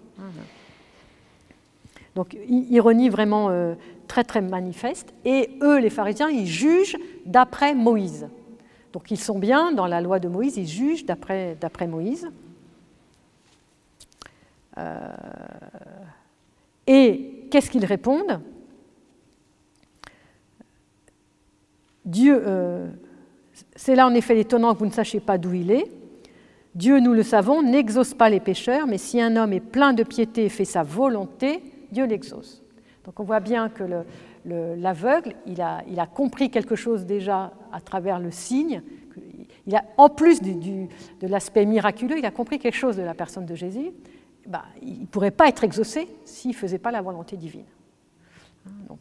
Donc 2.15 2.37
ironie 2.47 3.09
vraiment 3.09 3.49
euh, 3.49 3.75
très 4.07 4.23
très 4.23 4.41
manifeste. 4.41 5.13
Et 5.25 5.57
eux, 5.61 5.79
les 5.79 5.89
pharisiens, 5.89 6.29
ils 6.29 6.47
jugent 6.47 6.97
d'après 7.25 7.75
Moïse. 7.75 8.27
Donc 8.93 9.11
ils 9.11 9.19
sont 9.19 9.37
bien 9.37 9.71
dans 9.71 9.87
la 9.87 10.01
loi 10.01 10.19
de 10.19 10.27
Moïse, 10.27 10.57
ils 10.57 10.67
jugent 10.67 11.05
d'après 11.05 11.87
Moïse. 11.87 12.29
Euh, 14.77 15.07
et 16.87 17.45
qu'est-ce 17.51 17.69
qu'ils 17.69 17.85
répondent? 17.85 18.39
Dieu, 22.05 22.41
euh, 22.45 22.87
c'est 23.75 23.95
là 23.95 24.07
en 24.07 24.13
effet 24.13 24.39
étonnant 24.39 24.73
que 24.73 24.79
vous 24.79 24.85
ne 24.87 24.91
sachiez 24.91 25.19
pas 25.19 25.37
d'où 25.37 25.53
il 25.53 25.69
est. 25.69 25.85
Dieu, 26.73 26.99
nous 26.99 27.13
le 27.13 27.23
savons, 27.23 27.61
n'exauce 27.61 28.13
pas 28.13 28.29
les 28.29 28.39
pécheurs, 28.39 28.87
mais 28.87 28.97
si 28.97 29.21
un 29.21 29.35
homme 29.35 29.53
est 29.53 29.59
plein 29.59 29.93
de 29.93 30.03
piété 30.03 30.45
et 30.45 30.49
fait 30.49 30.65
sa 30.65 30.81
volonté, 30.81 31.61
Dieu 31.91 32.05
l'exauce. 32.05 32.61
Donc 33.05 33.19
on 33.19 33.23
voit 33.23 33.39
bien 33.39 33.69
que 33.69 33.83
l'aveugle, 34.45 35.35
il, 35.45 35.61
a, 35.61 36.07
compris 36.07 36.49
quelque 36.49 36.75
chose 36.75 37.05
déjà 37.05 37.51
à 37.71 37.81
travers 37.81 38.19
le 38.19 38.31
signe. 38.31 38.81
Il 39.67 39.75
a, 39.75 39.83
en 39.97 40.09
plus 40.09 40.41
de 40.41 40.87
l'aspect 41.27 41.65
miraculeux, 41.65 42.17
il 42.17 42.25
a 42.25 42.31
compris 42.31 42.59
quelque 42.59 42.77
chose 42.77 42.95
de 42.95 43.03
la 43.03 43.13
personne 43.13 43.45
de 43.45 43.55
Jésus. 43.55 43.91
Bah, 44.47 44.65
il 44.81 45.01
ne 45.01 45.05
pourrait 45.05 45.31
pas 45.31 45.47
être 45.47 45.63
exaucé 45.63 46.07
s'il 46.25 46.51
ne 46.51 46.55
faisait 46.55 46.79
pas 46.79 46.91
la 46.91 47.01
volonté 47.01 47.37
divine. 47.37 47.65
Euh, 48.67 48.95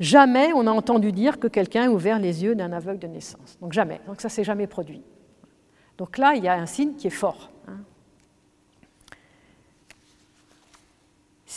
Jamais 0.00 0.52
on 0.52 0.66
a 0.66 0.70
entendu 0.70 1.12
dire 1.12 1.38
que 1.38 1.46
quelqu'un 1.46 1.84
a 1.84 1.88
ouvert 1.88 2.18
les 2.18 2.42
yeux 2.42 2.54
d'un 2.54 2.72
aveugle 2.72 2.98
de 2.98 3.06
naissance. 3.06 3.56
Donc 3.60 3.72
jamais. 3.72 4.00
Donc 4.06 4.20
ça 4.20 4.28
s'est 4.28 4.44
jamais 4.44 4.66
produit. 4.66 5.02
Donc 5.98 6.18
là, 6.18 6.34
il 6.34 6.42
y 6.42 6.48
a 6.48 6.54
un 6.54 6.66
signe 6.66 6.94
qui 6.94 7.06
est 7.06 7.10
fort. 7.10 7.50
Hein. 7.68 7.78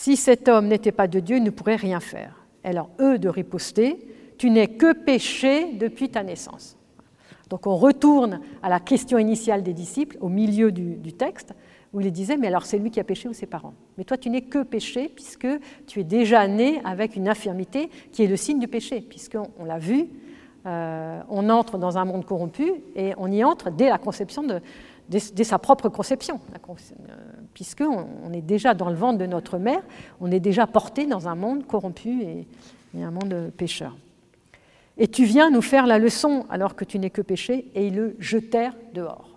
Si 0.08 0.16
cet 0.16 0.48
homme 0.48 0.68
n'était 0.68 0.90
pas 0.90 1.06
de 1.06 1.20
Dieu, 1.20 1.36
il 1.36 1.42
ne 1.42 1.50
pourrait 1.50 1.76
rien 1.76 2.00
faire. 2.00 2.46
Alors, 2.64 2.88
eux 2.98 3.18
de 3.18 3.28
riposter, 3.28 3.98
tu 4.38 4.48
n'es 4.48 4.66
que 4.66 4.94
péché 4.94 5.74
depuis 5.74 6.08
ta 6.08 6.22
naissance. 6.22 6.78
Donc 7.50 7.66
on 7.66 7.76
retourne 7.76 8.40
à 8.62 8.70
la 8.70 8.80
question 8.80 9.18
initiale 9.18 9.62
des 9.62 9.74
disciples, 9.74 10.16
au 10.22 10.30
milieu 10.30 10.72
du, 10.72 11.12
texte, 11.12 11.52
où 11.92 12.00
il 12.00 12.10
disait, 12.10 12.38
mais 12.38 12.46
alors 12.46 12.64
c'est 12.64 12.78
lui 12.78 12.90
qui 12.90 13.00
a 13.00 13.04
péché 13.04 13.28
ou 13.28 13.34
ses 13.34 13.44
parents? 13.44 13.74
Mais 13.98 14.04
toi, 14.04 14.16
tu 14.16 14.30
n'es 14.30 14.40
que 14.40 14.62
péché, 14.62 15.12
puisque 15.14 15.46
tu 15.86 16.00
es 16.00 16.04
déjà 16.04 16.48
né 16.48 16.80
avec 16.86 17.14
une 17.14 17.28
infirmité 17.28 17.90
qui 18.10 18.24
est 18.24 18.28
le 18.28 18.36
signe 18.36 18.60
du 18.60 18.66
péché, 18.66 19.02
puisqu'on 19.02 19.64
l'a 19.66 19.78
vu, 19.78 20.06
euh, 20.64 21.20
on 21.28 21.50
entre 21.50 21.76
dans 21.76 21.98
un 21.98 22.06
monde 22.06 22.24
corrompu 22.24 22.72
et 22.96 23.12
on 23.18 23.30
y 23.30 23.44
entre 23.44 23.70
dès 23.70 23.90
la 23.90 23.98
conception 23.98 24.42
de, 24.42 24.62
dès, 25.08 25.44
sa 25.44 25.58
propre 25.58 25.88
conception, 25.88 26.40
puisqu'on 27.54 28.32
est 28.32 28.42
déjà 28.42 28.74
dans 28.74 28.90
le 28.90 28.94
ventre 28.94 29.18
de 29.18 29.26
notre 29.26 29.58
mère, 29.58 29.82
on 30.20 30.30
est 30.30 30.40
déjà 30.40 30.66
porté 30.66 31.06
dans 31.06 31.28
un 31.28 31.34
monde 31.34 31.66
corrompu 31.66 32.22
et, 32.22 32.46
un 33.00 33.10
monde 33.10 33.52
pécheur. 33.56 33.96
Et 34.96 35.06
tu 35.06 35.24
viens 35.24 35.50
nous 35.50 35.62
faire 35.62 35.86
la 35.86 35.98
leçon 35.98 36.46
alors 36.50 36.74
que 36.74 36.84
tu 36.84 36.98
n'es 36.98 37.10
que 37.10 37.22
péché, 37.22 37.70
et 37.74 37.86
ils 37.86 37.94
le 37.94 38.16
jetèrent 38.18 38.74
dehors. 38.94 39.30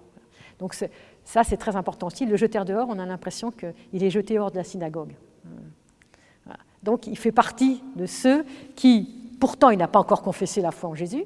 Donc 0.59 0.73
ça, 0.73 1.43
c'est 1.43 1.57
très 1.57 1.75
important 1.75 2.07
aussi. 2.07 2.25
Le 2.25 2.37
jetèrent 2.37 2.65
dehors, 2.65 2.87
on 2.89 2.99
a 2.99 3.05
l'impression 3.05 3.51
qu'il 3.51 4.03
est 4.03 4.09
jeté 4.09 4.39
hors 4.39 4.51
de 4.51 4.57
la 4.57 4.63
synagogue. 4.63 5.13
Donc 6.83 7.07
il 7.07 7.17
fait 7.17 7.31
partie 7.31 7.83
de 7.95 8.05
ceux 8.05 8.43
qui, 8.75 9.13
pourtant, 9.39 9.69
il 9.69 9.77
n'a 9.77 9.87
pas 9.87 9.99
encore 9.99 10.21
confessé 10.21 10.61
la 10.61 10.71
foi 10.71 10.89
en 10.89 10.95
Jésus, 10.95 11.25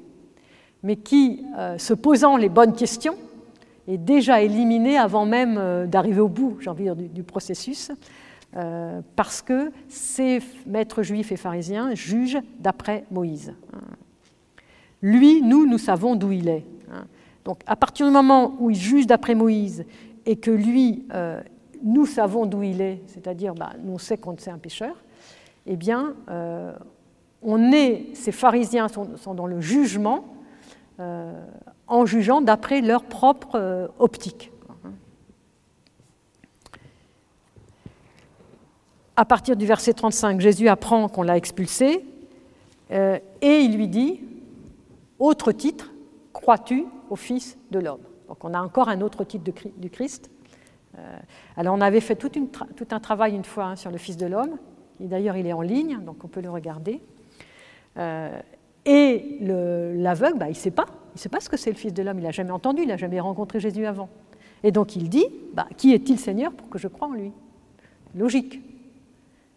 mais 0.82 0.96
qui, 0.96 1.44
euh, 1.56 1.78
se 1.78 1.94
posant 1.94 2.36
les 2.36 2.48
bonnes 2.48 2.74
questions, 2.74 3.16
est 3.86 3.98
déjà 3.98 4.42
éliminé 4.42 4.96
avant 4.96 5.26
même 5.26 5.56
euh, 5.58 5.86
d'arriver 5.86 6.20
au 6.20 6.28
bout, 6.28 6.58
j'ai 6.60 6.70
envie 6.70 6.84
de 6.84 6.94
dire, 6.94 7.10
du, 7.10 7.22
processus, 7.22 7.92
euh, 8.56 9.00
parce 9.14 9.42
que 9.42 9.70
ces 9.88 10.40
maîtres 10.66 11.02
juifs 11.02 11.32
et 11.32 11.36
pharisiens 11.36 11.94
jugent 11.94 12.38
d'après 12.58 13.04
Moïse. 13.10 13.54
Lui, 15.02 15.42
nous, 15.42 15.66
nous 15.66 15.78
savons 15.78 16.16
d'où 16.16 16.32
il 16.32 16.48
est. 16.48 16.64
Donc 17.44 17.60
à 17.66 17.76
partir 17.76 18.06
du 18.06 18.12
moment 18.12 18.56
où 18.58 18.70
il 18.70 18.76
juge 18.76 19.06
d'après 19.06 19.34
Moïse 19.34 19.84
et 20.24 20.36
que 20.36 20.50
lui, 20.50 21.04
euh, 21.12 21.40
nous 21.82 22.06
savons 22.06 22.46
d'où 22.46 22.62
il 22.62 22.80
est, 22.80 23.02
c'est-à-dire 23.06 23.54
bah, 23.54 23.72
nous 23.84 23.92
on 23.92 23.98
sait 23.98 24.16
qu'on 24.16 24.34
c'est 24.38 24.50
un 24.50 24.58
pécheur, 24.58 24.96
eh 25.66 25.76
bien, 25.76 26.14
on 27.42 27.72
est, 27.72 28.14
ces 28.14 28.30
pharisiens 28.30 28.86
sont, 28.88 29.34
dans 29.34 29.46
le 29.46 29.60
jugement 29.60 30.24
en 31.86 32.06
jugeant 32.06 32.40
d'après 32.40 32.80
leur 32.80 33.04
propre 33.04 33.54
euh, 33.54 33.88
optique. 33.98 34.52
À 39.18 39.24
partir 39.24 39.56
du 39.56 39.64
verset 39.64 39.94
35, 39.94 40.40
Jésus 40.40 40.68
apprend 40.68 41.08
qu'on 41.08 41.22
l'a 41.22 41.38
expulsé 41.38 42.04
euh, 42.90 43.18
et 43.40 43.60
il 43.60 43.76
lui 43.76 43.88
dit, 43.88 44.20
autre 45.18 45.52
titre, 45.52 45.90
crois-tu 46.34 46.84
au 47.08 47.16
Fils 47.16 47.56
de 47.70 47.78
l'homme? 47.78 48.02
Donc 48.28 48.44
on 48.44 48.52
a 48.52 48.60
encore 48.60 48.90
un 48.90 49.00
autre 49.00 49.24
titre 49.24 49.50
du 49.78 49.90
Christ. 49.90 50.30
Euh, 50.98 51.18
alors 51.56 51.74
on 51.74 51.80
avait 51.80 52.00
fait 52.00 52.16
tout, 52.16 52.30
un 52.90 53.00
travail 53.00 53.34
une 53.34 53.44
fois 53.44 53.64
hein, 53.64 53.76
sur 53.76 53.90
le 53.90 53.96
Fils 53.96 54.18
de 54.18 54.26
l'homme, 54.26 54.58
d'ailleurs 55.00 55.36
il 55.36 55.46
est 55.46 55.52
en 55.52 55.62
ligne, 55.62 55.98
donc 56.04 56.22
on 56.22 56.28
peut 56.28 56.42
le 56.42 56.50
regarder. 56.50 57.00
et 58.84 59.38
l'aveugle, 59.40 60.38
bah, 60.38 60.46
il 60.48 60.50
ne 60.50 60.54
sait 60.54 60.70
pas, 60.70 60.86
il 61.16 61.20
ne 61.20 61.22
sait 61.22 61.30
pas 61.30 61.40
ce 61.40 61.48
que 61.48 61.56
c'est 61.56 61.70
le 61.70 61.76
Fils 61.76 61.94
de 61.94 62.02
l'homme, 62.02 62.18
il 62.18 62.24
n'a 62.24 62.30
jamais 62.30 62.50
entendu, 62.50 62.82
il 62.82 62.88
n'a 62.88 62.98
jamais 62.98 63.20
rencontré 63.20 63.58
Jésus 63.58 63.86
avant. 63.86 64.10
Et 64.62 64.70
donc 64.70 64.96
il 64.96 65.08
dit, 65.08 65.24
bah, 65.54 65.66
qui 65.78 65.94
est-il 65.94 66.18
Seigneur 66.18 66.52
pour 66.52 66.68
que 66.68 66.78
je 66.78 66.88
croie 66.88 67.08
en 67.08 67.14
lui? 67.14 67.32
Logique. 68.14 68.60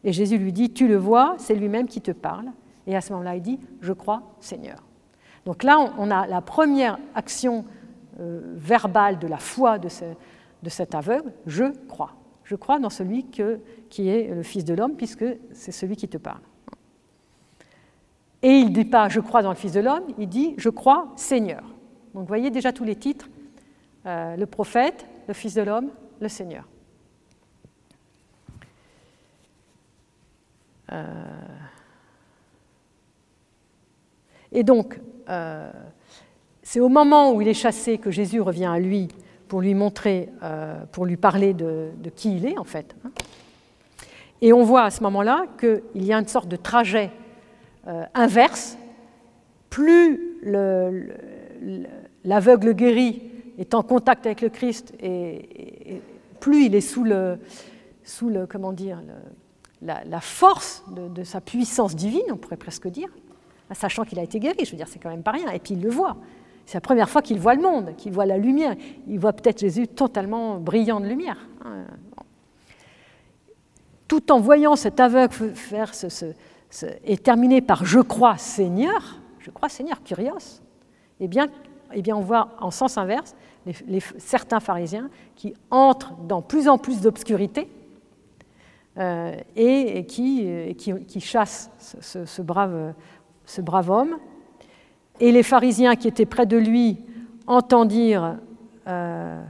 Et 0.05 0.13
Jésus 0.13 0.37
lui 0.37 0.53
dit, 0.53 0.71
tu 0.71 0.87
le 0.87 0.95
vois, 0.95 1.35
c'est 1.37 1.55
lui-même 1.55 1.89
qui 1.89 1.99
te 1.99 2.11
parle. 2.11 2.45
Et 2.87 2.95
à 2.95 3.01
ce 3.01 3.11
moment-là, 3.11 3.35
il 3.35 3.41
dit, 3.41 3.59
je 3.81 3.91
crois, 3.91 4.23
Seigneur. 4.39 4.77
Donc 5.43 5.63
là, 5.63 5.93
on 5.97 6.09
a 6.11 6.27
la 6.27 6.39
première 6.39 6.97
action 7.13 7.65
euh, 8.21 8.39
verbale 8.55 9.19
de 9.19 9.27
la 9.27 9.37
foi 9.37 9.79
de, 9.79 9.89
cet 9.89 10.95
aveugle, 10.95 11.33
je 11.45 11.65
crois. 11.89 12.13
Je 12.45 12.55
crois 12.55 12.79
dans 12.79 12.89
celui 12.89 13.25
qui 13.25 14.07
est 14.07 14.33
le 14.33 14.43
Fils 14.43 14.63
de 14.63 14.73
l'homme, 14.73 14.95
puisque 14.95 15.25
c'est 15.51 15.73
celui 15.73 15.97
qui 15.97 16.07
te 16.07 16.17
parle. 16.17 16.39
Et 18.41 18.51
il 18.51 18.69
ne 18.69 18.73
dit 18.73 18.85
pas 18.85 19.09
je 19.09 19.19
crois 19.19 19.41
dans 19.41 19.49
le 19.49 19.55
Fils 19.55 19.73
de 19.73 19.79
l'homme, 19.79 20.03
il 20.17 20.27
dit 20.27 20.53
je 20.57 20.69
crois 20.69 21.11
Seigneur. 21.15 21.63
Donc 22.13 22.23
vous 22.23 22.27
voyez 22.27 22.49
déjà 22.49 22.71
tous 22.71 22.83
les 22.83 22.95
titres, 22.95 23.29
euh, 24.05 24.35
le 24.35 24.45
prophète, 24.45 25.05
le 25.27 25.33
Fils 25.33 25.53
de 25.53 25.61
l'homme, 25.61 25.89
le 26.19 26.27
Seigneur. 26.27 26.63
Euh, 30.91 31.03
et 34.51 34.63
donc, 34.63 34.99
euh, 35.29 35.71
c'est 36.63 36.79
au 36.79 36.89
moment 36.89 37.33
où 37.33 37.41
il 37.41 37.47
est 37.47 37.53
chassé 37.53 37.97
que 37.97 38.09
Jésus 38.09 38.41
revient 38.41 38.65
à 38.65 38.79
lui 38.79 39.09
pour 39.47 39.61
lui 39.61 39.73
montrer, 39.73 40.29
pour 40.91 41.07
lui 41.07 41.17
parler 41.17 41.55
de, 41.55 41.91
qui 42.15 42.35
il 42.37 42.45
est 42.45 42.59
en 42.59 42.63
fait. 42.63 42.95
Hein. 43.03 43.09
Et 44.41 44.53
on 44.53 44.63
voit 44.63 44.83
à 44.83 44.91
ce 44.91 45.01
moment-là 45.03 45.45
qu'il 45.59 46.05
y 46.05 46.13
a 46.13 46.19
une 46.19 46.27
sorte 46.27 46.47
de 46.47 46.55
trajet 46.55 47.11
inverse. 48.13 48.77
Plus 49.69 50.41
l'aveugle 52.23 52.73
guéri 52.73 53.21
est 53.57 53.73
en 53.73 53.83
contact 53.83 54.25
avec 54.25 54.41
le 54.41 54.49
Christ 54.49 54.93
et, 55.01 56.01
plus 56.39 56.65
il 56.65 56.75
est 56.75 56.81
sous 56.81 57.03
le, 57.03 57.37
sous 58.03 58.29
le 58.29 58.47
comment 58.47 58.71
dire, 58.71 59.01
la, 59.81 60.21
force 60.21 60.83
de, 60.89 61.23
sa 61.23 61.41
puissance 61.41 61.95
divine, 61.95 62.23
on 62.31 62.37
pourrait 62.37 62.57
presque 62.57 62.87
dire, 62.87 63.09
sachant 63.73 64.03
qu'il 64.03 64.19
a 64.19 64.23
été 64.23 64.39
guéri, 64.39 64.65
je 64.65 64.71
veux 64.71 64.77
dire, 64.77 64.87
c'est 64.87 64.99
quand 64.99 65.09
même 65.09 65.23
pas 65.23 65.31
rien, 65.31 65.51
et 65.51 65.59
puis 65.59 65.73
il 65.73 65.81
le 65.81 65.89
voit. 65.89 66.17
C'est 66.65 66.75
la 66.75 66.81
première 66.81 67.09
fois 67.09 67.21
qu'il 67.21 67.39
voit 67.39 67.55
le 67.55 67.61
monde, 67.61 67.95
qu'il 67.97 68.11
voit 68.11 68.27
la 68.27 68.37
lumière. 68.37 68.75
Il 69.07 69.19
voit 69.19 69.33
peut-être 69.33 69.59
Jésus 69.59 69.87
totalement 69.87 70.59
brillant 70.59 70.99
de 70.99 71.07
lumière. 71.07 71.47
Hein. 71.65 71.85
Tout 74.07 74.31
en 74.31 74.39
voyant 74.39 74.75
cet 74.75 74.99
aveugle 74.99 75.55
faire 75.55 75.95
ce, 75.95 76.33
et 77.03 77.17
terminer 77.17 77.61
par 77.61 77.85
Je 77.85 77.99
crois 77.99 78.37
Seigneur, 78.37 79.19
je 79.39 79.49
crois 79.51 79.69
Seigneur, 79.69 80.03
curios, 80.03 80.61
eh 81.19 81.27
bien, 81.27 81.47
eh 81.93 82.01
bien 82.01 82.15
on 82.15 82.21
voit 82.21 82.49
en 82.59 82.71
sens 82.71 82.97
inverse 82.97 83.35
certains 84.17 84.59
pharisiens 84.59 85.09
qui 85.35 85.53
entrent 85.69 86.13
dans 86.27 86.41
plus 86.41 86.67
en 86.67 86.77
plus 86.77 87.01
d'obscurité 87.01 87.69
euh, 88.97 89.35
et, 89.55 90.05
qui, 90.05 90.47
qui, 90.75 91.19
chassent 91.19 91.69
ce, 91.79 92.41
brave, 92.41 92.93
ce 93.45 93.61
brave 93.61 93.89
homme. 93.89 94.17
Et 95.19 95.31
les 95.31 95.43
pharisiens 95.43 95.95
qui 95.95 96.07
étaient 96.07 96.25
près 96.25 96.45
de 96.45 96.57
lui 96.57 96.97
entendent 97.47 97.89
dire, 97.89 98.37
euh, 98.87 99.43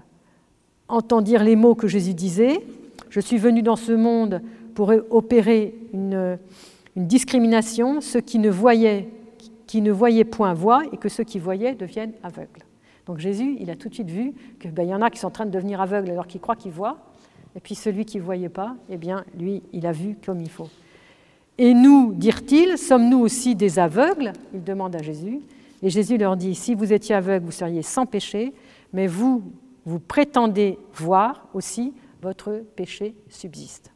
entendent 0.87 1.23
dire 1.23 1.43
les 1.43 1.55
mots 1.55 1.75
que 1.75 1.87
Jésus 1.87 2.13
disait. 2.13 2.61
Je 3.09 3.19
suis 3.19 3.37
venu 3.37 3.61
dans 3.61 3.75
ce 3.75 3.91
monde 3.91 4.41
pour 4.73 4.93
opérer 5.09 5.75
une, 5.93 6.37
une 6.95 7.07
discrimination. 7.07 8.01
Ceux 8.01 8.21
qui 8.21 8.39
ne 8.39 8.49
voyaient, 8.49 9.09
qui 9.67 9.81
ne 9.81 9.91
voyaient 9.91 10.23
point 10.23 10.53
voient 10.53 10.83
et 10.91 10.97
que 10.97 11.09
ceux 11.09 11.23
qui 11.23 11.39
voyaient 11.39 11.75
deviennent 11.75 12.13
aveugles. 12.23 12.65
Donc 13.05 13.19
Jésus, 13.19 13.57
il 13.59 13.71
a 13.71 13.75
tout 13.75 13.89
de 13.89 13.93
suite 13.93 14.09
vu 14.09 14.33
qu'il 14.59 14.71
ben, 14.71 14.87
y 14.87 14.93
en 14.93 15.01
a 15.01 15.09
qui 15.09 15.19
sont 15.19 15.27
en 15.27 15.31
train 15.31 15.45
de 15.45 15.51
devenir 15.51 15.81
aveugles 15.81 16.11
alors 16.11 16.27
qu'ils 16.27 16.41
croient 16.41 16.55
qu'ils 16.55 16.71
voient, 16.71 16.97
et 17.55 17.59
puis 17.59 17.75
celui 17.75 18.05
qui 18.05 18.17
ne 18.17 18.23
voyait 18.23 18.49
pas, 18.49 18.75
eh 18.89 18.97
bien, 18.97 19.25
lui, 19.37 19.63
il 19.73 19.87
a 19.87 19.91
vu 19.91 20.15
comme 20.23 20.41
il 20.41 20.49
faut. 20.49 20.69
Et 21.57 21.73
nous, 21.73 22.13
dirent-ils, 22.13 22.77
sommes-nous 22.77 23.19
aussi 23.19 23.55
des 23.55 23.79
aveugles? 23.79 24.31
Il 24.53 24.63
demande 24.63 24.95
à 24.95 25.01
Jésus. 25.01 25.41
Et 25.81 25.89
Jésus 25.89 26.17
leur 26.17 26.37
dit, 26.37 26.55
si 26.55 26.75
vous 26.75 26.93
étiez 26.93 27.15
aveugles, 27.15 27.45
vous 27.45 27.51
seriez 27.51 27.81
sans 27.81 28.05
péché, 28.05 28.53
mais 28.93 29.07
vous, 29.07 29.43
vous 29.85 29.99
prétendez 29.99 30.77
voir 30.93 31.47
aussi, 31.53 31.93
votre 32.21 32.63
péché 32.75 33.15
subsiste. 33.29 33.91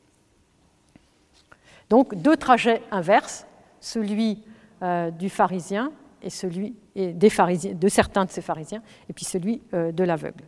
Donc 1.94 2.16
deux 2.16 2.38
trajets 2.38 2.82
inverses, 2.90 3.46
celui 3.80 4.42
euh, 4.82 5.12
du 5.12 5.30
pharisien 5.30 5.92
et 6.24 6.32
celui 6.32 6.74
des 6.96 7.30
pharisiens, 7.30 7.76
de 7.76 7.88
certains 7.88 8.26
de 8.26 8.32
ces 8.32 8.42
pharisiens, 8.42 8.82
et 9.08 9.14
puis 9.14 9.26
celui 9.26 9.62
euh, 9.76 9.92
de 9.92 10.04
l'aveugle. 10.04 10.44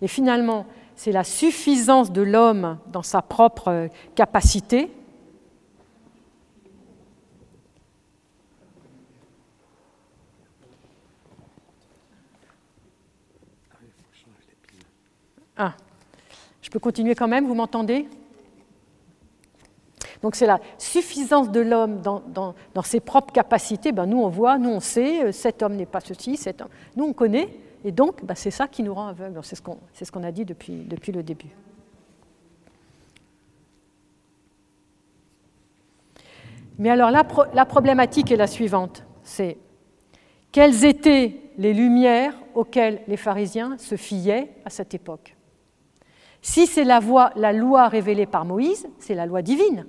Et 0.00 0.08
finalement, 0.08 0.64
c'est 0.96 1.12
la 1.12 1.24
suffisance 1.24 2.10
de 2.10 2.22
l'homme 2.22 2.78
dans 2.86 3.02
sa 3.02 3.20
propre 3.20 3.68
euh, 3.68 3.88
capacité 4.14 4.90
Ah, 15.58 15.74
je 16.62 16.70
peux 16.70 16.78
continuer 16.78 17.14
quand 17.14 17.28
même, 17.28 17.46
vous 17.46 17.54
m'entendez? 17.54 18.08
Donc 20.22 20.36
c'est 20.36 20.46
la 20.46 20.60
suffisance 20.78 21.50
de 21.50 21.60
l'homme 21.60 22.00
dans, 22.00 22.54
ses 22.84 23.00
propres 23.00 23.32
capacités. 23.32 23.90
Ben, 23.90 24.06
nous, 24.06 24.22
on 24.22 24.28
voit, 24.28 24.56
nous, 24.56 24.70
on 24.70 24.80
sait, 24.80 25.24
euh, 25.24 25.32
cet 25.32 25.62
homme 25.62 25.74
n'est 25.74 25.86
pas 25.86 26.00
ceci, 26.00 26.36
cet 26.36 26.62
homme. 26.62 26.68
Nous, 26.96 27.04
on 27.04 27.12
connaît, 27.12 27.48
et 27.84 27.90
donc 27.90 28.24
ben, 28.24 28.34
c'est 28.36 28.52
ça 28.52 28.68
qui 28.68 28.84
nous 28.84 28.94
rend 28.94 29.08
aveugles. 29.08 29.40
C'est 29.42 29.56
ce 30.04 30.12
qu'on 30.12 30.22
a 30.22 30.30
dit 30.30 30.44
depuis, 30.44 30.86
le 31.12 31.22
début. 31.22 31.50
Mais 36.78 36.90
alors 36.90 37.10
la, 37.10 37.24
la 37.52 37.66
problématique 37.66 38.30
est 38.30 38.36
la 38.36 38.46
suivante, 38.46 39.04
c'est 39.22 39.58
quelles 40.52 40.84
étaient 40.84 41.36
les 41.58 41.74
lumières 41.74 42.34
auxquelles 42.54 43.02
les 43.08 43.16
pharisiens 43.16 43.76
se 43.78 43.96
fiaient 43.96 44.50
à 44.64 44.70
cette 44.70 44.94
époque? 44.94 45.36
Si 46.40 46.66
c'est 46.66 46.84
la, 46.84 47.00
la 47.36 47.52
loi 47.52 47.88
révélée 47.88 48.26
par 48.26 48.44
Moïse, 48.44 48.88
c'est 48.98 49.14
la 49.14 49.26
loi 49.26 49.42
divine. 49.42 49.86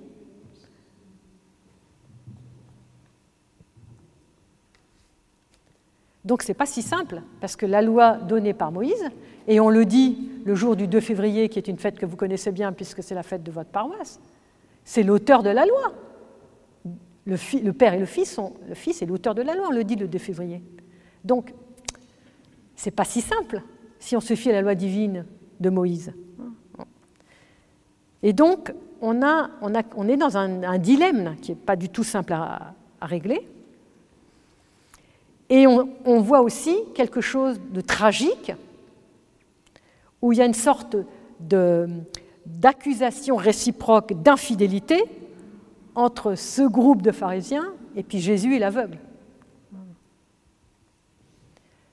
Donc 6.25 6.41
ce 6.41 6.49
n'est 6.49 6.53
pas 6.53 6.65
si 6.65 6.81
simple, 6.81 7.21
parce 7.41 7.55
que 7.55 7.65
la 7.65 7.81
loi 7.81 8.13
donnée 8.13 8.53
par 8.53 8.71
Moïse, 8.71 9.09
et 9.47 9.59
on 9.59 9.69
le 9.69 9.85
dit 9.85 10.29
le 10.45 10.55
jour 10.55 10.75
du 10.75 10.87
2 10.87 11.01
février, 11.01 11.49
qui 11.49 11.59
est 11.59 11.67
une 11.67 11.77
fête 11.77 11.99
que 11.99 12.05
vous 12.05 12.15
connaissez 12.15 12.51
bien 12.51 12.71
puisque 12.71 13.03
c'est 13.03 13.15
la 13.15 13.23
fête 13.23 13.43
de 13.43 13.51
votre 13.51 13.69
paroisse, 13.69 14.21
c'est 14.85 15.03
l'auteur 15.03 15.43
de 15.43 15.49
la 15.49 15.65
loi. 15.65 15.93
Le, 17.25 17.71
Père 17.71 17.93
et 17.93 17.99
le 17.99 18.05
Fils 18.05 18.33
sont, 18.33 18.53
le 18.67 18.75
Fils 18.75 19.01
est 19.01 19.05
l'auteur 19.05 19.33
de 19.33 19.41
la 19.41 19.55
loi, 19.55 19.67
on 19.69 19.73
le 19.73 19.83
dit 19.83 19.95
le 19.95 20.07
2 20.07 20.17
février. 20.17 20.61
Donc, 21.23 21.53
c'est 22.75 22.91
pas 22.91 23.05
si 23.05 23.21
simple 23.21 23.61
si 23.99 24.17
on 24.17 24.19
se 24.19 24.35
fie 24.35 24.49
à 24.49 24.53
la 24.53 24.61
loi 24.61 24.75
divine 24.75 25.25
de 25.61 25.69
Moïse. 25.69 26.13
Et 28.23 28.33
donc, 28.33 28.73
on, 29.01 29.13
est 29.15 30.17
dans 30.17 30.37
un, 30.37 30.77
dilemme 30.77 31.35
qui 31.41 31.51
n'est 31.51 31.57
pas 31.57 31.77
du 31.77 31.87
tout 31.89 32.03
simple 32.03 32.33
à 32.33 32.75
régler. 33.01 33.47
Et 35.55 35.67
on, 35.67 36.19
voit 36.19 36.41
aussi 36.41 36.75
quelque 36.95 37.21
chose 37.21 37.61
de 37.69 37.79
tragique, 37.79 38.51
où 40.19 40.31
il 40.31 40.39
y 40.39 40.41
a 40.41 40.47
une 40.47 40.55
sorte 40.55 40.97
d'accusation 41.39 43.35
réciproque 43.35 44.13
d'infidélité 44.19 45.03
entre 45.93 46.33
ce 46.33 46.63
groupe 46.63 47.03
de 47.03 47.11
pharisiens 47.11 47.71
et 47.95 48.01
puis 48.01 48.17
Jésus 48.17 48.55
et 48.55 48.59
l'aveugle. 48.59 48.97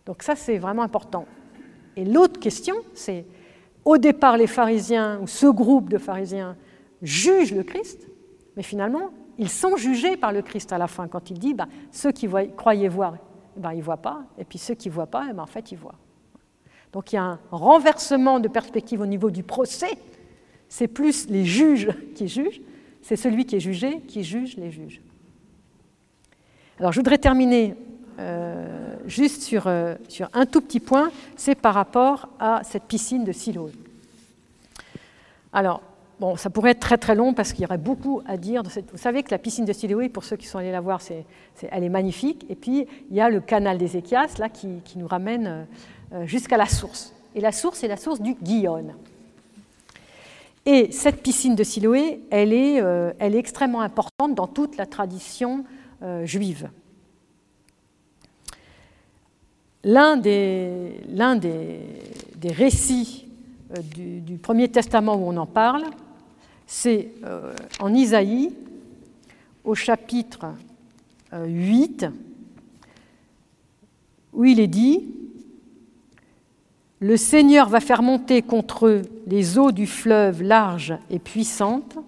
Donc 0.07 0.23
ça, 0.23 0.37
c'est 0.37 0.57
vraiment 0.57 0.85
important. 0.85 1.27
Et 1.97 2.07
l'autre 2.07 2.41
question, 2.41 2.77
c'est, 2.95 3.27
au 3.85 3.99
départ, 3.99 4.39
les 4.39 4.47
pharisiens, 4.47 5.21
ou 5.21 5.27
ce 5.27 5.49
groupe 5.49 5.91
de 5.91 5.99
pharisiens, 5.99 6.57
jugent 7.03 7.55
le 7.55 7.63
Christ, 7.63 8.09
mais 8.57 8.63
finalement, 8.63 9.11
ils 9.37 9.51
sont 9.51 9.77
jugés 9.77 10.17
par 10.17 10.33
le 10.33 10.41
Christ 10.41 10.73
à 10.73 10.79
la 10.79 10.87
fin, 10.87 11.09
quand 11.09 11.29
il 11.29 11.39
dit, 11.39 11.53
bah, 11.53 11.69
ceux 11.91 12.11
qui 12.11 12.27
croyaient 12.57 12.89
voir, 12.89 13.17
ben, 13.57 13.73
ils 13.73 13.79
ne 13.79 13.83
voient 13.83 13.97
pas, 13.97 14.23
et 14.39 14.45
puis 14.45 14.59
ceux 14.59 14.75
qui 14.75 14.89
ne 14.89 14.95
voient 14.95 15.07
pas, 15.07 15.27
eh 15.31 15.33
ben, 15.33 15.43
en 15.43 15.47
fait, 15.47 15.73
ils 15.73 15.79
voient. 15.79 15.99
Donc 16.93 17.13
il 17.13 17.17
y 17.17 17.19
a 17.19 17.23
un 17.23 17.39
renversement 17.51 18.41
de 18.41 18.49
perspective 18.49 19.01
au 19.01 19.07
niveau 19.07 19.31
du 19.31 19.43
procès. 19.43 19.97
C'est 20.69 20.89
plus 20.89 21.29
les 21.29 21.45
juges 21.45 21.89
qui 22.15 22.29
jugent, 22.29 22.61
c'est 23.03 23.17
celui 23.17 23.47
qui 23.47 23.57
est 23.57 23.61
jugé 23.61 24.01
qui 24.03 24.25
juge 24.25 24.57
les 24.57 24.71
juges. 24.71 25.01
Alors 26.79 26.93
je 26.93 26.99
voudrais 26.99 27.19
terminer 27.19 27.77
euh, 28.19 28.97
juste 29.07 29.43
sur, 29.43 29.67
euh, 29.67 29.95
sur, 30.09 30.29
un 30.35 30.47
tout 30.47 30.61
petit 30.61 30.81
point, 30.81 31.11
c'est 31.37 31.55
par 31.55 31.75
rapport 31.75 32.29
à 32.39 32.63
cette 32.65 32.85
piscine 32.85 33.25
de 33.25 33.33
Siloé. 33.33 33.73
Alors, 35.53 35.83
Bon, 36.21 36.37
ça 36.37 36.51
pourrait 36.51 36.73
être 36.73 36.81
très 36.81 36.99
très 36.99 37.15
long 37.15 37.33
parce 37.33 37.55
qu'il 37.55 37.63
y 37.63 37.65
aurait 37.65 37.79
beaucoup 37.79 38.21
à 38.27 38.37
dire. 38.37 38.63
Vous 38.63 38.99
savez 38.99 39.23
que 39.23 39.31
la 39.31 39.39
piscine 39.39 39.65
de 39.65 39.73
Siloé, 39.73 40.11
pour 40.11 40.23
ceux 40.23 40.37
qui 40.37 40.47
sont 40.47 40.59
allés 40.59 40.71
la 40.71 40.83
voir, 40.83 41.01
elle 41.71 41.83
est 41.83 41.89
magnifique. 41.89 42.45
Et 42.51 42.55
puis, 42.55 42.87
il 43.11 43.17
y 43.17 43.23
a 43.23 43.31
le 43.31 43.41
canal 43.41 43.79
d'Ézéchias, 43.79 44.37
là, 44.39 44.51
qui, 44.51 44.83
nous 44.97 45.07
ramène 45.07 45.67
euh, 46.13 46.27
jusqu'à 46.27 46.59
la 46.59 46.67
source. 46.67 47.15
Et 47.35 47.41
la 47.41 47.53
source, 47.53 47.79
c'est 47.79 47.89
la 47.89 47.97
source 47.97 48.21
du 48.21 48.35
Guillaume. 48.35 48.93
Et 50.67 50.93
cette 50.93 51.23
piscine 51.23 51.55
de 51.55 51.65
Siloé, 51.65 52.21
elle 52.31 52.53
est, 52.53 52.83
euh, 52.83 53.13
elle 53.19 53.35
est 53.35 53.39
extrêmement 53.39 53.81
importante 53.81 54.35
dans 54.35 54.47
toute 54.47 54.77
la 54.77 54.85
tradition 54.85 55.65
euh, 56.03 56.27
juive. 56.27 56.69
L'un 59.85 60.19
des, 60.19 61.01
des, 61.41 61.81
des 62.37 62.53
récits 62.53 63.27
euh, 63.77 63.81
du, 63.95 64.37
Premier 64.39 64.69
Testament 64.69 65.15
où 65.15 65.29
on 65.29 65.37
en 65.37 65.47
parle, 65.47 65.85
c'est 66.73 67.09
en 67.81 67.93
Isaïe, 67.93 68.53
au 69.65 69.75
chapitre 69.75 70.47
8, 71.33 72.07
où 74.33 74.45
il 74.45 74.61
est 74.61 74.69
dit 74.69 75.05
Le 77.01 77.17
Seigneur 77.17 77.69
va 77.69 77.81
faire 77.81 78.03
monter 78.03 78.41
contre 78.41 78.87
eux 78.87 79.03
les 79.27 79.59
eaux 79.59 79.73
du 79.73 79.89
fleuve 79.89 80.43
larges 80.45 80.97
et 81.11 81.19
puissantes, 81.19 81.99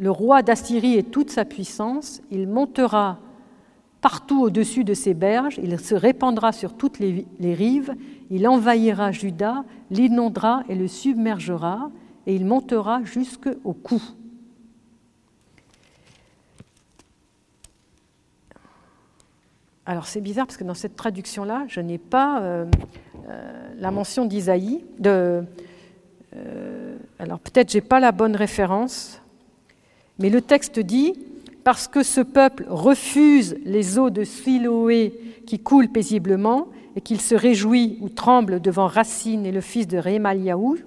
le 0.00 0.10
roi 0.10 0.42
d'Assyrie 0.42 0.98
et 0.98 1.04
toute 1.04 1.30
sa 1.30 1.44
puissance, 1.44 2.20
il 2.32 2.48
montera 2.48 3.20
partout 4.00 4.42
au-dessus 4.42 4.82
de 4.82 4.94
ses 4.94 5.14
berges, 5.14 5.60
il 5.62 5.78
se 5.78 5.94
répandra 5.94 6.50
sur 6.50 6.74
toutes 6.74 6.98
les, 6.98 7.24
les 7.38 7.54
rives, 7.54 7.94
il 8.30 8.48
envahira 8.48 9.12
Juda, 9.12 9.64
l'inondera 9.90 10.64
et 10.68 10.74
le 10.74 10.88
submergera, 10.88 11.88
et 12.26 12.34
il 12.34 12.44
montera 12.44 13.02
jusqu'au 13.04 13.72
cou. 13.72 14.02
Alors 19.88 20.06
c'est 20.06 20.20
bizarre 20.20 20.46
parce 20.46 20.56
que 20.56 20.64
dans 20.64 20.74
cette 20.74 20.96
traduction-là, 20.96 21.64
je 21.68 21.80
n'ai 21.80 21.98
pas 21.98 22.42
euh, 22.42 22.64
euh, 23.28 23.68
la 23.78 23.92
mention 23.92 24.24
d'Isaïe. 24.24 24.84
Euh, 25.06 25.42
alors 27.20 27.38
peut-être 27.38 27.70
j'ai 27.70 27.80
pas 27.80 28.00
la 28.00 28.10
bonne 28.10 28.34
référence, 28.34 29.22
mais 30.18 30.28
le 30.28 30.40
texte 30.40 30.80
dit 30.80 31.14
parce 31.62 31.86
que 31.86 32.02
ce 32.02 32.20
peuple 32.20 32.66
refuse 32.68 33.56
les 33.64 33.98
eaux 33.98 34.10
de 34.10 34.24
Siloé 34.24 35.14
qui 35.46 35.60
coulent 35.60 35.88
paisiblement 35.88 36.66
et 36.96 37.00
qu'il 37.00 37.20
se 37.20 37.36
réjouit 37.36 37.98
ou 38.00 38.08
tremble 38.08 38.60
devant 38.60 38.88
Racine 38.88 39.46
et 39.46 39.52
le 39.52 39.60
fils 39.60 39.86
de 39.86 39.98
Rémaliaou, 39.98 40.78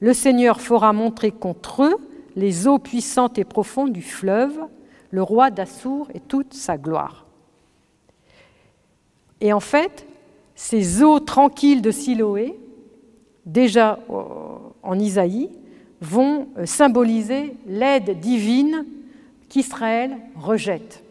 le 0.00 0.12
Seigneur 0.12 0.60
fera 0.60 0.92
montrer 0.92 1.30
contre 1.30 1.82
eux 1.82 1.96
les 2.36 2.68
eaux 2.68 2.78
puissantes 2.78 3.38
et 3.38 3.44
profondes 3.44 3.92
du 3.92 4.02
fleuve, 4.02 4.58
le 5.10 5.22
roi 5.22 5.50
d'Assour 5.50 6.08
et 6.14 6.20
toute 6.20 6.54
sa 6.54 6.76
gloire. 6.76 7.26
Et 9.40 9.52
en 9.52 9.60
fait, 9.60 10.06
ces 10.54 11.02
eaux 11.02 11.20
tranquilles 11.20 11.82
de 11.82 11.90
Siloé, 11.90 12.58
déjà 13.46 13.98
en 14.82 14.98
Isaïe, 14.98 15.50
vont 16.00 16.48
euh, 16.56 16.66
symboliser 16.66 17.54
l'aide 17.66 18.20
divine 18.20 18.84
qu'Israël 19.48 20.16
rejette. 20.36 21.02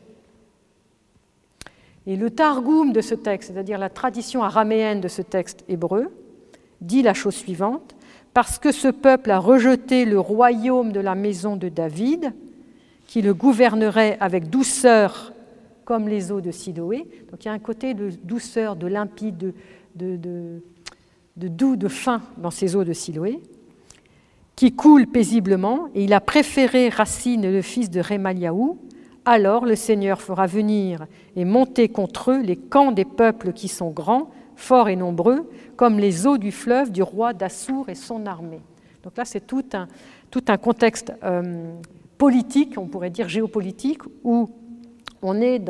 Et 2.05 2.15
le 2.15 2.29
Targum 2.29 2.93
de 2.93 3.01
ce 3.01 3.15
texte, 3.15 3.51
c'est-à-dire 3.51 3.77
la 3.79 3.89
tradition 3.89 4.43
araméenne 4.43 5.01
de 5.01 5.09
ce 5.09 5.21
texte 5.21 5.65
hébreu, 5.67 6.09
dit 6.79 7.01
la 7.01 7.13
chose 7.13 7.35
suivante 7.35 7.96
Parce 8.37 8.59
que 8.59 8.71
ce 8.71 8.89
peuple 8.89 9.31
a 9.31 9.39
rejeté 9.39 10.05
le 10.05 10.19
royaume 10.19 10.91
de 10.91 10.99
la 10.99 11.15
maison 11.15 11.55
de 11.55 11.69
David, 11.69 12.35
qui 13.07 13.23
le 13.23 13.33
gouvernerait 13.33 14.15
avec 14.19 14.51
douceur 14.51 15.33
comme 15.85 16.07
les 16.07 16.31
eaux 16.31 16.39
de 16.39 16.51
Siloé. 16.51 17.07
Donc 17.31 17.43
il 17.43 17.47
y 17.47 17.49
a 17.49 17.53
un 17.53 17.57
côté 17.57 17.95
de 17.95 18.11
douceur, 18.11 18.75
de 18.75 18.85
limpide, 18.85 19.55
de, 19.95 20.17
de, 21.35 21.47
doux, 21.47 21.75
de 21.75 21.87
fin 21.87 22.21
dans 22.37 22.51
ces 22.51 22.75
eaux 22.75 22.83
de 22.83 22.93
Siloé, 22.93 23.41
qui 24.55 24.75
coulent 24.75 25.07
paisiblement, 25.07 25.87
et 25.95 26.03
il 26.03 26.13
a 26.13 26.21
préféré 26.21 26.89
Racine, 26.89 27.51
le 27.51 27.63
fils 27.63 27.89
de 27.89 28.01
Rémaliaou. 28.01 28.77
Alors 29.25 29.65
le 29.65 29.75
Seigneur 29.75 30.21
fera 30.21 30.45
venir 30.45 31.07
et 31.35 31.43
monter 31.43 31.89
contre 31.89 32.33
eux 32.33 32.43
les 32.43 32.55
camps 32.55 32.91
des 32.91 33.03
peuples 33.03 33.51
qui 33.51 33.67
sont 33.67 33.89
grands, 33.89 34.29
forts 34.57 34.89
et 34.89 34.95
nombreux, 34.95 35.49
comme 35.77 35.99
les 35.99 36.27
eaux 36.27 36.37
du 36.37 36.51
fleuve 36.51 36.91
du 36.91 37.03
roi 37.03 37.31
d'Assour 37.31 37.87
et 37.87 37.95
son 37.95 38.25
armée. 38.25 38.61
Donc 39.03 39.15
là, 39.15 39.23
c'est 39.23 39.45
tout 39.47 39.63
un, 39.71 40.57
contexte 40.57 41.13
euh, 41.23 41.71
politique, 42.17 42.73
on 42.77 42.87
pourrait 42.87 43.11
dire 43.11 43.29
géopolitique, 43.29 44.01
où 44.23 44.49
on 45.21 45.39
est 45.39 45.61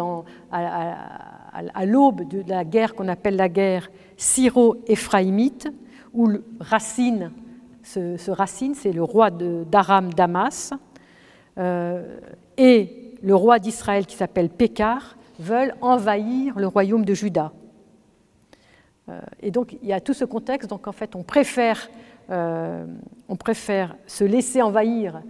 à, 0.52 1.86
l'aube 1.86 2.28
de 2.28 2.44
la 2.48 2.64
guerre 2.64 2.96
qu'on 2.96 3.08
appelle 3.10 3.36
la 3.36 3.50
guerre 3.50 3.90
syro-éphraïmite, 4.16 5.68
où 6.14 6.30
Racine, 6.60 7.32
ce, 7.84 8.32
Racine, 8.32 8.74
c'est 8.74 8.94
le 8.94 9.04
roi 9.04 9.30
d'Aram 9.30 10.14
Damas, 10.14 10.74
euh, 11.58 12.20
et 12.58 13.14
le 13.22 13.36
roi 13.36 13.60
d'Israël 13.60 14.06
qui 14.06 14.16
s'appelle 14.16 14.50
Pécar 14.50 15.18
veulent 15.40 15.76
envahir 15.82 16.58
le 16.58 16.68
royaume 16.68 17.06
de 17.06 17.14
Juda. 17.14 17.52
Euh, 19.10 19.20
et 19.42 19.52
donc 19.52 19.78
il 19.82 19.88
y 19.88 19.94
a 19.94 20.00
tout 20.00 20.14
ce 20.14 20.26
contexte, 20.26 20.70
donc 20.70 20.88
en 20.88 20.92
fait 20.92 21.16
on 21.16 21.24
préfère, 21.24 21.90
euh, 22.30 22.86
se 24.08 24.24
laisser 24.24 24.62
envahir 24.62 25.22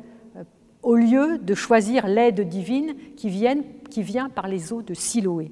au 0.83 0.95
lieu 0.95 1.37
de 1.37 1.53
choisir 1.53 2.07
l'aide 2.07 2.47
divine 2.47 2.95
qui, 3.15 3.45
qui 3.89 4.03
vient 4.03 4.29
par 4.29 4.47
les 4.47 4.71
eaux 4.71 4.81
de 4.81 4.93
Siloé. 4.93 5.51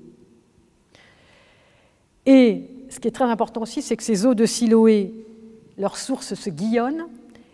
Et 2.26 2.69
ce 2.89 2.99
qui 2.99 3.07
est 3.07 3.11
très 3.11 3.26
important 3.26 3.61
aussi, 3.61 3.82
c'est 3.82 3.97
que 3.97 4.03
ces 4.03 4.26
eaux 4.26 4.34
de 4.34 4.45
Siloé, 4.45 5.13
leur 5.78 5.97
source 5.97 6.34
se 6.34 6.49
Guillonne, 6.49 7.07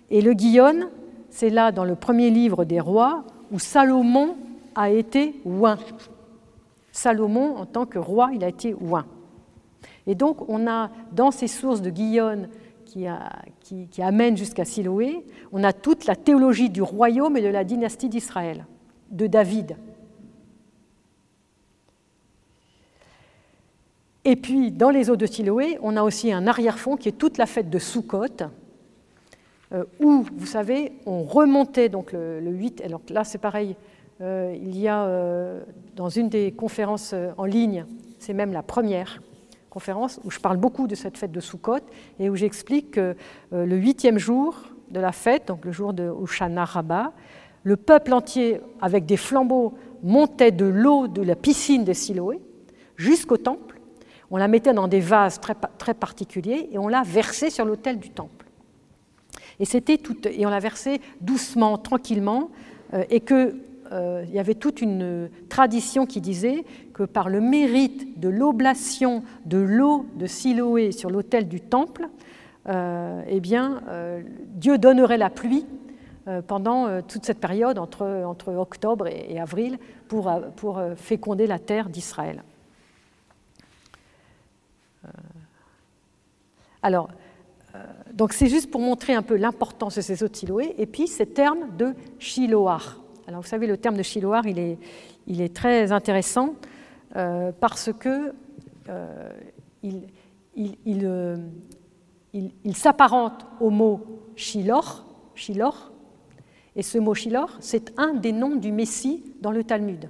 et 0.09 0.21
le 0.21 0.33
Guillonne, 0.33 0.89
c'est 1.29 1.49
là 1.49 1.71
dans 1.71 1.85
le 1.85 1.95
premier 1.95 2.29
livre 2.29 2.65
des 2.65 2.79
rois 2.79 3.23
où 3.51 3.59
Salomon 3.59 4.35
a 4.75 4.89
été 4.89 5.35
oint. 5.45 5.79
Salomon, 6.91 7.55
en 7.55 7.65
tant 7.65 7.85
que 7.85 7.97
roi, 7.97 8.29
il 8.33 8.43
a 8.43 8.49
été 8.49 8.75
oint. 8.75 9.05
Et 10.07 10.15
donc, 10.15 10.49
on 10.49 10.67
a 10.67 10.89
dans 11.11 11.31
ces 11.31 11.47
sources 11.47 11.81
de 11.81 11.89
Guillonne 11.89 12.49
qui, 12.85 13.05
qui, 13.89 14.01
amène 14.01 14.35
jusqu'à 14.35 14.65
Siloé, 14.65 15.25
on 15.51 15.63
a 15.63 15.71
toute 15.71 16.05
la 16.05 16.15
théologie 16.15 16.69
du 16.69 16.81
royaume 16.81 17.37
et 17.37 17.41
de 17.41 17.47
la 17.47 17.63
dynastie 17.63 18.09
d'Israël, 18.09 18.65
de 19.11 19.27
David. 19.27 19.77
Et 24.25 24.35
puis, 24.35 24.71
dans 24.71 24.89
les 24.89 25.09
eaux 25.09 25.15
de 25.15 25.25
Siloé, 25.25 25.79
on 25.81 25.95
a 25.97 26.03
aussi 26.03 26.31
un 26.31 26.47
arrière-fond 26.47 26.95
qui 26.97 27.09
est 27.09 27.13
toute 27.13 27.37
la 27.37 27.45
fête 27.45 27.69
de 27.69 27.79
Sukkot, 27.79 28.43
euh, 29.73 29.85
où, 29.99 30.25
vous 30.35 30.45
savez, 30.45 30.91
on 31.05 31.23
remontait 31.23 31.89
donc 31.89 32.11
le, 32.11 32.41
8, 32.41 32.81
alors 32.81 33.01
là 33.09 33.23
c'est 33.23 33.37
pareil, 33.37 33.75
euh, 34.19 34.55
il 34.61 34.77
y 34.77 34.87
a 34.87 35.05
euh, 35.05 35.61
dans 35.95 36.09
une 36.09 36.29
des 36.29 36.51
conférences 36.51 37.15
en 37.37 37.45
ligne, 37.45 37.85
c'est 38.19 38.33
même 38.33 38.51
la 38.51 38.63
première, 38.63 39.21
conférence 39.71 40.19
où 40.25 40.29
je 40.29 40.39
parle 40.39 40.57
beaucoup 40.57 40.85
de 40.85 40.95
cette 40.95 41.17
fête 41.17 41.31
de 41.31 41.39
Sukkot 41.39 41.79
et 42.19 42.29
où 42.29 42.35
j'explique 42.35 42.91
que 42.91 43.15
euh, 43.53 43.65
le 43.65 43.77
huitième 43.77 44.19
jour 44.19 44.59
de 44.91 44.99
la 44.99 45.13
fête, 45.13 45.47
donc 45.47 45.63
le 45.63 45.71
jour 45.71 45.93
de 45.93 46.03
Hoshana 46.03 46.65
Rabbah, 46.65 47.13
le 47.63 47.77
peuple 47.77 48.13
entier, 48.13 48.59
avec 48.81 49.05
des 49.05 49.15
flambeaux, 49.15 49.73
montait 50.03 50.51
de 50.51 50.65
l'eau 50.65 51.07
de 51.07 51.21
la 51.21 51.35
piscine 51.35 51.85
de 51.85 51.93
Siloé 51.93 52.41
jusqu'au 52.97 53.37
temple. 53.37 53.79
On 54.29 54.37
la 54.37 54.49
mettait 54.49 54.73
dans 54.73 54.89
des 54.89 54.99
vases 54.99 55.39
très, 55.39 55.93
particuliers 55.93 56.67
et 56.71 56.77
on 56.77 56.89
l'a 56.89 57.03
versée 57.03 57.49
sur 57.49 57.63
l'autel 57.63 57.97
du 57.97 58.09
temple. 58.09 58.47
Et, 59.59 59.97
tout, 59.97 60.17
et 60.27 60.45
on 60.45 60.49
l'a 60.49 60.59
versée 60.59 60.99
doucement, 61.21 61.77
tranquillement, 61.77 62.49
euh, 62.93 63.03
et 63.09 63.21
que 63.21 63.55
euh, 63.91 64.25
y 64.31 64.39
avait 64.39 64.55
toute 64.55 64.81
une 64.81 65.29
tradition 65.49 66.05
qui 66.05 66.19
disait 66.19 66.63
par 67.05 67.29
le 67.29 67.41
mérite 67.41 68.19
de 68.19 68.29
l'oblation 68.29 69.23
de 69.45 69.57
l'eau 69.57 70.05
de 70.15 70.25
Siloé 70.25 70.91
sur 70.91 71.09
l'autel 71.09 71.47
du 71.47 71.61
temple, 71.61 72.09
euh, 72.67 73.23
eh 73.27 73.39
bien, 73.39 73.81
euh, 73.89 74.21
Dieu 74.53 74.77
donnerait 74.77 75.17
la 75.17 75.29
pluie 75.29 75.65
pendant 76.47 77.01
toute 77.01 77.25
cette 77.25 77.39
période 77.39 77.79
entre, 77.79 78.53
octobre 78.55 79.07
et, 79.07 79.39
avril 79.39 79.79
pour, 80.07 80.31
féconder 80.95 81.47
la 81.47 81.57
terre 81.57 81.89
d'Israël. 81.89 82.43
Alors, 86.83 87.09
donc 88.13 88.33
c'est 88.33 88.47
juste 88.47 88.69
pour 88.69 88.81
montrer 88.81 89.13
un 89.13 89.21
peu 89.21 89.35
l'importance 89.35 89.95
de 89.95 90.01
ces 90.01 90.23
eaux 90.23 90.27
de 90.27 90.35
Siloé, 90.35 90.75
et 90.77 90.85
puis 90.85 91.07
ces 91.07 91.25
termes 91.25 91.75
de 91.77 91.95
Shiloah. 92.19 92.81
Alors 93.27 93.41
vous 93.41 93.47
savez, 93.47 93.67
le 93.67 93.77
terme 93.77 93.97
de 93.97 94.03
Shiloar, 94.03 94.45
il 94.45 94.59
est, 94.59 94.77
il 95.27 95.41
est 95.41 95.55
très 95.55 95.91
intéressant 95.91 96.55
euh, 97.15 97.51
parce 97.59 97.91
que 97.91 98.33
euh, 98.89 99.29
il, 99.83 100.07
euh, 101.05 101.37
il, 102.33 102.75
s'apparente 102.75 103.45
au 103.59 103.69
mot 103.69 104.21
Shilor, 104.35 105.05
Shilor, 105.35 105.91
et 106.75 106.83
ce 106.83 106.97
mot 106.97 107.13
Shilor, 107.13 107.57
c'est 107.59 107.97
un 107.99 108.13
des 108.13 108.31
noms 108.31 108.55
du 108.55 108.71
Messie 108.71 109.23
dans 109.41 109.51
le 109.51 109.63
Talmud. 109.63 110.09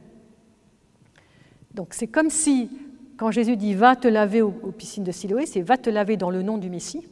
Donc 1.74 1.94
c'est 1.94 2.08
comme 2.08 2.30
si, 2.30 2.70
quand 3.18 3.32
Jésus 3.32 3.58
dit 3.58 3.74
va 3.74 3.96
te 3.96 4.08
laver 4.08 4.42
aux, 4.42 4.52
piscines 4.52 5.04
de 5.04 5.12
Siloé, 5.12 5.46
c'est 5.46 5.62
va 5.62 5.78
te 5.78 5.90
laver 5.90 6.18
dans 6.18 6.30
le 6.30 6.44
nom 6.44 6.58
du 6.58 6.70
Messie. 6.70 7.08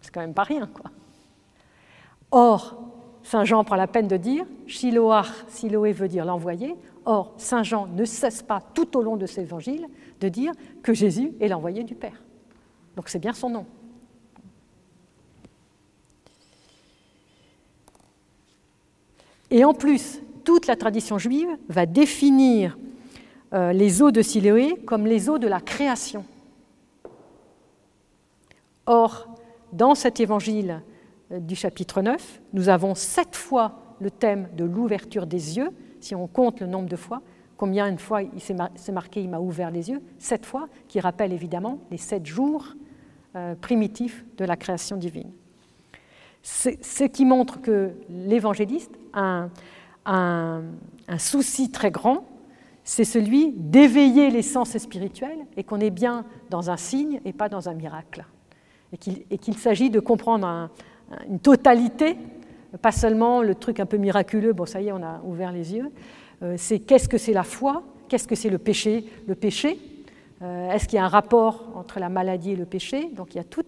C'est 0.00 0.12
quand 0.12 0.20
même 0.20 0.34
pas 0.34 0.44
rien, 0.44 0.66
quoi. 0.66 0.90
Or, 2.30 2.80
Saint 3.22 3.44
Jean 3.44 3.64
prend 3.64 3.76
la 3.76 3.86
peine 3.86 4.06
de 4.06 4.16
dire 4.16 4.44
Shiloach, 4.66 5.26
Siloé 5.48 5.92
veut 5.92 6.08
dire 6.08 6.24
l'envoyé. 6.24 6.76
Or, 7.04 7.34
Saint 7.38 7.62
Jean 7.62 7.86
ne 7.86 8.04
cesse 8.04 8.42
pas 8.42 8.60
tout 8.60 8.96
au 8.96 9.02
long 9.02 9.16
de 9.16 9.26
cet 9.26 9.44
évangile 9.44 9.86
de 10.20 10.28
dire 10.28 10.52
que 10.82 10.92
Jésus 10.92 11.32
est 11.40 11.48
l'envoyé 11.48 11.82
du 11.82 11.94
Père. 11.94 12.22
Donc 12.96 13.08
c'est 13.08 13.18
bien 13.18 13.32
son 13.32 13.50
nom. 13.50 13.66
Et 19.50 19.64
en 19.64 19.74
plus, 19.74 20.20
toute 20.44 20.66
la 20.66 20.76
tradition 20.76 21.18
juive 21.18 21.48
va 21.68 21.86
définir 21.86 22.78
euh, 23.52 23.72
les 23.72 24.00
eaux 24.00 24.12
de 24.12 24.22
Siloé 24.22 24.76
comme 24.86 25.06
les 25.06 25.28
eaux 25.28 25.38
de 25.38 25.48
la 25.48 25.60
création. 25.60 26.24
Or, 28.86 29.28
dans 29.72 29.94
cet 29.94 30.20
évangile 30.20 30.82
euh, 31.32 31.40
du 31.40 31.56
chapitre 31.56 32.00
9, 32.00 32.42
nous 32.52 32.68
avons 32.68 32.94
sept 32.94 33.34
fois 33.34 33.96
le 34.00 34.10
thème 34.10 34.48
de 34.56 34.64
l'ouverture 34.64 35.26
des 35.26 35.56
yeux, 35.56 35.70
si 36.00 36.14
on 36.14 36.26
compte 36.26 36.60
le 36.60 36.66
nombre 36.66 36.88
de 36.88 36.96
fois. 36.96 37.22
Combien 37.56 37.92
de 37.92 38.00
fois 38.00 38.22
il 38.22 38.40
s'est 38.40 38.92
marqué, 38.92 39.22
il 39.22 39.28
m'a 39.28 39.38
ouvert 39.38 39.70
les 39.70 39.90
yeux 39.90 40.00
Sept 40.18 40.46
fois, 40.46 40.66
qui 40.88 40.98
rappelle 40.98 41.32
évidemment 41.32 41.78
les 41.90 41.98
sept 41.98 42.24
jours 42.24 42.74
euh, 43.36 43.54
primitifs 43.54 44.24
de 44.38 44.44
la 44.44 44.56
création 44.56 44.96
divine. 44.96 45.30
Ce 46.42 47.04
qui 47.04 47.26
montre 47.26 47.60
que 47.60 47.92
l'évangéliste 48.08 48.92
a 49.12 49.48
un, 50.06 50.62
souci 51.18 51.70
très 51.70 51.90
grand, 51.90 52.24
c'est 52.82 53.04
celui 53.04 53.52
d'éveiller 53.52 54.30
les 54.30 54.42
sens 54.42 54.76
spirituels 54.78 55.46
et 55.56 55.64
qu'on 55.64 55.80
est 55.80 55.90
bien 55.90 56.24
dans 56.48 56.70
un 56.70 56.76
signe 56.76 57.20
et 57.24 57.32
pas 57.32 57.48
dans 57.48 57.68
un 57.68 57.74
miracle. 57.74 58.24
Et 58.92 59.38
qu'il 59.38 59.58
s'agit 59.58 59.90
de 59.90 60.00
comprendre 60.00 60.70
une 61.28 61.38
totalité, 61.38 62.16
pas 62.78 62.92
seulement 62.92 63.42
le 63.42 63.54
truc 63.54 63.80
un 63.80 63.86
peu 63.86 63.96
miraculeux, 63.96 64.52
bon 64.52 64.66
ça 64.66 64.80
y 64.80 64.88
est, 64.88 64.92
on 64.92 65.02
a 65.02 65.20
ouvert 65.24 65.52
les 65.52 65.74
yeux, 65.74 65.90
euh, 66.42 66.54
c'est 66.56 66.78
qu'est-ce 66.78 67.08
que 67.08 67.18
c'est 67.18 67.32
la 67.32 67.42
foi, 67.42 67.82
qu'est-ce 68.08 68.28
que 68.28 68.34
c'est 68.34 68.50
le 68.50 68.58
péché, 68.58 69.04
le 69.26 69.34
péché, 69.34 69.78
euh, 70.42 70.70
est-ce 70.70 70.86
qu'il 70.86 70.96
y 70.96 71.00
a 71.00 71.04
un 71.04 71.08
rapport 71.08 71.72
entre 71.74 72.00
la 72.00 72.08
maladie 72.08 72.52
et 72.52 72.56
le 72.56 72.66
péché, 72.66 73.10
donc 73.14 73.34
il 73.34 73.38
y 73.38 73.40
a 73.40 73.44
tout, 73.44 73.64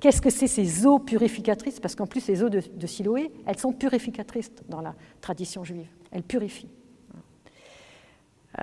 Qu'est-ce 0.00 0.22
que 0.22 0.30
c'est 0.30 0.46
ces 0.46 0.86
eaux 0.86 1.00
purificatrices? 1.00 1.80
Parce 1.80 1.96
qu'en 1.96 2.06
plus, 2.06 2.28
les 2.28 2.44
eaux 2.44 2.48
de, 2.48 2.86
Siloé, 2.86 3.32
elles 3.46 3.58
sont 3.58 3.72
purificatrices 3.72 4.52
dans 4.68 4.80
la 4.80 4.94
tradition 5.20 5.64
juive. 5.64 5.88
Elles 6.12 6.22
purifient. 6.22 6.70
Euh, 8.60 8.62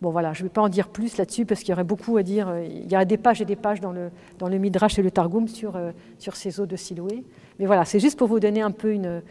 bon, 0.00 0.10
voilà, 0.10 0.32
je 0.32 0.42
ne 0.42 0.48
vais 0.48 0.52
pas 0.52 0.62
en 0.62 0.68
dire 0.68 0.88
plus 0.88 1.16
là-dessus 1.16 1.46
parce 1.46 1.60
qu'il 1.60 1.70
y 1.70 1.72
aurait 1.72 1.84
beaucoup 1.84 2.16
à 2.16 2.22
dire. 2.22 2.54
Il 2.64 2.90
y 2.90 2.94
a 2.94 3.04
des 3.04 3.16
pages 3.16 3.40
et 3.40 3.44
des 3.44 3.56
pages 3.56 3.80
dans 3.80 3.92
le, 3.92 4.58
Midrash 4.58 4.98
et 4.98 5.02
le 5.02 5.10
Targum 5.10 5.48
sur, 5.48 5.76
euh, 5.76 5.92
sur 6.18 6.36
ces 6.36 6.60
eaux 6.60 6.66
de 6.66 6.76
Siloé. 6.76 7.24
Mais 7.58 7.66
voilà, 7.66 7.84
c'est 7.84 8.00
juste 8.00 8.18
pour 8.18 8.28
vous 8.28 8.40
donner 8.40 8.62
un 8.62 8.70
peu 8.70 8.92
une, 8.92 9.22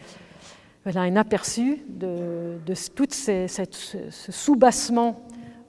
un 0.85 1.15
aperçu 1.15 1.79
de, 1.89 2.57
de 2.65 2.73
tout 2.95 3.07
ce 3.09 4.31
soubassement 4.31 5.19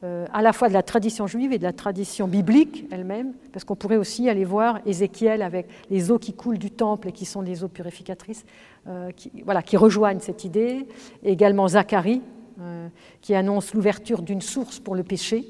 euh, 0.04 0.26
à 0.34 0.42
la 0.42 0.52
fois 0.52 0.68
de 0.68 0.74
la 0.74 0.82
tradition 0.82 1.26
juive 1.26 1.52
et 1.54 1.58
de 1.58 1.62
la 1.62 1.72
tradition 1.72 2.28
biblique 2.28 2.86
elle-même, 2.90 3.32
parce 3.52 3.64
qu'on 3.64 3.76
pourrait 3.76 3.96
aussi 3.96 4.28
aller 4.28 4.44
voir 4.44 4.80
Ézéchiel 4.84 5.40
avec 5.40 5.66
les 5.88 6.10
eaux 6.10 6.18
qui 6.18 6.34
coulent 6.34 6.58
du 6.58 6.70
temple 6.70 7.08
et 7.08 7.12
qui 7.12 7.24
sont 7.24 7.42
des 7.42 7.64
eaux 7.64 7.68
purificatrices, 7.68 8.44
euh, 8.86 9.12
qui, 9.12 9.30
voilà, 9.46 9.62
qui 9.62 9.78
rejoignent 9.78 10.20
cette 10.20 10.44
idée, 10.44 10.86
et 11.22 11.32
également 11.32 11.68
Zacharie, 11.68 12.20
euh, 12.60 12.88
qui 13.20 13.34
annonce 13.34 13.74
l'ouverture 13.74 14.22
d'une 14.22 14.40
source 14.40 14.78
pour 14.78 14.94
le 14.94 15.02
péché 15.02 15.44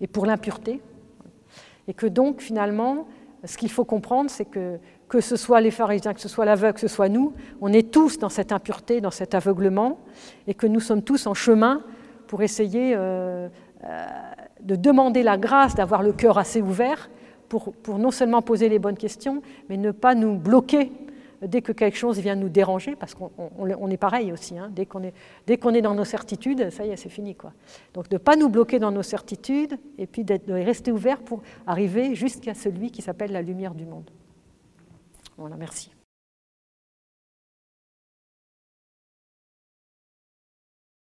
et 0.00 0.06
pour 0.06 0.26
l'impureté, 0.26 0.80
et 1.88 1.94
que 1.94 2.06
donc 2.06 2.40
finalement, 2.40 3.06
ce 3.44 3.56
qu'il 3.56 3.70
faut 3.70 3.84
comprendre, 3.84 4.30
c'est 4.30 4.44
que 4.44 4.78
que 5.08 5.20
ce 5.20 5.36
soit 5.36 5.60
les 5.60 5.70
pharisiens, 5.70 6.14
que 6.14 6.20
ce 6.20 6.28
soit 6.28 6.44
l'aveugle, 6.44 6.74
que 6.74 6.80
ce 6.80 6.88
soit 6.88 7.08
nous, 7.08 7.32
on 7.60 7.72
est 7.72 7.90
tous 7.90 8.18
dans 8.18 8.28
cette 8.28 8.52
impureté, 8.52 9.00
dans 9.00 9.10
cet 9.10 9.34
aveuglement, 9.34 9.98
et 10.46 10.54
que 10.54 10.66
nous 10.66 10.80
sommes 10.80 11.02
tous 11.02 11.26
en 11.26 11.34
chemin 11.34 11.82
pour 12.26 12.42
essayer 12.42 12.94
euh, 12.96 13.48
euh, 13.84 14.06
de 14.62 14.74
demander 14.74 15.22
la 15.22 15.36
grâce 15.36 15.74
d'avoir 15.74 16.02
le 16.02 16.12
cœur 16.12 16.38
assez 16.38 16.60
ouvert 16.60 17.08
pour, 17.48 17.72
pour, 17.72 17.98
non 17.98 18.10
seulement 18.10 18.42
poser 18.42 18.68
les 18.68 18.80
bonnes 18.80 18.96
questions, 18.96 19.42
mais 19.68 19.76
ne 19.76 19.92
pas 19.92 20.16
nous 20.16 20.36
bloquer 20.36 20.90
dès 21.42 21.62
que 21.62 21.72
quelque 21.72 21.96
chose 21.96 22.18
vient 22.18 22.34
nous 22.34 22.48
déranger, 22.48 22.96
parce 22.96 23.14
qu'on 23.14 23.90
est 23.90 23.96
pareil 23.96 24.32
aussi, 24.32 24.58
hein. 24.58 24.70
dès 24.74 24.86
qu'on 24.86 25.02
est, 25.02 25.14
est, 25.48 25.82
dans 25.82 25.94
nos 25.94 26.04
certitudes, 26.04 26.70
ça 26.70 26.84
y 26.84 26.90
est, 26.90 26.96
c'est 26.96 27.08
fini. 27.08 27.34
Quoi. 27.34 27.52
Donc 27.94 28.08
de 28.08 28.16
ne 28.16 28.18
pas 28.18 28.36
nous 28.36 28.48
bloquer 28.48 28.78
dans 28.78 28.90
nos 28.90 29.02
certitudes, 29.02 29.78
et 29.98 30.06
puis 30.06 30.24
de 30.24 30.52
rester 30.52 30.92
ouvert 30.92 31.20
pour 31.20 31.42
arriver 31.66 32.14
jusqu'à 32.14 32.54
celui 32.54 32.90
qui 32.90 33.02
s'appelle 33.02 33.32
la 33.32 33.42
lumière 33.42 33.74
du 33.74 33.86
monde. 33.86 34.10
Voilà, 35.36 35.56
merci. 35.56 35.95